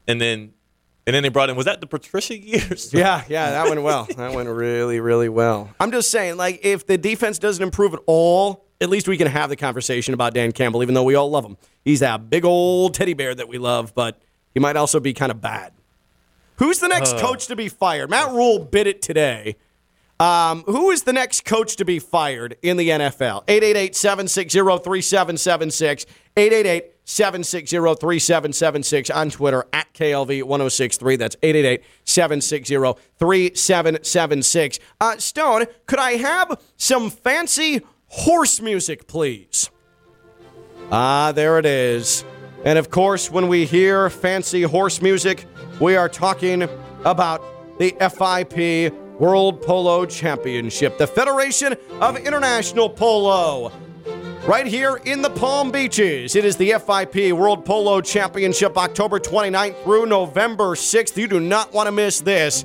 [0.06, 0.52] And then
[1.06, 2.92] and then they brought in, was that the Patricia years?
[2.94, 4.08] Yeah, yeah, that went well.
[4.16, 5.70] That went really, really well.
[5.78, 9.28] I'm just saying, like, if the defense doesn't improve at all, at least we can
[9.28, 11.56] have the conversation about Dan Campbell, even though we all love him.
[11.84, 14.20] He's that big old teddy bear that we love, but
[14.52, 15.72] He might also be kind of bad.
[16.56, 18.08] Who's the next coach to be fired?
[18.10, 19.56] Matt Rhule bid it today.
[20.18, 23.44] Um, who is the next coach to be fired in the NFL?
[23.48, 26.06] 888 760 3776.
[26.38, 31.16] 888 760 3776 on Twitter at KLV 1063.
[31.16, 34.78] That's 888 760 3776.
[35.00, 39.70] Uh, Stone, could I have some fancy horse music, please?
[40.90, 42.24] Ah, there it is.
[42.64, 45.46] And of course, when we hear fancy horse music,
[45.80, 46.68] we are talking
[47.04, 47.40] about
[47.78, 53.72] the FIP World Polo Championship, the Federation of International Polo.
[54.46, 59.82] Right here in the Palm Beaches, it is the FIP World Polo Championship, October 29th
[59.82, 61.16] through November 6th.
[61.16, 62.64] You do not want to miss this.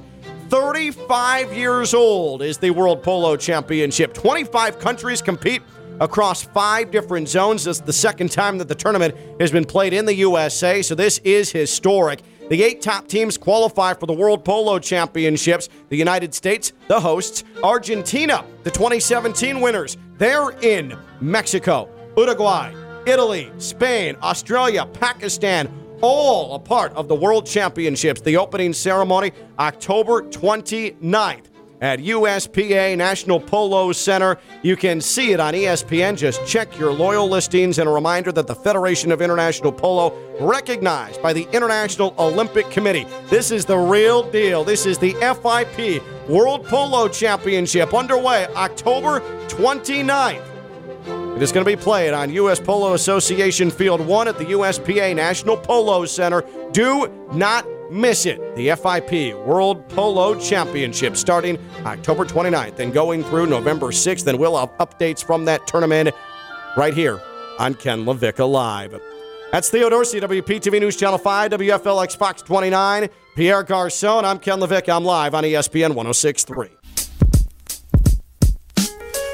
[0.49, 4.13] 35 years old is the World Polo Championship.
[4.13, 5.63] 25 countries compete
[5.99, 7.63] across five different zones.
[7.63, 10.93] This is the second time that the tournament has been played in the USA, so
[10.93, 12.21] this is historic.
[12.51, 15.67] The eight top teams qualify for the World Polo Championships.
[15.89, 19.97] The United States, the hosts, Argentina, the 2017 winners.
[20.19, 22.73] They're in Mexico, Uruguay,
[23.05, 28.21] Italy, Spain, Australia, Pakistan, all a part of the World Championships.
[28.21, 31.45] The opening ceremony, October 29th
[31.81, 34.37] at USPA National Polo Center.
[34.61, 36.15] You can see it on ESPN.
[36.15, 37.79] Just check your loyal listings.
[37.79, 43.07] And a reminder that the Federation of International Polo, recognized by the International Olympic Committee,
[43.29, 44.63] this is the real deal.
[44.63, 50.50] This is the FIP World Polo Championship underway October 29th.
[51.41, 52.59] It is going to be played on U.S.
[52.59, 56.43] Polo Association Field 1 at the USPA National Polo Center.
[56.71, 58.55] Do not miss it.
[58.55, 64.27] The FIP World Polo Championship starting October 29th and going through November 6th.
[64.27, 66.11] And we'll have updates from that tournament
[66.77, 67.19] right here
[67.57, 69.01] on Ken LaVicka Live.
[69.51, 73.09] That's Theo Dorsey, WPTV News Channel 5, WFLX Fox 29.
[73.35, 74.95] Pierre Garcon, I'm Ken LaVicka.
[74.95, 76.80] I'm live on ESPN 1063.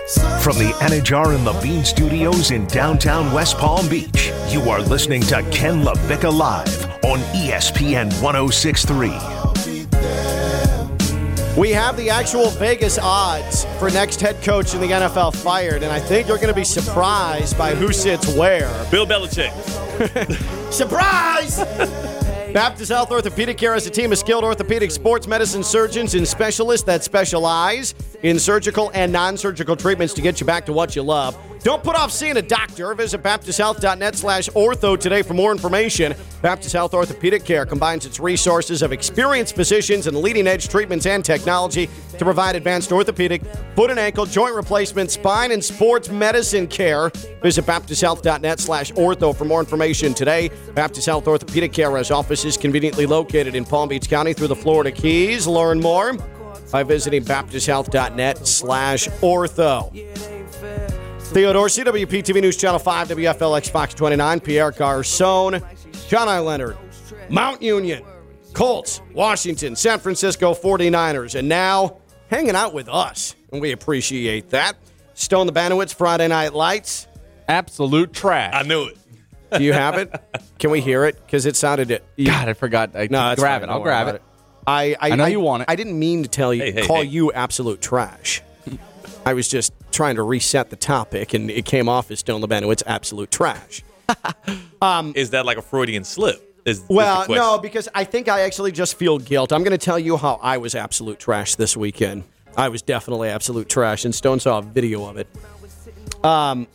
[0.08, 5.44] From the Anidjar and Levine Studios in downtown West Palm Beach, you are listening to
[5.52, 9.10] Ken LaVicka Live on ESPN 1063.
[11.60, 15.92] We have the actual Vegas odds for next head coach in the NFL fired, and
[15.92, 18.72] I think you're going to be surprised by who sits where.
[18.90, 19.52] Bill Belichick.
[20.72, 21.60] Surprise!
[22.58, 26.84] Baptist Health Orthopedic Care has a team of skilled orthopedic sports medicine surgeons and specialists
[26.88, 27.94] that specialize
[28.24, 31.38] in surgical and non surgical treatments to get you back to what you love.
[31.64, 32.94] Don't put off seeing a doctor.
[32.94, 36.16] Visit baptisthealth.net slash ortho today for more information.
[36.42, 41.26] Baptist Health Orthopedic Care combines its resources of experienced physicians and leading edge treatments and
[41.26, 43.44] technology to provide advanced orthopedic,
[43.76, 47.10] foot and ankle, joint replacement, spine, and sports medicine care.
[47.42, 50.50] Visit baptisthealth.net slash ortho for more information today.
[50.74, 54.92] Baptist Health Orthopedic Care has offices conveniently located in Palm Beach County through the Florida
[54.92, 55.48] Keys.
[55.48, 56.14] Learn more
[56.72, 60.37] by visiting baptisthealth.net slash ortho.
[61.32, 65.62] Theo Dorsey WPTV News Channel 5, WFLX Fox 29, Pierre Garcon,
[66.08, 66.40] John I.
[66.40, 66.78] Leonard,
[67.30, 68.04] Mount Union,
[68.54, 71.98] Colts, Washington, San Francisco 49ers, and now
[72.30, 73.36] hanging out with us.
[73.52, 74.78] And we appreciate that.
[75.14, 77.08] Stone the Banowitz, Friday Night Lights.
[77.48, 78.54] Absolute trash.
[78.56, 78.98] I knew it.
[79.52, 80.14] Do you have it?
[80.60, 81.16] Can we hear it?
[81.26, 82.04] Because it sounded it.
[82.24, 82.96] God, I forgot.
[82.96, 83.70] I, no, grab fine.
[83.70, 83.72] it.
[83.72, 84.22] I'll grab about it.
[84.66, 85.70] I, I, I know you want it.
[85.70, 87.04] I didn't mean to tell you, Hey, hey, call hey.
[87.08, 88.42] you absolute trash.
[89.28, 92.82] I was just trying to reset the topic, and it came off as Stone Lebanowitz
[92.88, 93.84] absolute trash.
[95.16, 96.42] Is that like a Freudian slip?
[96.64, 97.36] Is, is Well, the question.
[97.36, 99.52] no, because I think I actually just feel guilt.
[99.52, 102.24] I'm going to tell you how I was absolute trash this weekend.
[102.56, 105.28] I was definitely absolute trash, and Stone saw a video of it.
[106.24, 106.66] Um,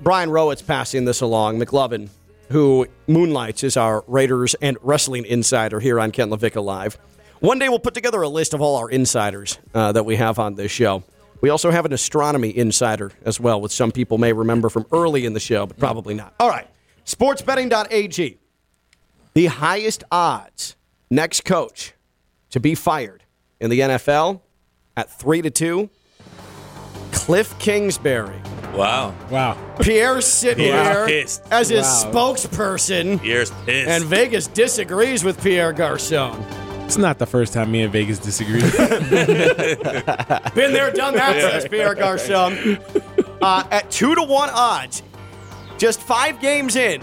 [0.00, 1.60] Brian Rowett's passing this along.
[1.60, 2.08] McLovin,
[2.50, 6.98] who moonlights as our Raiders and wrestling insider here on Ken LaVicka Live.
[7.38, 10.40] One day we'll put together a list of all our insiders uh, that we have
[10.40, 11.04] on this show.
[11.42, 15.26] We also have an astronomy insider as well, which some people may remember from early
[15.26, 16.34] in the show, but probably not.
[16.40, 16.68] All right,
[17.04, 18.38] sportsbetting.ag
[19.34, 20.76] the highest odds
[21.10, 21.94] next coach
[22.50, 23.24] to be fired
[23.60, 24.40] in the NFL
[24.96, 25.88] at three to two.
[27.12, 28.40] Cliff Kingsbury.
[28.74, 29.14] Wow.
[29.30, 29.56] Wow.
[29.80, 31.42] Pierre sitting Pierre's here pissed.
[31.50, 32.10] as his Wow.
[32.12, 33.88] spokesperson, Pierre's pissed.
[33.88, 36.42] and Vegas disagrees with Pierre Garcon.
[36.92, 38.60] It's not the first time me and Vegas disagree.
[40.54, 42.78] Been there, done that, says Pierre Garcon.
[43.40, 45.02] Uh, at two to one odds,
[45.78, 47.02] just five games in,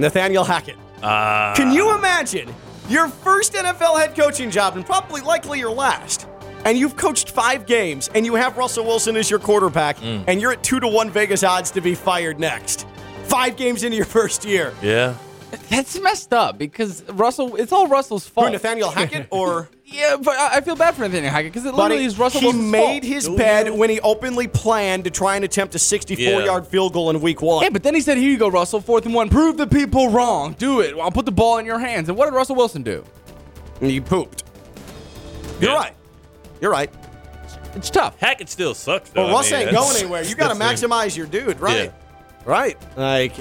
[0.00, 0.74] Nathaniel Hackett.
[1.04, 2.52] Uh, Can you imagine
[2.88, 6.26] your first NFL head coaching job and probably likely your last?
[6.64, 10.24] And you've coached five games and you have Russell Wilson as your quarterback Mm.
[10.26, 12.88] and you're at two to one Vegas odds to be fired next.
[13.26, 14.74] Five games into your first year.
[14.82, 15.14] yeah.
[15.70, 17.56] That's messed up because Russell.
[17.56, 18.48] It's all Russell's fault.
[18.48, 21.72] Who, Nathaniel Hackett or Yeah, but I I feel bad for Nathaniel Hackett because it
[21.74, 23.04] literally Buddy, is Russell he Wilson's made fault.
[23.04, 26.44] his Do bed when he openly planned to try and attempt a 64 Yeah.
[26.44, 27.62] yard field goal in week one.
[27.62, 28.80] Yeah, but then he said, "Here you go, Russell.
[28.82, 29.30] Fourth and one.
[29.30, 30.54] Prove the people wrong.
[30.58, 30.94] Do it.
[30.98, 33.04] I'll put the ball in your hands." And what did Russell Wilson do?
[33.80, 34.44] He pooped.
[35.60, 35.76] You're Yeah.
[35.78, 35.94] right.
[36.60, 36.90] You're right.
[37.74, 38.18] It's tough.
[38.18, 39.28] Hackett still sucks though.
[39.32, 40.22] But I mean, ain't going anywhere.
[40.24, 41.84] You got to maximize your dude, right?
[41.84, 41.90] Yeah.
[42.44, 42.76] Right.
[42.96, 43.32] Like,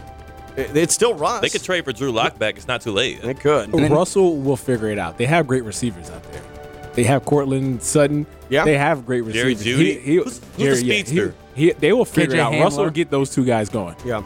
[0.57, 1.41] it- it's still Russ.
[1.41, 2.57] They could trade for Drew Lock back.
[2.57, 3.21] It's not too late.
[3.21, 3.69] They could.
[3.73, 5.17] Oh, Russell will figure it out.
[5.17, 6.41] They have great receivers out there.
[6.93, 8.25] They have Courtland Sutton.
[8.49, 8.65] Yeah.
[8.65, 9.79] They have great Jerry receivers.
[9.79, 9.85] Jeudy?
[9.85, 11.35] He, he, Who's- who's the yeah, he- speedster?
[11.53, 12.63] he- they will figure KJ it out.
[12.63, 13.95] Russell will get those two guys going.
[14.03, 14.23] Yeah.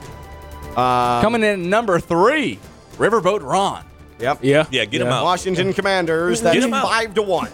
[0.78, 2.60] Um, Coming in at number three,
[2.98, 3.84] Riverboat Ron.
[4.20, 4.40] Yep.
[4.42, 4.66] Yeah.
[4.72, 5.24] Yeah, get him out.
[5.26, 6.42] Washington Commanders.
[6.42, 6.86] That's Get him out.
[6.88, 7.50] five to one.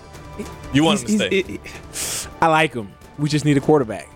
[0.73, 1.51] You want him to He's- stay?
[1.53, 2.89] he's- I like him.
[3.17, 4.07] We just need a quarterback.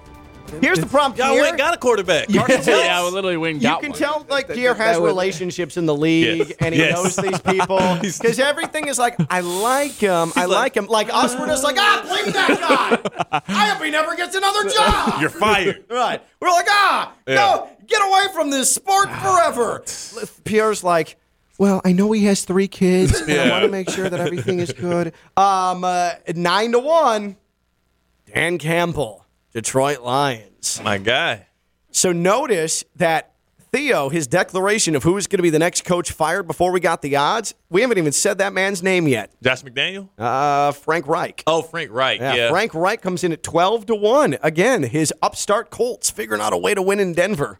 [0.60, 1.18] Here's the problem.
[1.18, 2.28] Y'all went got a quarterback.
[2.28, 4.00] can tell- yeah, we literally went and You can one.
[4.00, 6.58] tell, like, That- Pierre has relationships in the league, Yes.
[6.60, 6.94] and he Yes.
[6.96, 7.80] knows these people.
[8.02, 10.88] Because everything is like, I like him, I like him.
[10.88, 13.02] Like us, we're just like, ah, blame that
[13.32, 13.42] guy.
[13.48, 15.14] I hope he never gets another job.
[15.22, 15.86] You're fired.
[15.90, 16.22] right.
[16.42, 17.36] We're like, ah, Yeah.
[17.36, 19.84] no, get away from this sport forever.
[20.44, 21.18] Pierre's like,
[21.58, 24.60] well, I know he has three kids, and I want to make sure that everything
[24.60, 25.14] is good.
[25.38, 27.38] Um, uh, nine to one.
[28.34, 29.21] Dan Campbell,
[29.54, 30.82] Detroit Lions.
[30.84, 31.48] My guy.
[31.92, 33.34] So notice that
[33.74, 36.80] Theo, his declaration of who is going to be the next coach fired before we
[36.80, 39.32] got the odds, we haven't even said that man's name yet.
[39.42, 40.10] Josh McDaniel.
[40.18, 41.44] Uh, Frank Reich.
[41.48, 42.50] Oh, Frank Reich, Yeah, Yeah.
[42.50, 44.38] Frank Reich comes in at 12 to 1.
[44.42, 47.60] Again, his upstart Colts figuring out a way to win in Denver.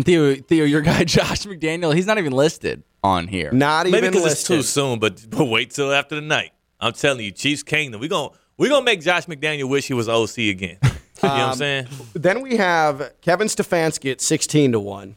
[0.00, 3.50] Theo, Theo, your guy Josh McDaniel, he's not even listed on here.
[3.52, 3.92] Not even.
[3.92, 6.52] Maybe even because it's too soon, but but wait till after the night.
[6.78, 8.00] I'm telling you, Chiefs Kingdom.
[8.00, 10.78] we're going we gonna make Josh McDaniel wish he was OC again.
[10.82, 11.86] you know what Um, I'm saying?
[12.14, 15.16] Then we have Kevin Stefanski at 16 to 1.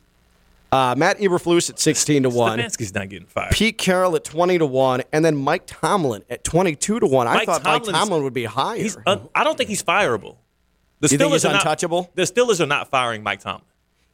[0.72, 2.60] Uh, Matt Eberflus at 16 to 1.
[2.60, 3.52] Stefanski's not getting fired.
[3.54, 5.04] Pete Carroll at 20 to 1.
[5.12, 7.28] And then Mike Tomlin at 22 to 1.
[7.28, 8.78] I Mike thought Mike Tomlin would be higher.
[8.78, 10.36] He's un- I don't think he's fireable.
[11.00, 12.12] The You think he's are not- untouchable?
[12.14, 13.64] the Steelers are not firing Mike Tomlin.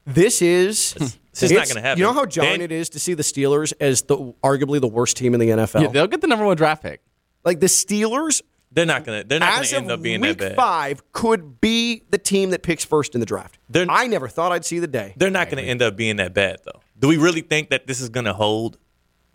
[0.07, 1.97] This is This is not gonna happen.
[1.99, 5.17] You know how jarring it is to see the Steelers as the arguably the worst
[5.17, 5.81] team in the NFL.
[5.81, 7.01] Yeah, they'll get the number one draft pick.
[7.43, 8.41] like the Steelers,
[8.75, 9.23] They're not gonna.
[9.23, 10.55] They're not as gonna end up being week that bad.
[10.55, 13.57] five, could be the team that picks first in the draft.
[13.69, 15.13] They're- I never thought I'd see the day.
[15.17, 16.81] They're not gonna end up being that bad though.
[16.99, 18.77] Do we really think that this is gonna hold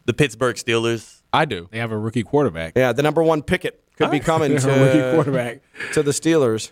[0.04, 1.22] the Pittsburgh Steelers?
[1.32, 1.68] I do.
[1.72, 2.74] They have a rookie quarterback.
[2.76, 5.60] Yeah, the number one picket could be coming They have a rookie to, quarterback.
[5.94, 6.70] to the Steelers.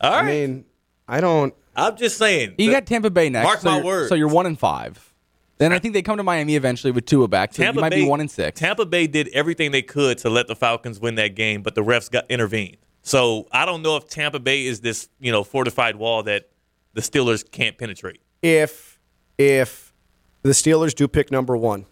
[0.00, 0.20] All right.
[0.20, 0.64] I mean,
[1.08, 1.54] I don't.
[1.74, 2.54] I'm just saying.
[2.58, 3.44] You the- got Tampa Bay next.
[3.44, 4.08] Mark so my words.
[4.10, 5.12] So you're one and five.
[5.58, 7.54] Then I think they come to Miami eventually with Tua back.
[7.54, 8.60] So Tampa you might Bay, be one and six.
[8.60, 11.82] Tampa Bay did everything they could to let the Falcons win that game, but the
[11.82, 12.76] refs got intervened.
[13.02, 16.50] So I don't know if Tampa Bay is this you know fortified wall that
[16.92, 18.20] the Steelers can't penetrate.
[18.42, 18.98] If
[19.38, 19.94] if
[20.42, 21.86] the Steelers do pick number one,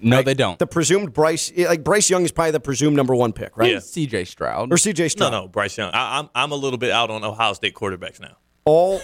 [0.00, 0.58] no, they don't.
[0.58, 3.72] the presumed Bryce like Bryce Young is probably the presumed number one pick, right?
[3.72, 3.78] Yeah.
[3.80, 4.24] C.J.
[4.26, 4.72] Stroud.
[4.72, 5.08] Or C.J.
[5.08, 5.32] Stroud.
[5.32, 5.92] no, no, Bryce Young.
[5.92, 8.36] I, I'm I'm a little bit out on Ohio State quarterbacks now.
[8.64, 9.00] All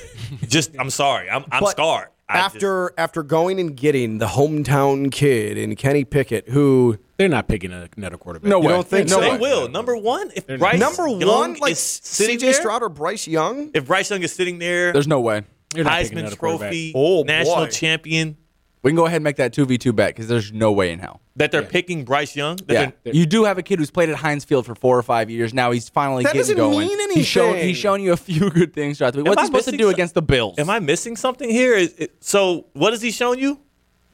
[0.48, 2.08] Just I'm sorry, I'm I'm But scarred.
[2.34, 7.28] I just- after after going and getting the hometown kid in Kenny Pickett, who They're
[7.28, 8.48] not picking a- another quarterback.
[8.50, 8.72] No you way.
[8.74, 9.20] don't think No so?
[9.20, 9.38] they way.
[9.38, 12.46] will number one if They're Bryce number Young one, like is sitting C.J.
[12.52, 13.70] there, Stroud or Bryce Young.
[13.74, 15.42] If Bryce Young is sitting there, There's no way.
[15.74, 16.36] They're not picking Heisman.
[16.38, 17.70] Trophy, Oh, national boy.
[17.70, 18.36] champion,
[18.84, 20.92] We can go ahead and make that two v two bet because there's no way
[20.92, 21.20] in hell.
[21.36, 22.56] that they're picking Bryce Young.
[22.66, 24.96] that Yeah, they're- you do have a kid who's played at Heinz Field for four
[24.96, 25.72] or five years now.
[25.72, 26.86] He's finally That getting doesn't going.
[26.86, 27.68] mean He's shown anything.
[27.68, 29.28] he's shown you a few good things throughout the week.
[29.28, 30.58] What's he supposed to do some- against the Bills?
[30.58, 31.74] Am I missing something here?
[31.74, 33.58] Is it, so what has he shown you?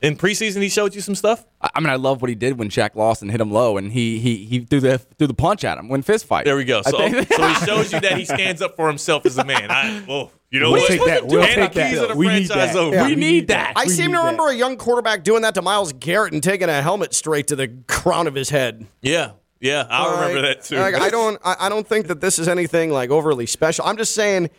[0.03, 1.45] In preseason, he showed you some stuff.
[1.61, 3.93] I I mean, I love what he did when Shaq Lawson hit him low, and
[3.93, 6.47] he he he threw the threw the punch at him when fist fight.
[6.47, 6.81] There we go.
[6.81, 9.71] So, so he shows you that he stands up for himself as a man.
[9.71, 11.27] I, well, you know We'll take that.
[11.27, 12.16] We'll take the that.
[12.16, 12.74] We need that.
[12.74, 13.72] Yeah, We need that.
[13.77, 14.24] I We seem need to that.
[14.24, 17.56] remember a young quarterback doing that to Myles Garrett and taking a helmet straight to
[17.56, 18.86] the crown of his head.
[19.02, 20.56] Yeah, yeah, I All remember right?
[20.59, 20.77] that too.
[20.78, 21.40] Like, I don't.
[21.44, 23.85] I, I don't think that this is anything like overly special.
[23.86, 24.51] I'm just saying.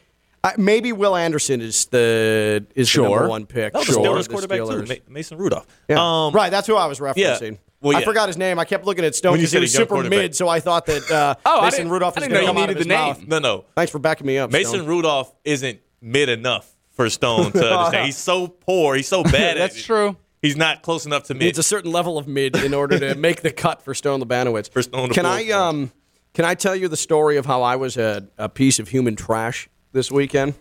[0.43, 3.73] Uh, maybe Will Anderson is the is the number one pick.
[3.73, 4.87] That was the for Steelers the quarterback Steelers.
[5.05, 5.67] too, Mason Rudolph.
[5.87, 5.97] Yeah.
[6.25, 7.59] Um, right, that's who I was referencing.
[7.81, 8.59] Well, I forgot his name.
[8.59, 11.35] I kept looking at Stone because he was super mid, so I thought that uh,
[11.45, 13.27] Oh, Mason Rudolph I was didn't going to come out of his mouth.
[13.27, 13.65] No, no.
[13.75, 14.87] Thanks for backing me up, Mason Stone.
[14.87, 18.05] Rudolph isn't mid enough for Stone to understand.
[18.05, 18.95] He's so poor.
[18.95, 20.15] He's so bad at That's true.
[20.41, 21.43] He's not close enough to mid.
[21.43, 24.71] It's a certain level of mid in order to make the cut for Stone Labanowitz.
[24.71, 25.91] For Stone to can I um
[26.33, 29.15] can I tell you the story of how I was a, a piece of human
[29.15, 30.53] trash this weekend?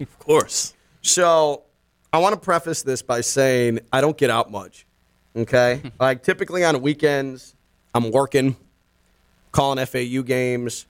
[0.00, 0.74] of course.
[1.02, 1.62] So
[2.12, 4.86] I want to preface this by saying I don't get out much.
[5.36, 7.54] Okay, like typically on weekends,
[7.94, 8.56] I'm working,
[9.52, 10.86] calling FAU games.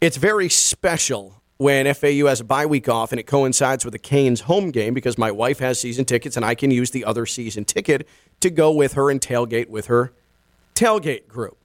[0.00, 3.98] It's very special when FAU has a bye week off and it coincides with the
[3.98, 7.26] Canes home game because my wife has season tickets and I can use the other
[7.26, 8.08] season ticket
[8.40, 10.12] to go with her and tailgate with her
[10.74, 11.56] tailgate group.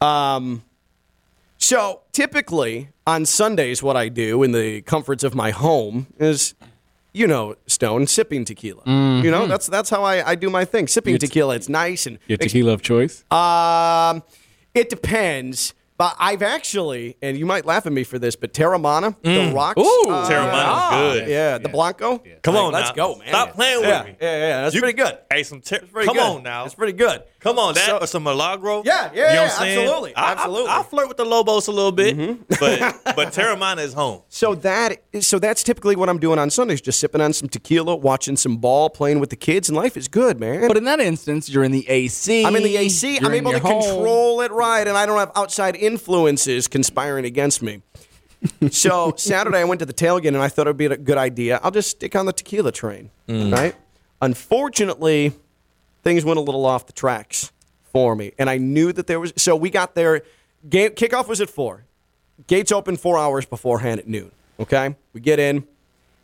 [0.00, 0.62] Um,
[1.58, 6.54] so typically on Sundays, what I do in the comforts of my home is,
[7.12, 8.82] you know, Stone sipping tequila.
[8.86, 10.86] You know, that's that's how I, I do my thing.
[10.86, 13.24] Sipping tequila, it's nice and Your makes tequila of choice?
[13.30, 14.22] um,
[14.74, 15.74] it depends.
[15.98, 19.52] But I've actually, and you might laugh at me for this, but Teremana, the mm.
[19.52, 19.80] rocks.
[19.80, 21.28] Ooh, uh, Teremana's good.
[21.28, 22.22] Yeah, the Blanco.
[22.42, 22.94] Come Like, on, let's now.
[22.94, 23.26] go, man.
[23.26, 24.16] Stop playing with yeah, me.
[24.20, 25.18] Yeah, yeah, that's You- pretty good.
[25.28, 26.22] Hey, some ter- Pretty come good.
[26.22, 26.64] on now.
[26.66, 27.24] It's pretty good.
[27.40, 28.82] Come on, that So- or some Milagro.
[28.84, 30.70] Yeah, yeah, you know yeah, what I'm absolutely, I, absolutely.
[30.70, 32.42] I, I flirt with the Lobos a little bit, mm-hmm.
[32.60, 34.22] but but Teremana is home.
[34.28, 37.96] So that so that's typically what I'm doing on Sundays, just sipping on some tequila,
[37.96, 40.66] watching some ball, playing with the kids, and life is good, man.
[40.68, 42.44] But in that instance, you're in the AC.
[42.44, 43.18] I'm in the AC.
[43.20, 43.82] you're I'm able to home.
[43.82, 47.82] control it right, and I don't have outside influences conspiring against me.
[48.70, 51.18] so Saturday, I went to the tailgate, and I thought it would be a good
[51.18, 51.58] idea.
[51.62, 53.74] I'll just stick on the tequila train, right?
[54.22, 55.32] Unfortunately,
[56.04, 57.52] things went a little off the tracks
[57.92, 59.32] for me, and I knew that there was.
[59.36, 60.22] So we got there.
[60.68, 61.84] Game kickoff was at four.
[62.46, 64.30] Gates open four hours beforehand at noon.
[64.60, 65.66] Okay, we get in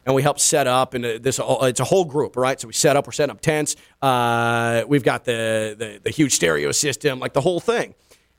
[0.07, 2.75] and we help set up and uh, this it's a whole group right so we
[2.75, 7.19] set up we're setting up tents uh, we've got the, the the huge stereo system
[7.19, 7.95] like the whole thing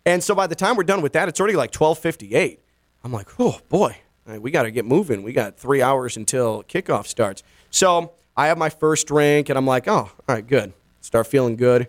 [0.05, 2.59] and so by the time we're done with that it's already like 1258
[3.03, 3.97] i'm like oh boy.
[4.27, 5.21] Right, we got to get moving.
[5.21, 7.43] We got three hours until kickoff starts.
[7.69, 10.73] So i have my first drink and i'm like oh all right good.
[11.01, 11.87] Start feeling good.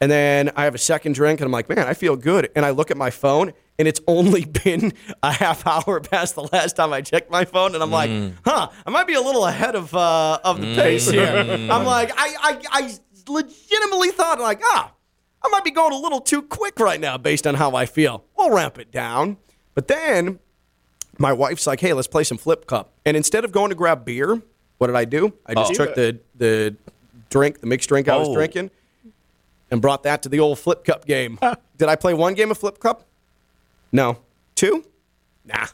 [0.00, 2.50] And then I have a second drink, and I'm like, man, I feel good.
[2.56, 6.44] And I look at my phone, and it's only been a half hour past the
[6.44, 8.10] last time I checked my phone, and I'm like,
[8.44, 11.26] huh, I might be a little ahead of uh, of the pace here.
[11.70, 12.94] I'm like, I, I I
[13.28, 14.90] legitimately thought like, ah,
[15.42, 18.24] I might be going a little too quick right now based on how I feel.
[18.36, 19.38] We'll ramp it down.
[19.74, 20.38] But then
[21.18, 22.92] my wife's like, hey, let's play some flip cup.
[23.04, 24.40] And instead of going to grab beer,
[24.78, 25.32] what did I do?
[25.46, 25.74] I just oh.
[25.74, 26.76] took the the
[27.30, 28.34] drink, the mixed drink I was Oh.
[28.34, 28.70] drinking,
[29.70, 31.38] and brought that to the old flip cup game.
[31.78, 33.06] Did I play one game of flip cup?
[33.92, 34.18] No.
[34.54, 34.84] Two?
[35.44, 35.66] Nah.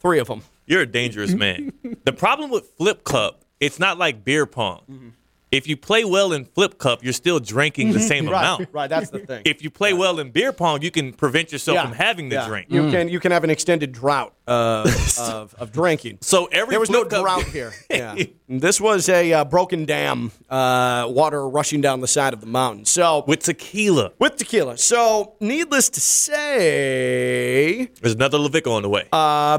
[0.00, 0.42] Three of them.
[0.66, 1.72] You're a dangerous man.
[2.04, 4.80] the problem with Flip Cup, it's not like beer pong.
[4.90, 5.08] Mm-hmm.
[5.56, 8.68] If you play well in Flip Cup, you're still drinking the same amount.
[8.72, 9.42] Right, that's the thing.
[9.52, 12.36] If you play well in beer pong, you can prevent yourself Yeah, from having the
[12.36, 12.46] yeah.
[12.48, 12.66] drink.
[12.70, 16.18] You can you can have an extended drought uh, of, of drinking.
[16.20, 17.72] So every there was no Cup- drought here.
[17.90, 18.14] Yeah.
[18.48, 22.84] this was a uh, broken dam, uh, water rushing down the side of the mountain.
[22.84, 24.76] So With tequila, with tequila.
[24.78, 29.08] So needless to say, there's another LaVicka on the way.
[29.12, 29.58] Uh,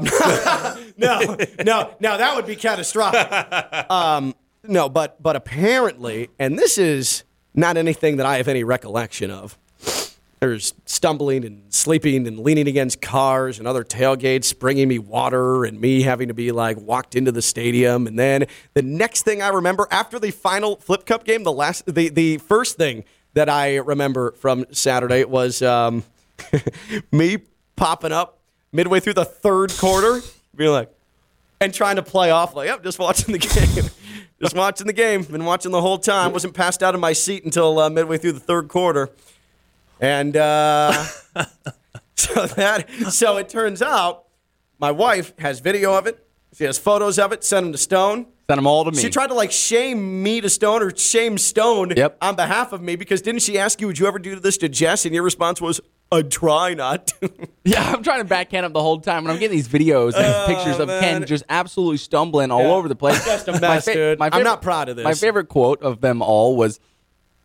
[0.96, 3.90] no, no, no, that would be catastrophic.
[3.90, 4.34] Um,
[4.68, 7.24] no, but but apparently, and this is
[7.54, 9.58] not anything that I have any recollection of.
[10.40, 15.80] There's stumbling and sleeping and leaning against cars and other tailgates, bringing me water and
[15.80, 18.06] me having to be like walked into the stadium.
[18.06, 21.92] And then the next thing I remember after the final Flip Cup game, the last,
[21.92, 23.04] the the first thing
[23.34, 26.04] that I remember from Saturday was um,
[27.12, 27.38] me
[27.74, 28.38] popping up
[28.72, 30.20] midway through the third quarter,
[30.54, 30.90] being like,
[31.60, 33.38] and trying to play off like, yep, just watching the
[33.74, 33.90] game.
[34.40, 35.22] Just watching the game.
[35.22, 36.32] Been watching the whole time.
[36.32, 39.10] Wasn't passed out of my seat until uh, midway through the third quarter.
[40.00, 40.92] And uh,
[42.16, 44.24] so that so it turns out
[44.78, 46.24] my wife has video of it.
[46.54, 47.44] She has photos of it.
[47.44, 48.26] Sent them to Stone.
[48.48, 48.98] Send them all to me.
[48.98, 52.18] She tried to like shame me to Stone or shame Stone Yep.
[52.22, 54.68] on behalf of me because didn't she ask you, would you ever do this to
[54.68, 55.04] Jess?
[55.04, 57.30] And your response was, I'd try not to.
[57.64, 60.14] Yeah, I'm trying to back Ken up the whole time, and I'm getting these videos
[60.14, 61.00] and oh, pictures of Oh, man.
[61.02, 62.68] Ken just absolutely stumbling all Yeah.
[62.68, 63.22] over the place.
[63.26, 64.18] Just a My mess, dude.
[64.20, 65.04] I'm not proud of this.
[65.04, 66.80] My favorite quote of them all was,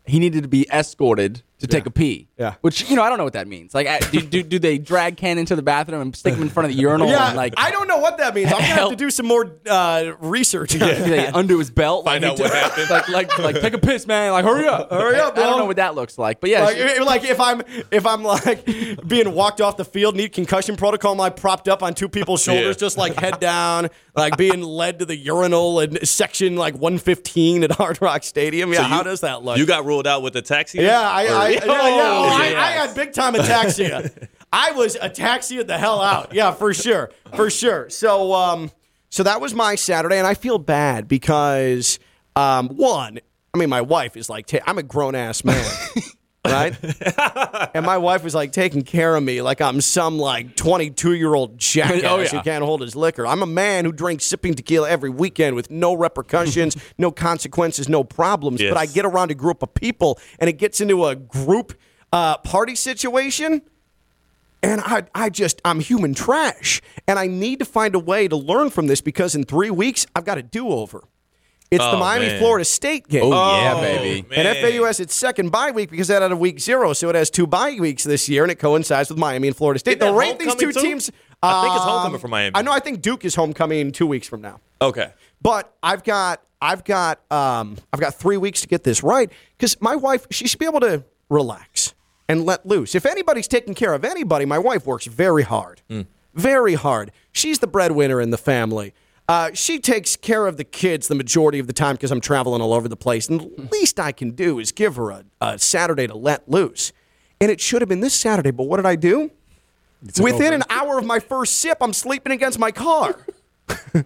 [0.05, 2.55] "He needed to be escorted to take a pee." Yeah.
[2.61, 3.75] Which you know, I don't know what that means.
[3.75, 6.67] Like, do, do, do they drag Ken into the bathroom and stick him in front
[6.69, 7.07] of the urinal?
[7.07, 8.47] Yeah, and, like, I don't know what that means.
[8.51, 10.73] I'm gonna have to do some more uh, research.
[10.73, 12.05] on do they undo his belt?
[12.05, 12.89] Find like, out what happened.
[12.89, 14.31] Like, like, like, take a piss, man.
[14.31, 16.75] Like, hurry up, Hurry up, I don't know what that looks like, but yeah, Like,
[16.77, 17.61] she- like if I'm
[17.91, 18.65] if I'm like
[19.07, 22.41] being walked off the field, need concussion protocol, am I propped up on two people's
[22.43, 22.79] shoulders, Yeah.
[22.79, 27.71] just like head down, like being led to the urinal in section like 115 at
[27.73, 28.71] Hard Rock Stadium?
[28.71, 29.57] Yeah, So you- how does that look?
[29.59, 30.79] You got ruled out with the taxi?
[30.79, 32.22] yeah, I, I, yeah, yeah.
[32.23, 32.55] Oh, I.
[32.55, 34.27] I had big time ataxia.
[34.53, 36.33] I was ataxia the hell out.
[36.33, 37.89] Yeah, for sure, for sure.
[37.89, 38.71] So, um,
[39.09, 41.97] so that was my Saturday, and I feel bad because,
[42.35, 43.19] um, one,
[43.53, 45.63] I mean, my wife is like, I'm a grown ass man.
[46.45, 46.75] Right?
[47.73, 51.33] and my wife was like taking care of me like I'm some like 22 year
[51.33, 52.27] old jackass Oh, yeah.
[52.27, 53.25] who can't hold his liquor.
[53.25, 58.03] I'm a man who drinks sipping tequila every weekend with no repercussions, no consequences, no
[58.03, 58.61] problems.
[58.61, 61.75] But I get around a group of people and it gets into a group
[62.13, 63.61] uh, party situation.
[64.61, 66.81] And I, I just, I'm human trash.
[67.05, 70.05] And I need to find a way to learn from this because in three weeks,
[70.15, 71.03] I've got a do over.
[71.69, 72.39] It's the Oh, Miami man.
[72.39, 73.23] Florida State game.
[73.25, 74.19] Oh, yeah, baby.
[74.33, 74.55] And man.
[74.77, 77.31] FAU has its second bye week because that had a week zero, so it has
[77.31, 79.99] two bye weeks this year, and it coincides with Miami and Florida State.
[79.99, 80.79] They'll rate these two too?
[80.79, 81.09] teams.
[81.41, 82.51] I think it's um, homecoming for Miami.
[82.55, 82.71] I know.
[82.71, 84.59] I think Duke is homecoming two weeks from now.
[84.81, 85.11] Okay.
[85.41, 89.81] But I've got I've got um, I've got three weeks to get this right because
[89.81, 91.95] my wife she should be able to relax
[92.29, 92.95] and let loose.
[92.95, 95.81] If anybody's taking care of anybody, my wife works very hard,
[96.33, 97.11] very hard.
[97.31, 98.93] She's the breadwinner in the family.
[99.27, 102.61] Uh, she takes care of the kids the majority of the time because I'm traveling
[102.61, 103.29] all over the place.
[103.29, 106.91] And the least I can do is give her a, a Saturday to let loose.
[107.39, 109.31] And it should have been this Saturday, but what did I do?
[110.21, 113.15] Within an hour of my first sip, I'm sleeping against my car.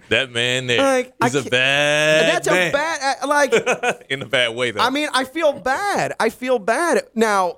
[0.09, 2.69] That man there Like, is a bad That's man.
[2.69, 4.81] a bad, uh, like, in a bad way though.
[4.81, 6.13] I mean, I feel bad.
[6.19, 7.03] I feel bad.
[7.15, 7.57] Now,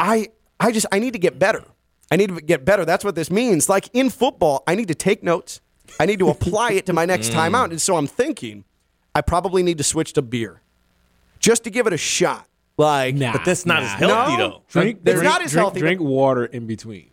[0.00, 0.28] I
[0.60, 1.64] I just I need to get better.
[2.10, 2.84] I need to get better.
[2.84, 3.68] That's what this means.
[3.68, 5.60] Like in football, I need to take notes.
[6.00, 7.34] I need to apply it to my next mm.
[7.34, 7.70] time out.
[7.70, 8.64] And so I'm thinking
[9.14, 10.62] I probably need to switch to beer.
[11.38, 12.46] Just to give it a shot.
[12.76, 13.86] Like Nah, but that's not nah.
[13.86, 14.48] as healthy No.
[14.48, 14.62] though.
[14.68, 17.10] Drink, It's drink, not as drink, healthy, Drink water in between.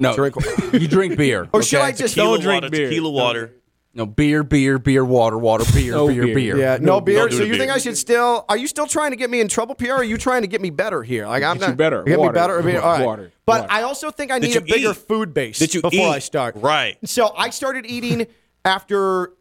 [0.00, 0.34] No, Drink-
[0.72, 1.48] you drink beer.
[1.52, 1.80] Or should?
[1.80, 2.88] I just Tequila Don't drink water, beer.
[2.88, 3.52] tequila water.
[3.98, 6.34] No, beer, beer, beer, water, water, beer, No beer, beer.
[6.34, 6.56] beer.
[6.56, 7.18] Yeah, no, No, beer.
[7.18, 7.58] don't So the you beer.
[7.58, 8.44] think I should still?
[8.48, 9.94] Are you still trying to get me in trouble, Pierre?
[9.94, 11.26] Or are you trying to get me better here?
[11.26, 12.04] Like I'm Get you not better.
[12.04, 12.30] Get Water.
[12.30, 12.58] me better.
[12.60, 13.04] I mean, all right.
[13.04, 13.32] Water.
[13.44, 13.72] But Water.
[13.72, 14.96] I also think I need a bigger eat?
[14.96, 16.10] food base Did you before eat?
[16.10, 16.54] I start.
[16.56, 16.96] Right.
[17.08, 18.28] So I started eating
[18.64, 19.32] after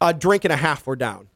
[0.00, 1.28] a drink and a half were down.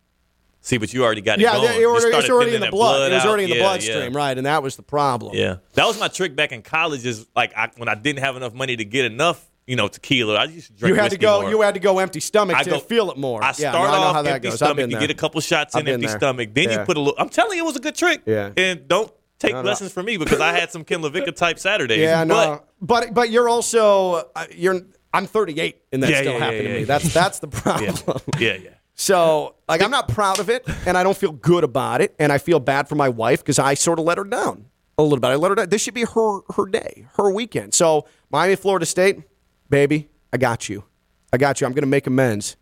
[0.62, 1.72] See, but you already got it Yeah, going.
[1.76, 3.10] it, You was- it was already in the that blood.
[3.12, 4.18] It was already in the Yeah, bloodstream, yeah.
[4.18, 4.36] right?
[4.36, 5.34] And that was the problem.
[5.34, 7.04] Yeah, that was my trick back in college.
[7.04, 10.34] Is like I, when I didn't have enough money to get enough, you know, tequila.
[10.36, 10.94] I used to drink.
[10.96, 11.42] You had to go.
[11.42, 11.50] more.
[11.50, 13.42] You had to go empty stomach I to go- feel it more.
[13.42, 14.50] I yeah, start no, I know off that empty.
[14.50, 14.90] Stomach.
[14.90, 16.18] You get a couple shots I've in empty there.
[16.18, 16.50] stomach.
[16.54, 16.80] Then Yeah.
[16.80, 17.14] you put a little.
[17.18, 18.22] I'm telling you, it was a good trick.
[18.26, 18.50] Yeah.
[18.56, 19.62] And don't take no.
[19.62, 21.98] lessons from me because I had some Ken LaVicka type Saturdays.
[22.00, 24.80] Yeah, but no, but but you're also uh, you're.
[25.12, 26.78] I'm 38, and that Yeah, still yeah, happened yeah, to me.
[26.80, 26.84] yeah.
[26.86, 27.94] That's that's the problem.
[28.38, 28.70] yeah, yeah.
[28.94, 32.30] So, like, I'm not proud of it, and I don't feel good about it, and
[32.30, 34.66] I feel bad for my wife because I sort of let her down
[34.98, 35.28] a little bit.
[35.28, 35.68] I let her down.
[35.68, 37.72] This should be her her day, her weekend.
[37.74, 39.22] So, Miami, Florida State,
[39.70, 40.84] baby, I got you.
[41.32, 41.66] I got you.
[41.66, 42.56] I'm going to make amends.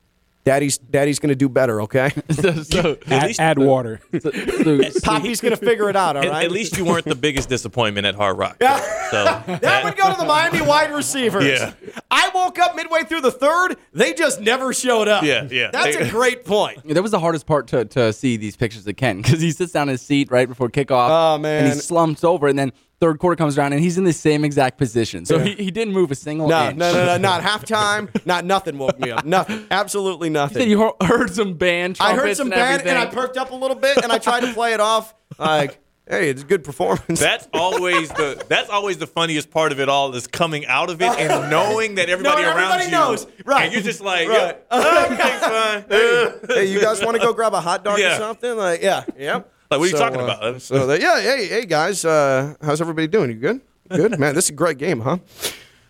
[0.45, 1.83] Daddy's Daddy's going to do better.
[1.83, 4.01] Okay, so, so, Add, least- add water.
[4.21, 6.17] so- so- Poppy's going to figure it out.
[6.17, 8.57] All At, at least you weren't the biggest disappointment at Hard Rock.
[8.61, 8.79] Yeah.
[9.11, 9.25] So
[9.59, 11.45] that would go to the Miami wide receivers.
[11.45, 11.75] Yeah.
[12.11, 13.77] I woke up midway through the third.
[13.93, 15.23] They just never showed up.
[15.23, 15.71] Yeah, yeah.
[15.71, 16.87] That's They- a great point.
[16.89, 19.73] that was the hardest part to, to see these pictures of Ken because he sits
[19.73, 21.09] down in his seat right before kickoff.
[21.11, 21.59] Oh, man.
[21.59, 21.77] And man.
[21.77, 24.79] he slumps over, and then third quarter comes around, and he's in the same exact
[24.79, 25.25] position.
[25.25, 26.77] So he, he didn't move a single No, inch.
[26.77, 28.09] no, no, no, not halftime.
[28.27, 29.25] Not nothing woke me up.
[29.25, 29.67] Nothing.
[29.71, 30.59] Absolutely nothing.
[30.63, 31.97] said you heard- heard some band.
[32.01, 34.41] I heard some and band and I perked up a little bit and I tried
[34.41, 37.21] to play it off like, hey, it's a good performance.
[37.21, 41.01] That's always the that's always the funniest part of it all is coming out of
[41.03, 43.27] it and knowing that everybody No, around everybody you knows.
[43.45, 43.65] Right.
[43.67, 44.59] And you're just like, Right.
[44.71, 46.49] yeah, everything's fine.
[46.57, 48.57] hey, you guys want to go grab a hot dog or something?
[48.57, 49.43] Like, yeah, yeah.
[49.71, 50.63] Like, what are you talking uh, about?
[50.63, 53.31] So, that, yeah, hey, hey, guys, uh, how's everybody doing?
[53.31, 53.61] You good?
[53.91, 54.35] Good, man.
[54.35, 55.19] This is a great game, huh?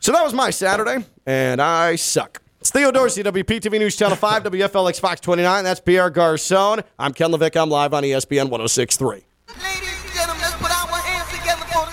[0.01, 2.43] So that was my Saturday, and I suck.
[2.61, 5.63] It's Theo Dorsey, WPTV News Channel 5, WFLX Fox 29.
[5.63, 6.83] That's Pierre Garcon.
[6.99, 7.61] I'm Ken Levick.
[7.61, 9.15] I'm live on ESPN 1063.
[9.15, 9.25] Ladies
[9.55, 11.87] and gentlemen, let's put our hands together for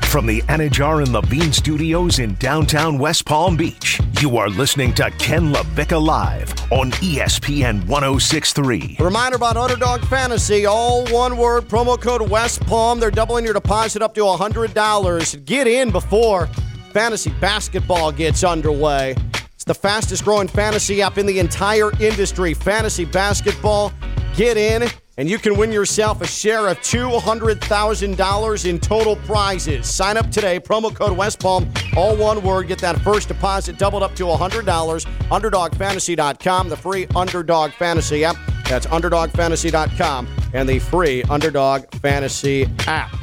[0.00, 0.10] this.
[0.10, 5.10] From the Anidjar and Levine Studios in downtown West Palm Beach, you are listening to
[5.12, 8.96] Ken LaVicka Live on ESPN 1063.
[8.98, 12.98] A Reminder about Underdog Fantasy, all one word, promo code West Palm.
[12.98, 15.44] They're doubling your deposit up to $100.
[15.44, 16.48] Get in before
[16.92, 19.14] fantasy basketball gets underway.
[19.54, 22.54] It's the fastest growing fantasy app in the entire industry.
[22.54, 23.92] Fantasy basketball,
[24.34, 24.88] get in,
[25.18, 29.92] and you can win yourself a share of $200,000 in total prizes.
[29.92, 32.68] Sign up today, promo code West Palm, all one word.
[32.68, 34.64] Get that first deposit doubled up to $100.
[34.64, 38.36] UnderdogFantasy.com, the free Underdog Fantasy app.
[38.68, 43.14] That's UnderdogFantasy.com and the free Underdog Fantasy app.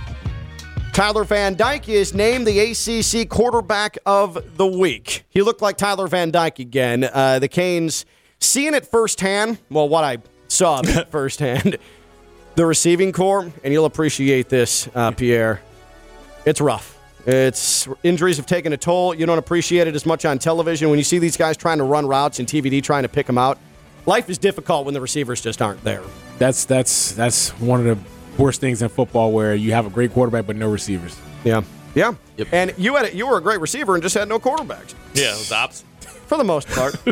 [0.91, 5.23] Tyler Van Dyke is named the ACC quarterback of the week.
[5.29, 7.03] He looked like Tyler Van Dyke again.
[7.03, 8.05] Uh, the Canes,
[8.39, 10.17] seeing it firsthand, well, what I
[10.55, 11.77] saw of it firsthand,
[12.55, 15.61] the receiving corps, and you'll appreciate this, uh, Pierre.
[16.45, 16.97] It's rough.
[17.27, 19.13] It's injuries have taken a toll.
[19.15, 21.83] You don't appreciate it as much on television when you see these guys trying to
[21.83, 23.57] run routes and TVD trying to pick them out.
[24.05, 26.03] Life is difficult when the receivers just aren't there.
[26.37, 27.85] That's that's that's one of
[28.37, 31.19] the worst things in football where you have a great quarterback but no receivers.
[31.43, 31.63] Yeah,
[31.95, 32.13] yeah.
[32.37, 32.47] Yep.
[32.51, 35.33] And you had a, you were a great receiver and just had no quarterbacks Yeah,
[35.33, 35.87] it was the opposite.
[36.27, 36.95] for the most part.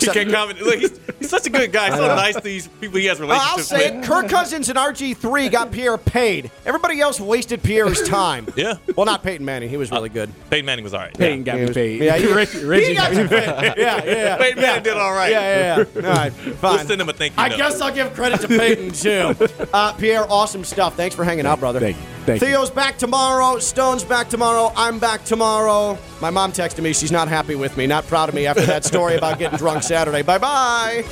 [0.00, 0.60] He can't comment.
[0.60, 1.90] Look, he's, he's such a good guy.
[1.90, 4.04] So nice to these people he has relationships I'll relationships say with.
[4.04, 4.06] it.
[4.08, 6.50] Kirk Cousins and RG3 got Pierre paid.
[6.66, 8.46] Everybody else wasted Pierre's time.
[8.56, 8.74] Yeah.
[8.96, 9.68] Well, not Peyton Manning.
[9.68, 10.30] He was really good.
[10.50, 11.14] Peyton Manning was all right.
[11.16, 12.02] Peyton got He me was- paid.
[12.02, 13.44] Yeah, he, Reggie, Reggie he got you paid.
[13.46, 14.36] Yeah, yeah, yeah.
[14.38, 15.30] Peyton Manning did all right.
[15.30, 16.08] Yeah, yeah, yeah.
[16.08, 16.76] All right, fine.
[16.76, 17.56] We'll send him a thank you I note.
[17.58, 19.34] guess I'll give credit to Peyton too.
[19.72, 20.96] Uh, Pierre, awesome stuff.
[20.96, 21.80] Thanks for hanging out, brother.
[21.80, 22.02] Thank you.
[22.24, 22.48] Thank you.
[22.48, 23.58] Theo's back tomorrow.
[23.58, 24.72] Stone's back tomorrow.
[24.76, 25.98] I'm back tomorrow.
[26.20, 26.92] My mom texted me.
[26.92, 27.86] She's not happy with me.
[27.86, 30.22] Not proud of me after that story about getting drunk Saturday.
[30.22, 31.04] Bye bye.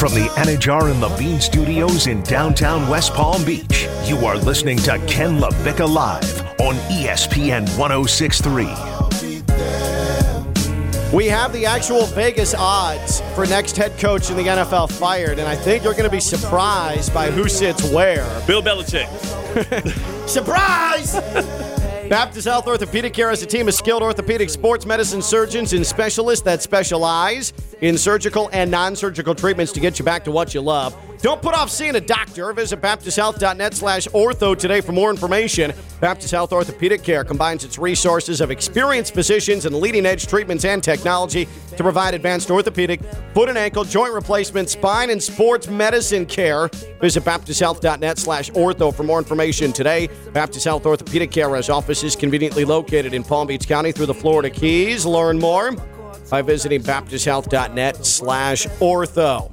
[0.00, 4.98] From the Anidjar and Levine Studios in downtown West Palm Beach, you are listening to
[5.06, 9.99] Ken LaVicka Live on ESPN 1063.
[11.12, 15.48] We have the actual Vegas odds for next head coach in the NFL fired, and
[15.48, 18.24] I think you're going to be surprised by who sits where.
[18.46, 19.08] Bill Belichick.
[20.28, 21.14] Surprise!
[22.08, 26.44] Baptist Health Orthopedic Care has a team of skilled orthopedic sports medicine surgeons and specialists
[26.44, 30.60] that specialize in surgical and non surgical treatments to get you back to what you
[30.60, 30.96] love.
[31.22, 32.50] Don't put off seeing a doctor.
[32.54, 35.72] Visit baptisthealth.net slash ortho today for more information.
[36.00, 40.82] Baptist Health Orthopedic Care combines its resources of experienced physicians and leading edge treatments and
[40.82, 41.46] technology
[41.76, 43.02] to provide advanced orthopedic,
[43.34, 46.70] foot and ankle, joint replacement, spine, and sports medicine care.
[47.02, 50.08] Visit baptisthealth.net slash ortho for more information today.
[50.32, 54.48] Baptist Health Orthopedic Care has offices conveniently located in Palm Beach County through the Florida
[54.48, 55.04] Keys.
[55.04, 55.76] Learn more
[56.30, 59.50] by visiting baptisthealth.net slash ortho.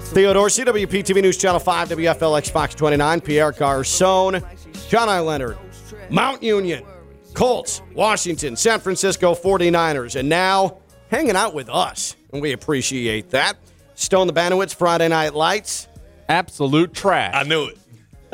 [0.00, 4.42] Theodore, CWP TV News Channel 5, WFLX Fox 29, Pierre Garcon,
[4.88, 5.20] John I.
[5.20, 5.56] Leonard,
[6.10, 6.84] Mount Union,
[7.34, 10.78] Colts, Washington, San Francisco 49ers, and now
[11.10, 12.16] hanging out with us.
[12.32, 13.56] And we appreciate that.
[13.94, 15.88] Stone the Banowitz Friday Night Lights.
[16.28, 17.34] Absolute trash.
[17.34, 17.78] I knew it.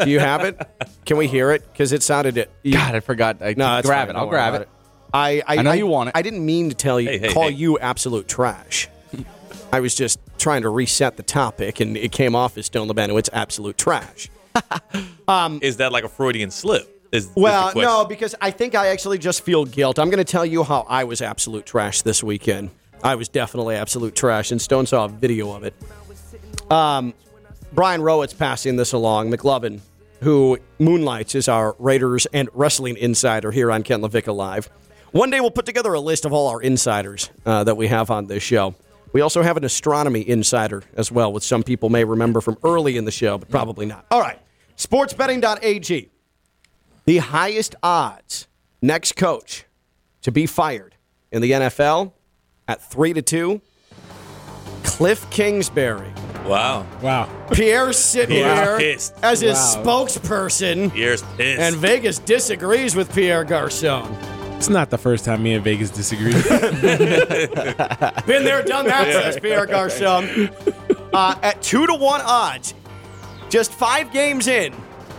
[0.04, 0.60] Do you have it?
[1.04, 1.64] Can we hear it?
[1.72, 2.50] Because it sounded it.
[2.68, 3.38] God, I forgot.
[3.42, 4.16] I, no, it's grab fine.
[4.16, 4.18] it.
[4.18, 4.68] I'll worry grab about it.
[5.12, 6.12] I, I, I know you want it.
[6.16, 7.54] I didn't mean to tell you, Hey, hey, call hey.
[7.54, 8.88] you absolute trash.
[9.72, 13.28] I was just trying to reset the topic, and it came off as Stone Lebanowitz
[13.32, 14.28] absolute trash.
[15.60, 16.94] Is that like a Freudian slip?
[17.12, 17.82] Is, is the Well, question.
[17.82, 19.98] no, because I think I actually just feel guilt.
[19.98, 22.70] I'm going to tell you how I was absolute trash this weekend.
[23.02, 25.74] I was definitely absolute trash, and Stone saw a video of it.
[26.70, 27.14] Um,
[27.72, 29.30] Brian Rowett's passing this along.
[29.30, 29.80] McLovin,
[30.22, 34.68] who moonlights as our Raiders and wrestling insider here on Ken LaVicka Live.
[35.12, 38.10] One day we'll put together a list of all our insiders uh, that we have
[38.10, 38.74] on this show.
[39.12, 42.96] We also have an astronomy insider as well, which some people may remember from early
[42.98, 44.04] in the show, but probably not.
[44.10, 44.38] All right,
[44.76, 46.10] sportsbetting.ag
[47.06, 48.48] the highest odds
[48.82, 49.64] next coach
[50.20, 50.94] to be fired
[51.32, 52.12] in the NFL
[52.68, 53.62] at three to two.
[54.84, 56.12] Cliff Kingsbury.
[56.44, 56.86] Wow.
[57.02, 57.30] Wow.
[57.52, 59.14] Pierre's sitting Pierre's here pissed.
[59.22, 59.82] as his Wow.
[60.04, 61.60] spokesperson, Pierre's pissed.
[61.60, 64.14] and Vegas disagrees with Pierre Garcon.
[64.58, 66.32] It's not the first time me and Vegas disagree.
[68.26, 70.50] Been there, done that, says Pierre Garcon.
[71.12, 72.74] Uh, at two to one odds,
[73.48, 74.74] just five games in,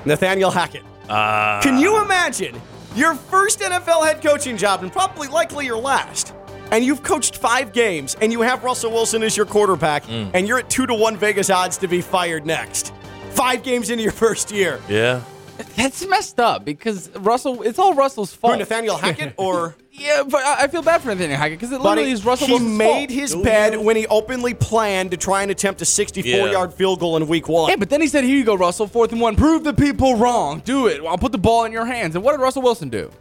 [0.06, 0.84] Nathaniel Hackett.
[1.10, 1.60] Ah.
[1.64, 2.60] Can you imagine
[2.96, 6.34] your first NFL head coaching job and probably likely your last?
[6.72, 10.30] And you've coached five games and you have Russell Wilson as your quarterback Mm.
[10.36, 12.94] and you're at two to one Vegas odds to be fired next.
[13.32, 14.80] Five games into your first year.
[14.90, 15.22] yeah.
[15.76, 17.62] That's messed up because Russell.
[17.64, 18.54] It's all Russell's fault.
[18.54, 21.82] Who, Nathaniel Hackett or Yeah, but I I feel bad for Nathaniel Hackett because it
[21.82, 23.20] literally Buddy, is Russell he Wilson's made fault.
[23.20, 26.52] his bed when he openly planned to try and attempt a 64 Yeah.
[26.52, 27.70] yard field goal in week one.
[27.70, 28.88] Yeah, but then he said, "Here you go, Russell.
[28.88, 29.36] Fourth and one.
[29.36, 30.62] Prove the people wrong.
[30.64, 31.02] Do it.
[31.06, 33.12] I'll put the ball in your hands." And what did Russell Wilson do?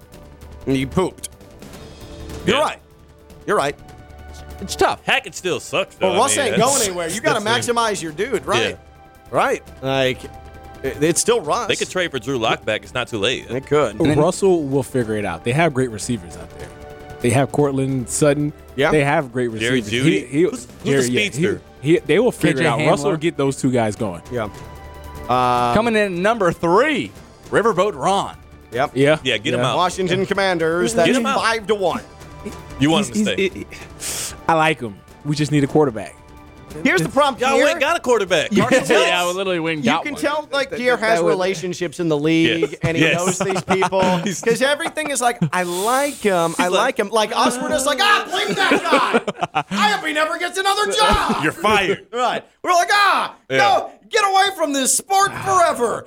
[0.67, 1.31] And he pooped.
[2.47, 2.63] You're Yeah.
[2.63, 2.79] right.
[3.47, 3.77] You're right.
[4.61, 5.05] It's tough.
[5.05, 6.09] Hackett still sucks, though.
[6.11, 7.09] But I Russ mean, ain't that's- going anywhere.
[7.09, 8.71] You got to that's the- maximize your dude, right?
[8.71, 8.77] Yeah.
[9.31, 9.63] Right.
[9.83, 10.19] Like,
[10.83, 11.69] it- it's still Russ.
[11.69, 12.83] They could trade for Drew Lock back.
[12.83, 13.49] It's not too late.
[13.49, 13.99] They could.
[14.17, 15.45] Russell will figure it out.
[15.45, 16.69] They have great receivers out there.
[17.21, 18.53] They have Courtland Sutton.
[18.77, 18.93] Yeah.
[18.93, 20.07] They have great Jerry receivers.
[20.07, 21.61] He, he, Who's- who's the yeah, he- speedster?
[21.81, 22.91] he- they will figure KJ it out.
[22.91, 24.23] Russell will get those two guys going.
[24.31, 24.45] Yeah.
[25.29, 27.11] Um, Coming in number three,
[27.51, 28.37] Riverboat Ron.
[28.71, 28.93] Yep.
[28.95, 29.19] Yeah.
[29.25, 29.77] Yeah, get him out.
[29.77, 30.95] Washington Commanders.
[30.95, 31.41] That's Get him out.
[31.41, 32.03] five to one.
[32.79, 33.49] You want him to He's- stay.
[33.49, 34.97] he's- I like him.
[35.25, 36.15] We just need a quarterback.
[36.85, 37.41] Here's the problem.
[37.41, 37.65] Y'all Pierre.
[37.67, 38.51] went got a quarterback.
[38.51, 38.91] Carson Wentz.
[38.91, 40.21] yeah, we literally went and You can one.
[40.23, 42.75] tell, like Pierre that has would- relationships in the league, Yes.
[42.83, 43.17] and he Yes.
[43.17, 47.09] knows these people because everything is like, I like him, I like, him.
[47.11, 49.65] Like us, we're just like, ah, blame that guy.
[49.71, 51.43] I hope he never gets another job.
[51.43, 52.07] You're fired.
[52.13, 52.45] Right.
[52.63, 56.07] We're like, ah, no, get away from this sport forever.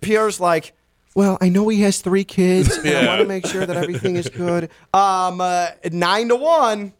[0.00, 0.74] Pierre's like,
[1.14, 4.16] well, I know he has three kids, and I want to make sure that everything
[4.16, 4.70] is good.
[4.94, 6.92] Um, uh, nine to one,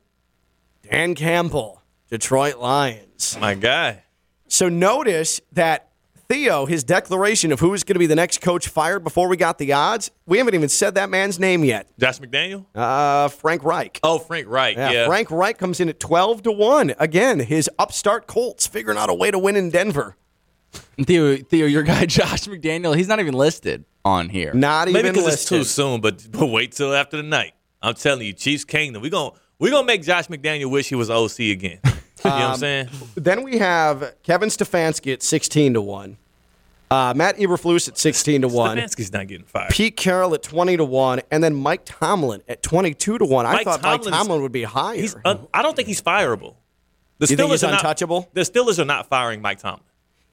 [0.91, 1.82] Dan Campbell,
[2.13, 3.39] Detroit Lions.
[3.41, 4.03] My guy.
[4.47, 5.93] So notice that
[6.29, 9.57] Theo, his declaration of who's going to be the next coach fired before we got
[9.57, 11.89] the odds, we haven't even said that man's name yet.
[11.99, 12.67] Josh McDaniel.
[12.75, 13.99] Uh, Frank Reich.
[14.03, 14.77] Oh, Frank Reich.
[14.77, 15.07] Yeah, Yeah.
[15.07, 16.95] Frank Reich comes in at 12 to 1.
[16.99, 20.15] Again, his upstart Colts figuring out a way to win in Denver.
[21.03, 24.53] Theo, Theo, your guy Josh McDaniel, he's not even listed on here.
[24.53, 27.55] Not Maybe even because it's too soon, but, but wait till after the night.
[27.81, 29.01] I'm telling you, Chiefs Kingdom.
[29.01, 29.33] We going
[29.63, 31.79] we gonna make Josh McDaniel wish he was OC again.
[32.25, 32.89] you know what Um, I'm saying?
[33.15, 36.17] Then we have Kevin Stefanski at 16 to 1.
[36.91, 38.77] Uh, Matt Eberflus at 16 to 1.
[38.77, 39.71] Stefanski's not getting fired.
[39.71, 41.23] Pete Carroll at 20 to 1.
[41.31, 43.47] And then Mike Tomlin at 22 to 1.
[43.47, 44.97] I Mike thought Mike Tomlin's- Tomlin would be higher.
[44.97, 46.55] He's un- I don't think he's fireable.
[47.19, 48.29] The You think he's are not- untouchable?
[48.35, 49.81] the Steelers are not firing Mike Tomlin.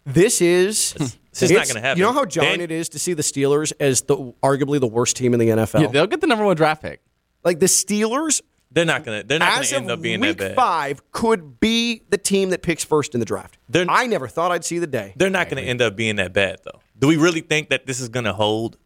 [0.06, 2.00] This is This is not it's- gonna happen.
[2.00, 4.88] You know how jarring Dan- it is to see the Steelers as the arguably the
[4.88, 5.82] worst team in the NFL.
[5.82, 7.00] Yeah, they'll get the number one draft pick.
[7.46, 8.42] like the Steelers,
[8.72, 9.24] They're not gonna.
[9.24, 10.56] They're not as gonna end up being week that bad.
[10.56, 13.58] five, could be the team that picks first in the draft.
[13.68, 15.14] They're- I never thought I'd see the day.
[15.16, 16.80] They're not gonna end up being that bad though.
[16.98, 18.78] Do we really think that this is gonna hold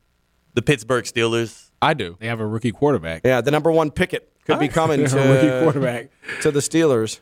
[0.54, 1.70] the Pittsburgh Steelers?
[1.82, 2.16] I do.
[2.20, 3.24] They have a rookie quarterback.
[3.26, 6.10] Yeah, the number one picket could be coming They have a rookie quarterback.
[6.44, 7.20] to the Steelers.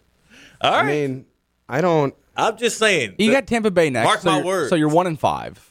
[0.62, 0.80] All right.
[0.82, 1.26] I mean,
[1.68, 2.14] I don't.
[2.38, 3.16] I'm just saying.
[3.18, 4.06] You the- got Tampa Bay next.
[4.06, 4.70] Mark so my you're- words.
[4.70, 5.71] So you're one and five.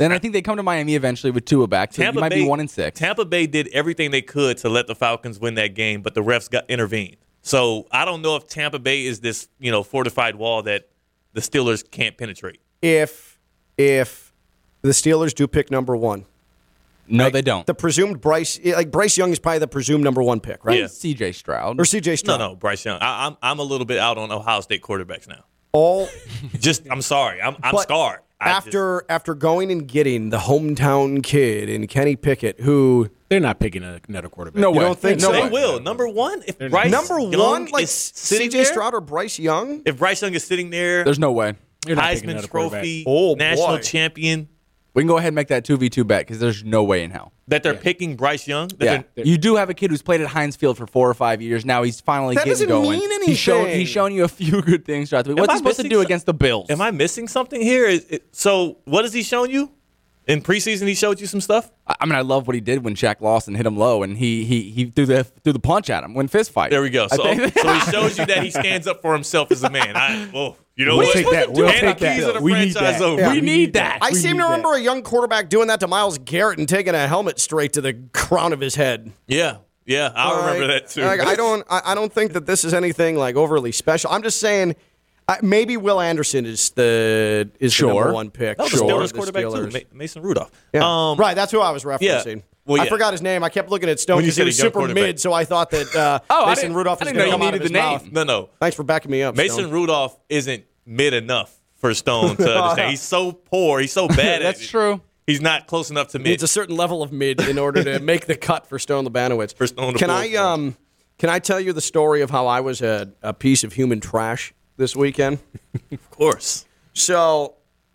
[0.00, 1.92] Then I think they come to Miami eventually with Tua back.
[1.92, 2.98] So Tampa you might Bay, be one and six.
[2.98, 6.22] Tampa Bay did everything they could to let the Falcons win that game, but the
[6.22, 7.18] refs got intervened.
[7.42, 10.88] So I don't know if Tampa Bay is this you know fortified wall that
[11.34, 12.60] the Steelers can't penetrate.
[12.80, 13.38] If
[13.76, 14.32] if
[14.80, 16.24] the Steelers do pick number one,
[17.06, 17.66] no, they don't.
[17.66, 20.78] the presumed Bryce, eh, like Bryce Young is probably the presumed number one pick, right?
[20.78, 20.84] Yeah.
[20.86, 21.78] CJ Stroud.
[21.78, 22.40] Or CJ Stroud.
[22.40, 22.98] no, no, Bryce Young.
[23.02, 25.44] I, I'm I'm a little bit out on Ohio State quarterbacks now.
[25.72, 26.08] All
[26.58, 28.20] Just I'm sorry, I'm I'm But scarred.
[28.40, 33.38] I just- after after going and getting the hometown kid in Kenny Pickett, who They're
[33.40, 34.60] not picking a- another quarterback.
[34.60, 34.84] No you way.
[34.84, 35.32] don't think No so?
[35.32, 35.50] they way.
[35.50, 39.00] will number one if Bryce number Young one, like is sitting CJ there, Stroud or
[39.00, 39.82] Bryce Young.
[39.84, 41.54] If Bryce Young is sitting there, There's no way.
[41.86, 42.46] You're not Heisman.
[42.50, 43.82] Trophy, Oh, national boy.
[43.82, 44.48] champion,
[44.94, 47.04] We can go ahead and make that two v two bet because there's no way
[47.04, 47.32] in hell.
[47.48, 48.68] that they're picking Bryce Young.
[48.78, 51.08] That Yeah, they're- you do have a kid who's played at Heinz Field for four
[51.10, 51.64] or five years.
[51.64, 52.98] Now he's finally That getting doesn't going.
[52.98, 53.78] mean He's shown anything.
[53.80, 55.38] he's shown you a few good things throughout the week.
[55.40, 56.70] What's I he supposed to do some- against the Bills?
[56.70, 57.86] Am I missing something here?
[57.86, 59.72] Is it, so what has he shown you?
[60.26, 61.72] In preseason, he showed you some stuff.
[61.88, 64.16] I I mean, I love what he did when Shaq Lawson hit him low, and
[64.16, 66.70] he he he threw the threw the punch at him when fist fight.
[66.70, 67.08] There we go.
[67.08, 69.96] So, so he shows you that he stands up for himself as a man.
[69.96, 71.12] I, well, you know We'll what?
[71.14, 71.52] take that.
[71.52, 72.36] We'll Hand take that.
[72.36, 73.00] of We need that.
[73.02, 73.20] over.
[73.20, 73.28] Yeah.
[73.28, 73.98] we We need need that.
[74.02, 74.78] I We seem to remember that.
[74.78, 77.94] a young quarterback doing that to Myles Garrett and taking a helmet straight to the
[78.14, 79.12] crown of his head.
[79.26, 81.02] Yeah, yeah, I remember that too.
[81.02, 81.66] Like, I don't.
[81.68, 84.10] I, I don't think that this is anything like overly special.
[84.10, 84.74] I'm just saying.
[85.28, 88.56] Uh, maybe Will Anderson is the is the number one pick.
[88.58, 89.72] That was the for Steelers the quarterback Steelers.
[89.72, 90.50] too, Mason Rudolph.
[90.72, 90.80] Yeah.
[90.82, 92.42] Um, right, that's who I was referencing.
[92.66, 93.42] Well, I forgot his name.
[93.44, 95.44] I kept looking at Stone When you because he said was super mid, so I
[95.44, 97.54] thought that uh, Oh, I Mason didn't- Rudolph I is didn't going to come out
[97.54, 98.02] of his the mouth.
[98.04, 98.12] name.
[98.12, 98.48] No, no.
[98.60, 99.70] Thanks for backing me up, Mason Stone.
[99.70, 102.90] Rudolph isn't mid enough for Stone to understand.
[102.90, 103.80] He's so poor.
[103.80, 104.68] He's so bad at That's it.
[104.68, 105.00] true.
[105.26, 106.32] He's not close enough to mid.
[106.32, 109.54] It's a certain level of mid in order to make the cut for Stone Lebanowitz.
[109.54, 110.76] For Stone can I um
[111.18, 114.00] can I tell you the story of how I was a, a piece of human
[114.00, 115.38] trash this weekend?
[115.92, 116.66] of course.
[116.94, 117.54] So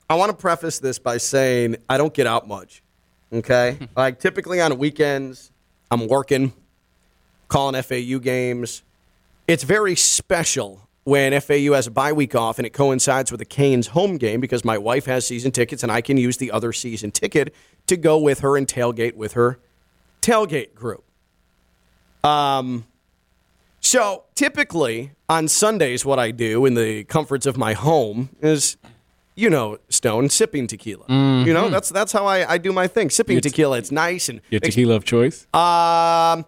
[0.09, 2.81] I want to preface this by saying I don't get out much.
[3.33, 3.79] Okay?
[3.97, 5.51] like typically on weekends,
[5.91, 6.53] I'm working,
[7.49, 8.83] calling FAU games.
[9.47, 13.45] It's very special when FAU has a bye week off and it coincides with the
[13.45, 16.73] Canes home game because my wife has season tickets and I can use the other
[16.73, 17.53] season ticket
[17.87, 19.59] to go with her and tailgate with her
[20.21, 21.03] tailgate group.
[22.23, 22.85] Um,
[23.79, 28.77] so typically on Sundays, what I do in the comforts of my home is,
[29.35, 31.05] you know, Stone sipping tequila.
[31.07, 33.11] You know, that's that's how I, I do my thing.
[33.11, 35.45] Sipping tequila, it's nice and Your tequila of choice.
[35.53, 36.45] um,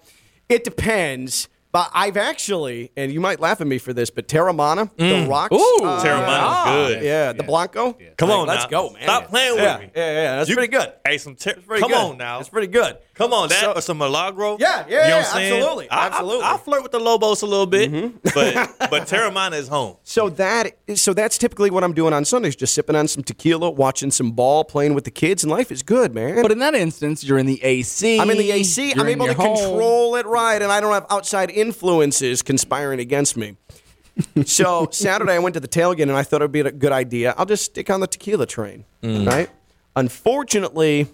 [0.49, 1.47] it depends.
[1.77, 5.53] But I've actually, and you might laugh at me for this, but Teremana, the rocks.
[5.55, 7.03] Ooh, uh, Teremana's good.
[7.03, 7.95] Yeah, the Blanco.
[8.17, 8.69] Come Like, on, let's now.
[8.69, 9.03] go, man.
[9.03, 9.91] Stop playing with yeah, me.
[9.95, 10.91] Yeah, yeah, that's You- pretty good.
[11.05, 11.97] Hey, some ter- Pretty come good.
[11.99, 12.37] on now.
[12.39, 12.97] That's pretty good.
[13.18, 14.57] Come on, that So- or some Milagro.
[14.60, 15.53] Yeah, yeah, you know yeah, what I'm saying?
[15.53, 16.45] absolutely, I, I- absolutely.
[16.45, 18.18] I'll flirt with the Lobos a little bit, mm-hmm.
[18.23, 19.98] but but Teremana is home.
[20.03, 23.72] So that so that's typically what I'm doing on Sundays, just sipping on some tequila,
[23.72, 26.41] watching some ball, playing with the kids, and life is good, man.
[26.41, 28.19] But in that instance, you're in the AC.
[28.19, 28.94] I'm in the AC.
[28.94, 29.57] I'm able to home.
[29.57, 33.57] control it right, and I don't have outside influences conspiring against me.
[34.45, 37.34] so Saturday, I went to the tailgate, and I thought it'd be a good idea.
[37.38, 39.27] I'll just stick on the tequila train, mm.
[39.27, 39.49] right?
[39.95, 41.07] Unfortunately,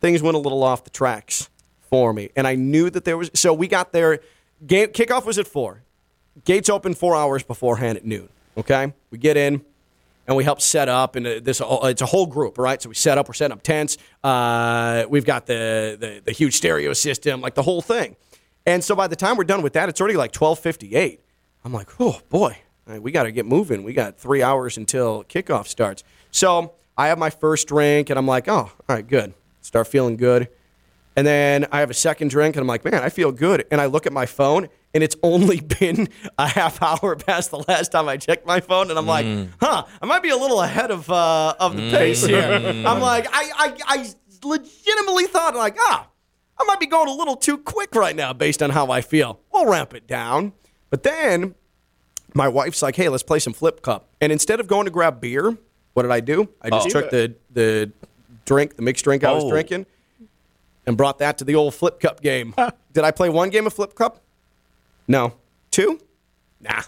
[0.00, 1.48] things went a little off the tracks
[1.80, 3.30] for me, and I knew that there was.
[3.34, 4.20] So we got there.
[4.66, 5.82] Game kickoff was at four.
[6.44, 8.28] Gates open four hours beforehand at noon.
[8.56, 9.62] Okay, we get in
[10.26, 12.94] and we help set up and uh, this it's a whole group right so we
[12.94, 17.40] set up we're setting up tents uh, we've got the, the the huge stereo system
[17.40, 18.14] like the whole thing
[18.66, 21.20] and so by the time we're done with that it's already like 1258
[21.64, 22.56] i'm like oh boy
[23.00, 27.18] we got to get moving we got three hours until kickoff starts so I have
[27.18, 29.32] my first drink and I'm like, oh, all right, good.
[29.70, 30.48] Start feeling good.
[31.14, 33.66] And then I have a second drink and I'm like, man, I feel good.
[33.70, 37.62] And I look at my phone and it's only been a half hour past the
[37.68, 38.90] last time I checked my phone.
[38.90, 39.24] And I'm like,
[39.60, 42.42] huh, I might be a little ahead of uh, of the pace here.
[42.84, 44.10] I'm like, I, I, I
[44.42, 46.08] legitimately thought, like, ah,
[46.58, 49.38] I might be going a little too quick right now based on how I feel.
[49.52, 50.52] We'll ramp it down.
[50.90, 51.54] But then
[52.34, 54.08] my wife's like, hey, let's play some flip cup.
[54.20, 55.56] And instead of going to grab beer,
[55.92, 56.48] what did I do?
[56.60, 57.92] I just took the, the
[58.50, 59.50] drink, the mixed drink I was Oh.
[59.50, 59.86] drinking,
[60.84, 62.52] and brought that to the old flip cup game.
[62.92, 64.20] did I play one game of flip cup?
[65.06, 65.34] No.
[65.70, 66.00] Two?
[66.60, 66.82] Nah.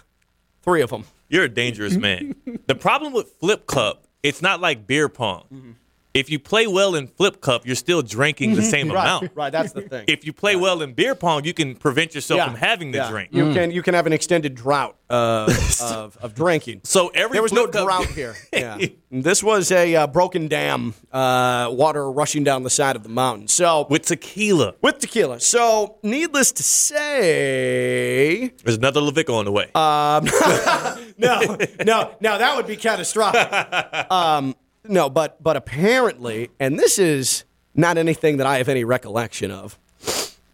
[0.61, 1.05] Three of them.
[1.29, 2.35] You're a dangerous man.
[2.67, 5.45] the problem with flip cup, it's not like beer pong.
[5.53, 5.71] Mm-hmm.
[6.13, 9.31] If you play well in flip cup, you're still drinking the same amount.
[9.33, 10.05] Right, that's the thing.
[10.07, 12.99] If you play well in beer pong, you can prevent yourself Yeah, from having the
[12.99, 13.09] yeah.
[13.09, 13.29] drink.
[13.33, 16.81] You can you can have an extended drought uh, of, of drinking.
[16.83, 18.35] So every there was no cup- drought here.
[18.53, 18.77] Yeah.
[19.11, 23.47] this was a uh, broken dam, uh, water rushing down the side of the mountain.
[23.47, 25.39] So With tequila, with tequila.
[25.39, 29.69] So needless to say, there's another LaVicka on the way.
[29.73, 30.21] Uh,
[31.17, 34.11] no, no, no, that would be catastrophic.
[34.11, 34.55] Um,
[34.87, 37.43] no, but but apparently, and this is
[37.75, 39.79] not anything that I have any recollection of.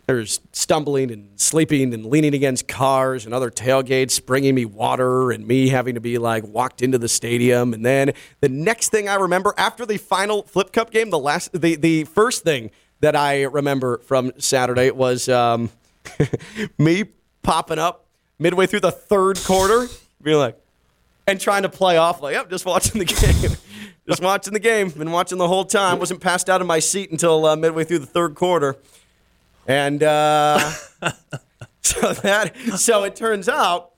[0.08, 5.46] There's stumbling and sleeping and leaning against cars and other tailgates, bringing me water and
[5.48, 7.76] me having to be like walked into the stadium.
[7.76, 11.52] And then the next thing I remember after the final Flip Cup game, the last,
[11.54, 15.70] the the first thing that I remember from Saturday was um,
[16.80, 17.06] me
[17.44, 18.06] popping up
[18.40, 19.88] midway through the third quarter,
[20.22, 20.60] being like,
[21.28, 23.58] and trying to play off like, yep, just watching the game.
[24.10, 24.90] Just watching the game.
[24.90, 26.00] Been watching the whole time.
[26.00, 28.76] Wasn't passed out of my seat until uh, midway through the third quarter.
[29.68, 30.60] And uh,
[31.82, 33.92] so that so it turns out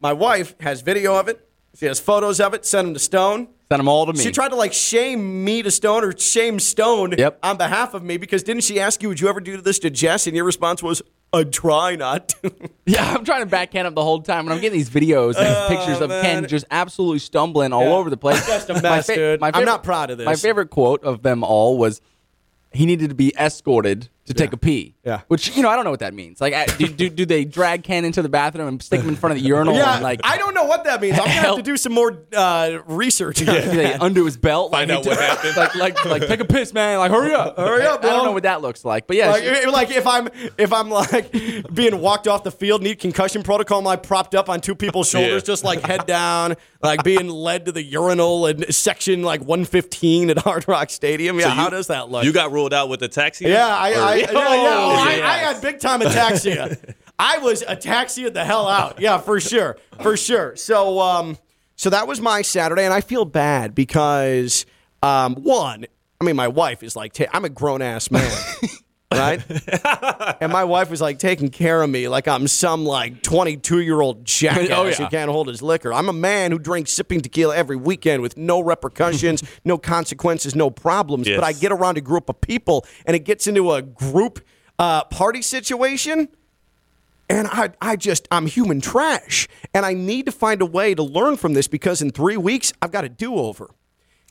[0.00, 1.48] my wife has video of it.
[1.76, 2.64] She has photos of it.
[2.64, 3.48] Sent them to Stone.
[3.70, 4.20] Send them all to me.
[4.22, 7.38] She tried to like shame me to Stone or shame Stone Yep.
[7.42, 9.90] on behalf of me because didn't she ask you, would you ever do this to
[9.90, 10.26] Jess?
[10.26, 11.02] And your response was,
[11.34, 12.52] I try not to.
[12.86, 15.46] Yeah, I'm trying to backhand him the whole time, and I'm getting these videos and
[15.46, 18.46] oh, pictures of Ken just absolutely stumbling all over the place.
[18.46, 19.42] Just a mess, dude.
[19.42, 20.26] I'm not proud of this.
[20.26, 22.02] My favorite quote of them all was,
[22.72, 25.20] "He needed to be escorted to take a pee." Yeah.
[25.28, 26.40] Which you know I don't know what that means.
[26.40, 29.36] Like, do, do, do they drag Ken into the bathroom and stick him in front
[29.36, 29.74] of the urinal?
[29.74, 31.14] Yeah, and like, I don't know what that means.
[31.18, 33.46] I'm gonna have to do some more uh, research.
[33.48, 34.72] on do undo his belt?
[34.72, 35.56] Find like, out what happened.
[35.56, 36.98] Like, like, like, take a piss, man.
[36.98, 39.42] Like, hurry up, Hurry up, I don't know what that looks like, but yeah, Like,
[39.44, 40.28] she- like if I'm
[40.58, 41.30] if I'm like
[41.72, 45.08] being walked off the field, need concussion protocol, am I propped up on two people's
[45.08, 45.46] shoulders, Yeah.
[45.46, 50.38] just like head down, like being led to the urinal in section like 115 at
[50.38, 51.38] Hard Rock Stadium?
[51.38, 52.24] Yeah, So you- how does that look?
[52.24, 53.46] You got ruled out with the taxi?
[53.46, 54.38] yeah, I, I, Or- yeah, yeah.
[54.38, 56.94] Oh, I, I had big time ataxia.
[57.18, 59.00] I was ataxia the hell out.
[59.00, 60.56] Yeah, for sure, for sure.
[60.56, 61.38] So, um,
[61.76, 64.66] so that was my Saturday, and I feel bad because,
[65.02, 65.86] um, one,
[66.20, 68.30] I mean, my wife is like, ta- I'm a grown ass man.
[69.18, 70.36] Right?
[70.40, 74.00] and my wife was like taking care of me like I'm some like 22 year
[74.00, 74.94] old jackass Oh, yeah.
[74.94, 75.92] who can't hold his liquor.
[75.92, 80.70] I'm a man who drinks sipping tequila every weekend with no repercussions, no consequences, no
[80.70, 81.26] problems.
[81.28, 81.38] Yes.
[81.38, 84.40] But I get around a group of people and it gets into a group
[84.78, 86.28] uh, party situation.
[87.30, 89.48] And I, I just, I'm human trash.
[89.72, 92.72] And I need to find a way to learn from this because in three weeks,
[92.82, 93.38] I've got a do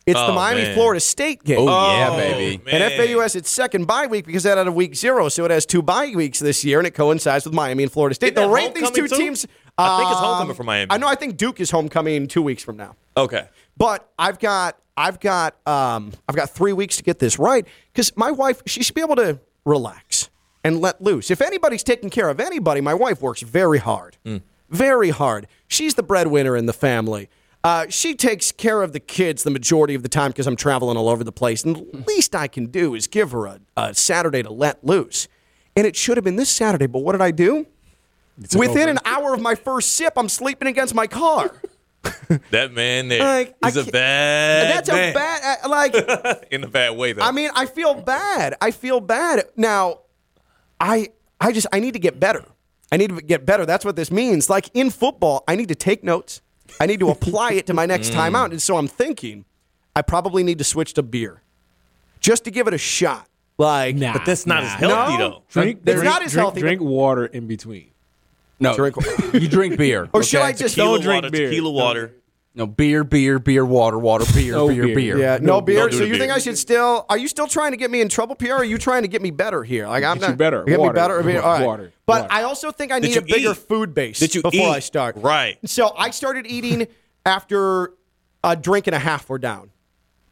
[0.06, 0.12] over.
[0.18, 0.74] It's the Oh, Miami man.
[0.76, 1.60] Florida State game.
[1.60, 2.62] Oh, yeah, baby.
[2.66, 2.82] man.
[2.82, 5.52] And FAU has its second bye week because that had a week zero, so it
[5.52, 8.28] has two bye weeks this year, and it coincides with Miami and Florida State.
[8.34, 9.16] Isn't They'll rate these two too?
[9.18, 9.48] teams.
[9.78, 10.88] I think it's um, homecoming for Miami.
[10.92, 11.08] I know.
[11.08, 12.96] I think Duke is homecoming two weeks from now.
[13.18, 13.48] Okay.
[13.78, 18.16] But I've got I've got um, I've got three weeks to get this right because
[18.16, 20.30] my wife she should be able to relax
[20.64, 21.32] and let loose.
[21.32, 24.18] If anybody's taking care of anybody, my wife works very hard,
[24.70, 25.48] very hard.
[25.68, 27.30] She's the breadwinner in the family.
[27.64, 30.98] Uh, she takes care of the kids the majority of the time because I'm traveling
[30.98, 31.64] all over the place.
[31.64, 35.30] And the least I can do is give her a, a Saturday to let loose.
[35.76, 37.65] And it should have been this Saturday, but what did I do?
[38.56, 41.52] Within an hour of my first sip, I'm sleeping against my car.
[42.52, 43.19] That man there.
[43.19, 45.11] Like, I he's a bad That's man.
[45.11, 47.22] a bad, uh, like, In a bad way, though.
[47.22, 48.56] I mean, I feel bad.
[48.60, 49.45] I feel bad.
[49.56, 49.99] Now,
[50.81, 51.10] I
[51.40, 52.44] I just I need to get better.
[52.91, 53.65] I need to get better.
[53.65, 54.49] That's what this means.
[54.49, 56.41] Like in football, I need to take notes.
[56.80, 58.14] I need to apply it to my next Mm.
[58.16, 58.52] time out.
[58.52, 59.45] And so I'm thinking
[59.95, 61.41] I probably need to switch to beer.
[62.20, 63.28] Just to give it a shot.
[63.58, 64.70] Like Nah, but that's not nah.
[64.70, 65.30] as healthy, No.
[65.30, 65.44] though.
[65.52, 67.88] Drink, It's drink, not as drink, healthy, Drink water in between.
[68.60, 68.95] no, Drink-
[69.34, 70.10] you drink beer.
[70.12, 70.41] Or should?
[70.41, 71.50] I just Tequila Don't drink water, beer.
[71.50, 72.14] tequila water.
[72.56, 74.96] No beer, beer, beer, water, water, beer, No beer, beer.
[74.96, 75.18] beer.
[75.18, 75.92] Yeah, no, No, beer.
[75.92, 76.32] So the you think.
[76.32, 77.04] I should still?
[77.10, 78.58] Are you still trying to get me in trouble, Pierre?
[78.58, 79.88] Are you trying to get me better here?
[79.88, 80.64] Like I'm Get you not better.
[80.64, 80.94] Get Water.
[80.94, 81.20] me better.
[81.20, 81.66] I mean, all right.
[81.66, 81.92] Water.
[82.06, 82.34] But Water.
[82.34, 83.58] I also think I need a bigger eat?
[83.58, 84.72] food base Did you before eat?
[84.72, 85.16] I start.
[85.18, 85.58] Right.
[85.68, 86.88] So I started eating
[87.26, 87.94] after
[88.44, 89.72] a drink and a half were down.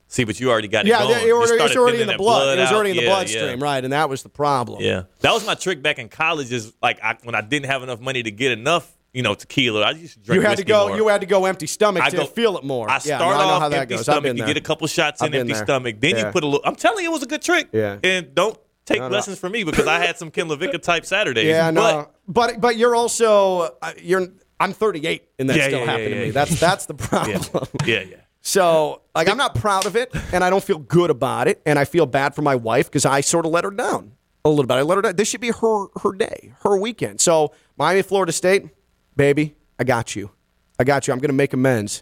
[0.07, 1.22] See, but you already got it Yeah, going.
[1.22, 2.57] it, You was- it was already in the that blood.
[2.57, 3.65] It was already in the Yeah, bloodstream, yeah.
[3.65, 3.84] right?
[3.84, 4.81] And that was the problem.
[4.84, 6.52] Yeah, that was my trick back in college.
[6.52, 9.81] Is like I, when I didn't have enough money to get enough, you know, tequila.
[9.81, 10.41] I used to drink.
[10.41, 10.88] You had to go.
[10.89, 10.97] more.
[10.97, 12.89] You had to go empty stomach I to go- feel it more.
[12.89, 14.01] I yeah, start no, I off empty goes.
[14.03, 14.38] Stomach.
[14.38, 15.63] You get a couple shots in empty there.
[15.63, 15.97] stomach.
[15.99, 16.25] Then Yeah.
[16.27, 16.61] you put a little.
[16.65, 17.67] I'm telling you, it was a good trick.
[17.71, 17.97] Yeah.
[18.03, 19.13] And don't take No, no.
[19.15, 21.47] lessons from me because I had some Ken LaVicka type Saturdays.
[21.47, 24.27] Yeah, but no, but but you're also uh, you're.
[24.59, 26.29] I'm 38, and that Yeah, still yeah, happened yeah, to me.
[26.31, 27.41] That's that's the problem.
[27.85, 28.17] yeah, yeah.
[28.43, 31.77] So, like, I'm not proud of it, and I don't feel good about it, and
[31.79, 34.11] I feel bad for my wife because I sort of let her down
[34.45, 34.75] a little bit.
[34.75, 35.15] I let her down.
[35.15, 37.21] This should be her her day, her weekend.
[37.21, 38.65] So, Miami, Florida State,
[39.22, 40.31] baby, I got you.
[40.80, 41.14] I got you.
[41.14, 42.02] I'm gonna make amends.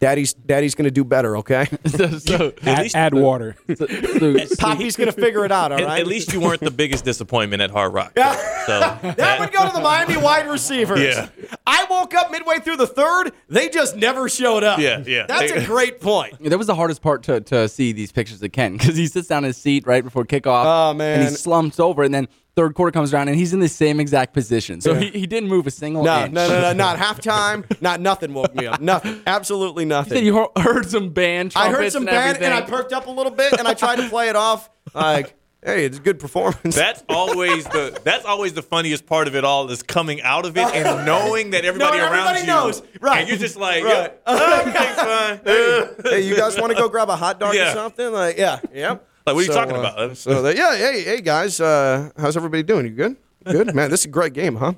[0.00, 1.38] Daddy's Daddy's gonna do better.
[1.38, 3.56] Okay, so, so, Add, least- add water.
[3.74, 5.72] so, so- Poppy's gonna figure it out.
[5.72, 8.12] All At, at least you weren't the biggest disappointment at Hard Rock.
[8.18, 8.34] Yeah.
[8.66, 8.80] So
[9.16, 11.00] That would go to the Miami wide receivers.
[11.00, 11.30] Yeah.
[11.66, 13.32] I woke up midway through the third.
[13.48, 14.78] They just never showed up.
[14.78, 15.24] Yeah, yeah.
[15.26, 16.36] That's a great point.
[16.44, 19.28] That was the hardest part to, to see these pictures of Ken because he sits
[19.28, 20.64] down in his seat right before kickoff.
[20.66, 21.20] Oh, man.
[21.20, 22.28] And he slumps over, and then
[22.58, 24.80] third quarter comes around, and he's in the same exact position.
[24.80, 26.32] So he, he didn't move a single No, inch.
[26.32, 27.64] no, no, no, not halftime.
[27.80, 28.80] Not nothing woke me up.
[28.80, 29.20] Nothing.
[29.26, 30.14] Absolutely He nothing.
[30.18, 33.06] said you he- heard some band I heard some and band and I perked up
[33.06, 36.18] a little bit and I tried to play it off like, hey, it's a good
[36.18, 36.74] performance.
[36.74, 40.56] That's always the that's always the funniest part of it all is coming out of
[40.56, 42.82] it and knowing that everybody No, around everybody you knows.
[43.00, 43.20] Right.
[43.20, 44.12] And you're just like, Right.
[44.26, 46.02] yeah, okay, fine.
[46.12, 48.12] hey, you guys want to go grab a hot dog or something?
[48.12, 49.07] Like, yeah, yep.
[49.28, 50.16] Like, what are you talking uh, about?
[50.16, 52.86] So, they, yeah, hey, hey, guys, uh, how's everybody doing?
[52.86, 53.16] You good?
[53.44, 53.90] Good, man.
[53.90, 54.72] This is a great game, huh?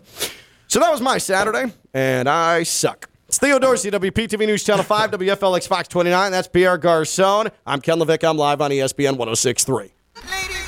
[0.67, 3.09] So that was my Saturday, and I suck.
[3.29, 6.33] It's Theo Dorsey, WPTV News Channel 5, WFLX Fox 29.
[6.33, 7.53] That's Pierre Garcon.
[7.65, 8.29] I'm Ken LaVick.
[8.29, 9.93] I'm live on ESPN 1063.
[10.29, 10.60] Ladies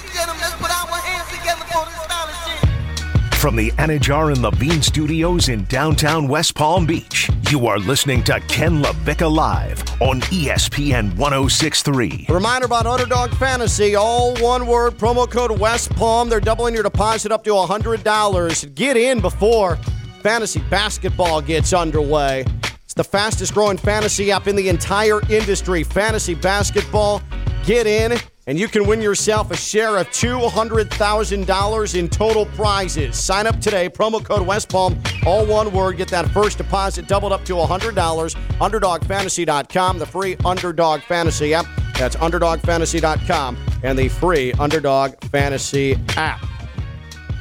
[3.43, 8.39] From the Anidjar and Levine Studios in downtown West Palm Beach, you are listening to
[8.47, 12.27] Ken LaVicka Live on ESPN 1063.
[12.29, 16.29] A reminder about Underdog Fantasy, all one word, promo code West Palm.
[16.29, 18.75] They're doubling your deposit up to $100.
[18.77, 19.75] Get in before
[20.23, 22.45] fantasy basketball gets underway.
[22.85, 25.83] It's the fastest growing fantasy app in the entire industry.
[25.83, 27.21] Fantasy basketball,
[27.65, 33.17] get in, and you can win yourself a share of $200,000 in total prizes.
[33.17, 35.97] Sign up today, promo code West Palm, all one word.
[35.97, 38.35] Get that first deposit doubled up to $100.
[38.59, 41.67] UnderdogFantasy.com, the free Underdog Fantasy app.
[41.97, 46.45] That's UnderdogFantasy.com and the free Underdog Fantasy app.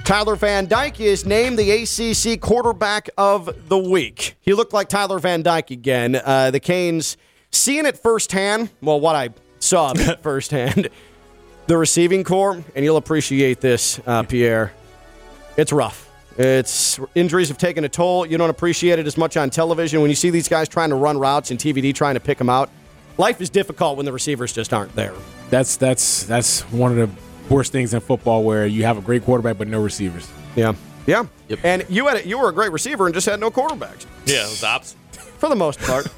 [0.03, 4.35] Tyler Van Dyke is named the ACC quarterback of the week.
[4.41, 6.15] He looked like Tyler Van Dyke again.
[6.15, 7.17] Uh, the Canes,
[7.51, 9.29] seeing it firsthand, well, what I
[9.61, 10.89] saw that firsthand,
[11.67, 14.73] the receiving corps, and you'll appreciate this, uh, Pierre.
[15.57, 16.09] It's rough.
[16.37, 18.25] It's injuries have taken a toll.
[18.25, 20.95] You don't appreciate it as much on television when you see these guys trying to
[20.95, 22.69] run routes and TVD trying to pick them out.
[23.17, 25.13] Life is difficult when the receivers just aren't there.
[25.49, 29.25] That's that's that's one of the worst things in football where you have a great
[29.25, 30.31] quarterback but no receivers.
[30.55, 30.73] Yeah,
[31.05, 31.25] yeah.
[31.63, 34.45] And you had a, you were a great receiver and just had no quarterbacks Yeah,
[34.45, 34.97] it was the opposite.
[35.11, 36.07] for the most part.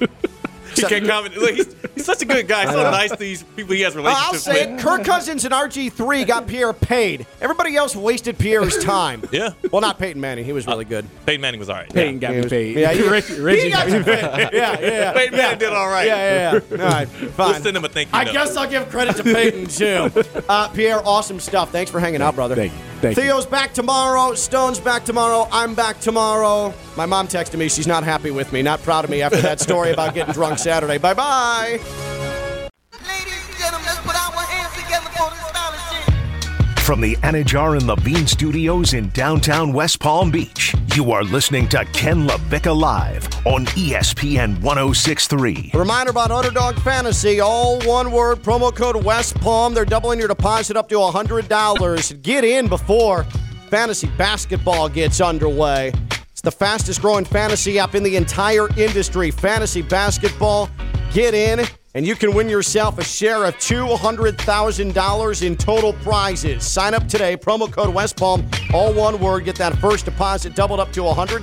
[0.76, 1.36] He can't comment.
[1.36, 2.64] Look, he's, he's such a good guy.
[2.66, 4.80] So nice to these people he has relationships I'll relationships say with.
[4.80, 4.82] it.
[4.82, 7.26] Kirk Cousins and RG3 got Pierre paid.
[7.40, 9.22] Everybody else wasted Pierre's time.
[9.32, 9.50] Yeah.
[9.72, 10.44] Well, not Peyton Manning.
[10.44, 11.06] He was really good.
[11.26, 11.92] Peyton Manning was all right.
[11.92, 12.76] Peyton got He me was- paid.
[12.76, 14.22] Yeah, he, Reggie, he Reggie got you paid.
[14.24, 15.12] Yeah, yeah, yeah.
[15.12, 16.06] Peyton Manning did all right.
[16.06, 16.82] Yeah, yeah, yeah.
[16.84, 17.52] All right, fine.
[17.52, 18.32] We'll send him a thank you I note.
[18.32, 20.24] guess I'll give credit to Peyton too.
[20.48, 21.70] Uh, Pierre, awesome stuff.
[21.72, 22.54] Thanks for hanging out, brother.
[22.54, 22.78] Thank you.
[23.00, 23.22] Thank you.
[23.24, 24.34] Theo's back tomorrow.
[24.34, 25.48] Stone's back tomorrow.
[25.52, 26.72] I'm back tomorrow.
[26.96, 27.68] My mom texted me.
[27.68, 28.62] She's not happy with me.
[28.62, 30.98] Not proud of me after that story about getting drunk Saturday.
[30.98, 32.23] Bye bye.
[36.84, 41.82] From the Anidjar and Levine Studios in downtown West Palm Beach, you are listening to
[41.94, 45.70] Ken LaVicka Live on ESPN 1063.
[45.72, 49.72] A reminder about Underdog Fantasy, all one word, promo code West Palm.
[49.72, 52.20] They're doubling your deposit up to $100.
[52.22, 53.24] Get in before
[53.70, 55.90] fantasy basketball gets underway.
[56.32, 59.30] It's the fastest growing fantasy app in the entire industry.
[59.30, 60.68] Fantasy basketball,
[61.14, 66.66] get in, and you can win yourself a share of $200,000 in total prizes.
[66.66, 69.44] Sign up today, promo code West Palm, all one word.
[69.44, 71.40] Get that first deposit doubled up to $100.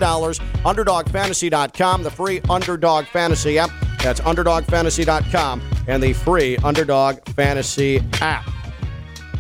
[0.64, 3.72] UnderdogFantasy.com, the free Underdog Fantasy app.
[4.04, 8.50] That's UnderdogFantasy.com and the free Underdog Fantasy app.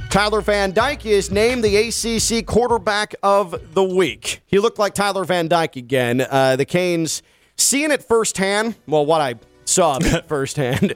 [0.09, 4.41] Tyler Van Dyke is named the ACC quarterback of the week.
[4.45, 6.19] He looked like Tyler Van Dyke again.
[6.19, 7.23] Uh, the Canes,
[7.55, 9.35] seeing it firsthand, well, what I
[9.72, 10.93] saw of it firsthand,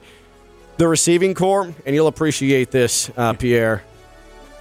[0.76, 3.82] the receiving corps, and you'll appreciate this, uh, Pierre.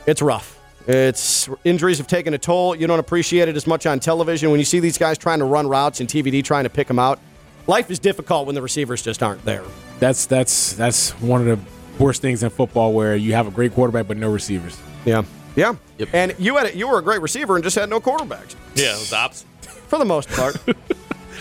[0.08, 0.60] It's rough.
[0.88, 2.76] It's injuries have taken a toll.
[2.76, 5.46] You don't appreciate it as much on television when you see these guys trying to
[5.46, 7.20] run routes and TVD trying to pick them out.
[7.68, 9.64] Life is difficult when the receivers just aren't there.
[10.00, 13.74] That's that's that's one of the worst things in football where you have a great
[13.74, 14.80] quarterback but no receivers.
[15.06, 15.24] Yeah.
[15.56, 15.76] Yeah.
[15.98, 16.10] Yep.
[16.14, 18.94] And you had a, you were a great receiver and just had no quarterbacks Yeah,
[18.94, 19.48] it was the opposite.
[19.62, 20.56] for the most part.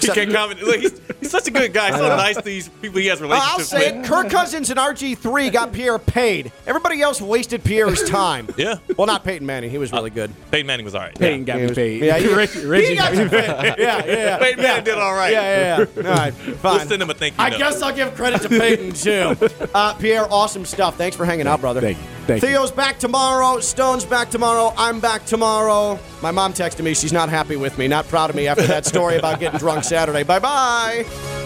[0.06, 0.62] He can't comment.
[0.62, 1.90] Look, he's, he's such a good guy.
[1.90, 4.04] So nice to these people he has Uh, I'll relationships say with.
[4.04, 4.08] it.
[4.08, 6.52] Kirk Cousins and RG3 got Pierre paid.
[6.66, 8.48] Everybody else wasted Pierre's time.
[8.56, 8.76] Yeah.
[8.96, 9.70] Well, not Peyton Manning.
[9.70, 10.30] He was really good.
[10.50, 11.14] Peyton Manning was all right.
[11.18, 12.02] Peyton got He me was- paid.
[12.02, 13.46] Yeah, he, Reggie, Reggie he got you paid.
[13.48, 14.38] Yeah, yeah, yeah.
[14.40, 15.32] Peyton Manning did all right.
[15.32, 16.08] Yeah, yeah, yeah.
[16.10, 16.76] All right, fine.
[16.78, 17.58] We'll send him a thank you I note.
[17.58, 19.36] guess I'll give credit to Peyton too.
[19.74, 20.96] Uh, Pierre, awesome stuff.
[20.96, 21.80] Thanks for hanging out, brother.
[21.80, 22.04] Thank you.
[22.24, 22.48] Thank you.
[22.48, 23.60] Theo's back tomorrow.
[23.60, 24.72] Stone's back tomorrow.
[24.76, 25.98] I'm back tomorrow.
[26.22, 26.94] My mom texted me.
[26.94, 29.84] She's not happy with me, not proud of me after that story about getting drunk
[29.84, 30.22] Saturday.
[30.22, 31.43] Bye bye.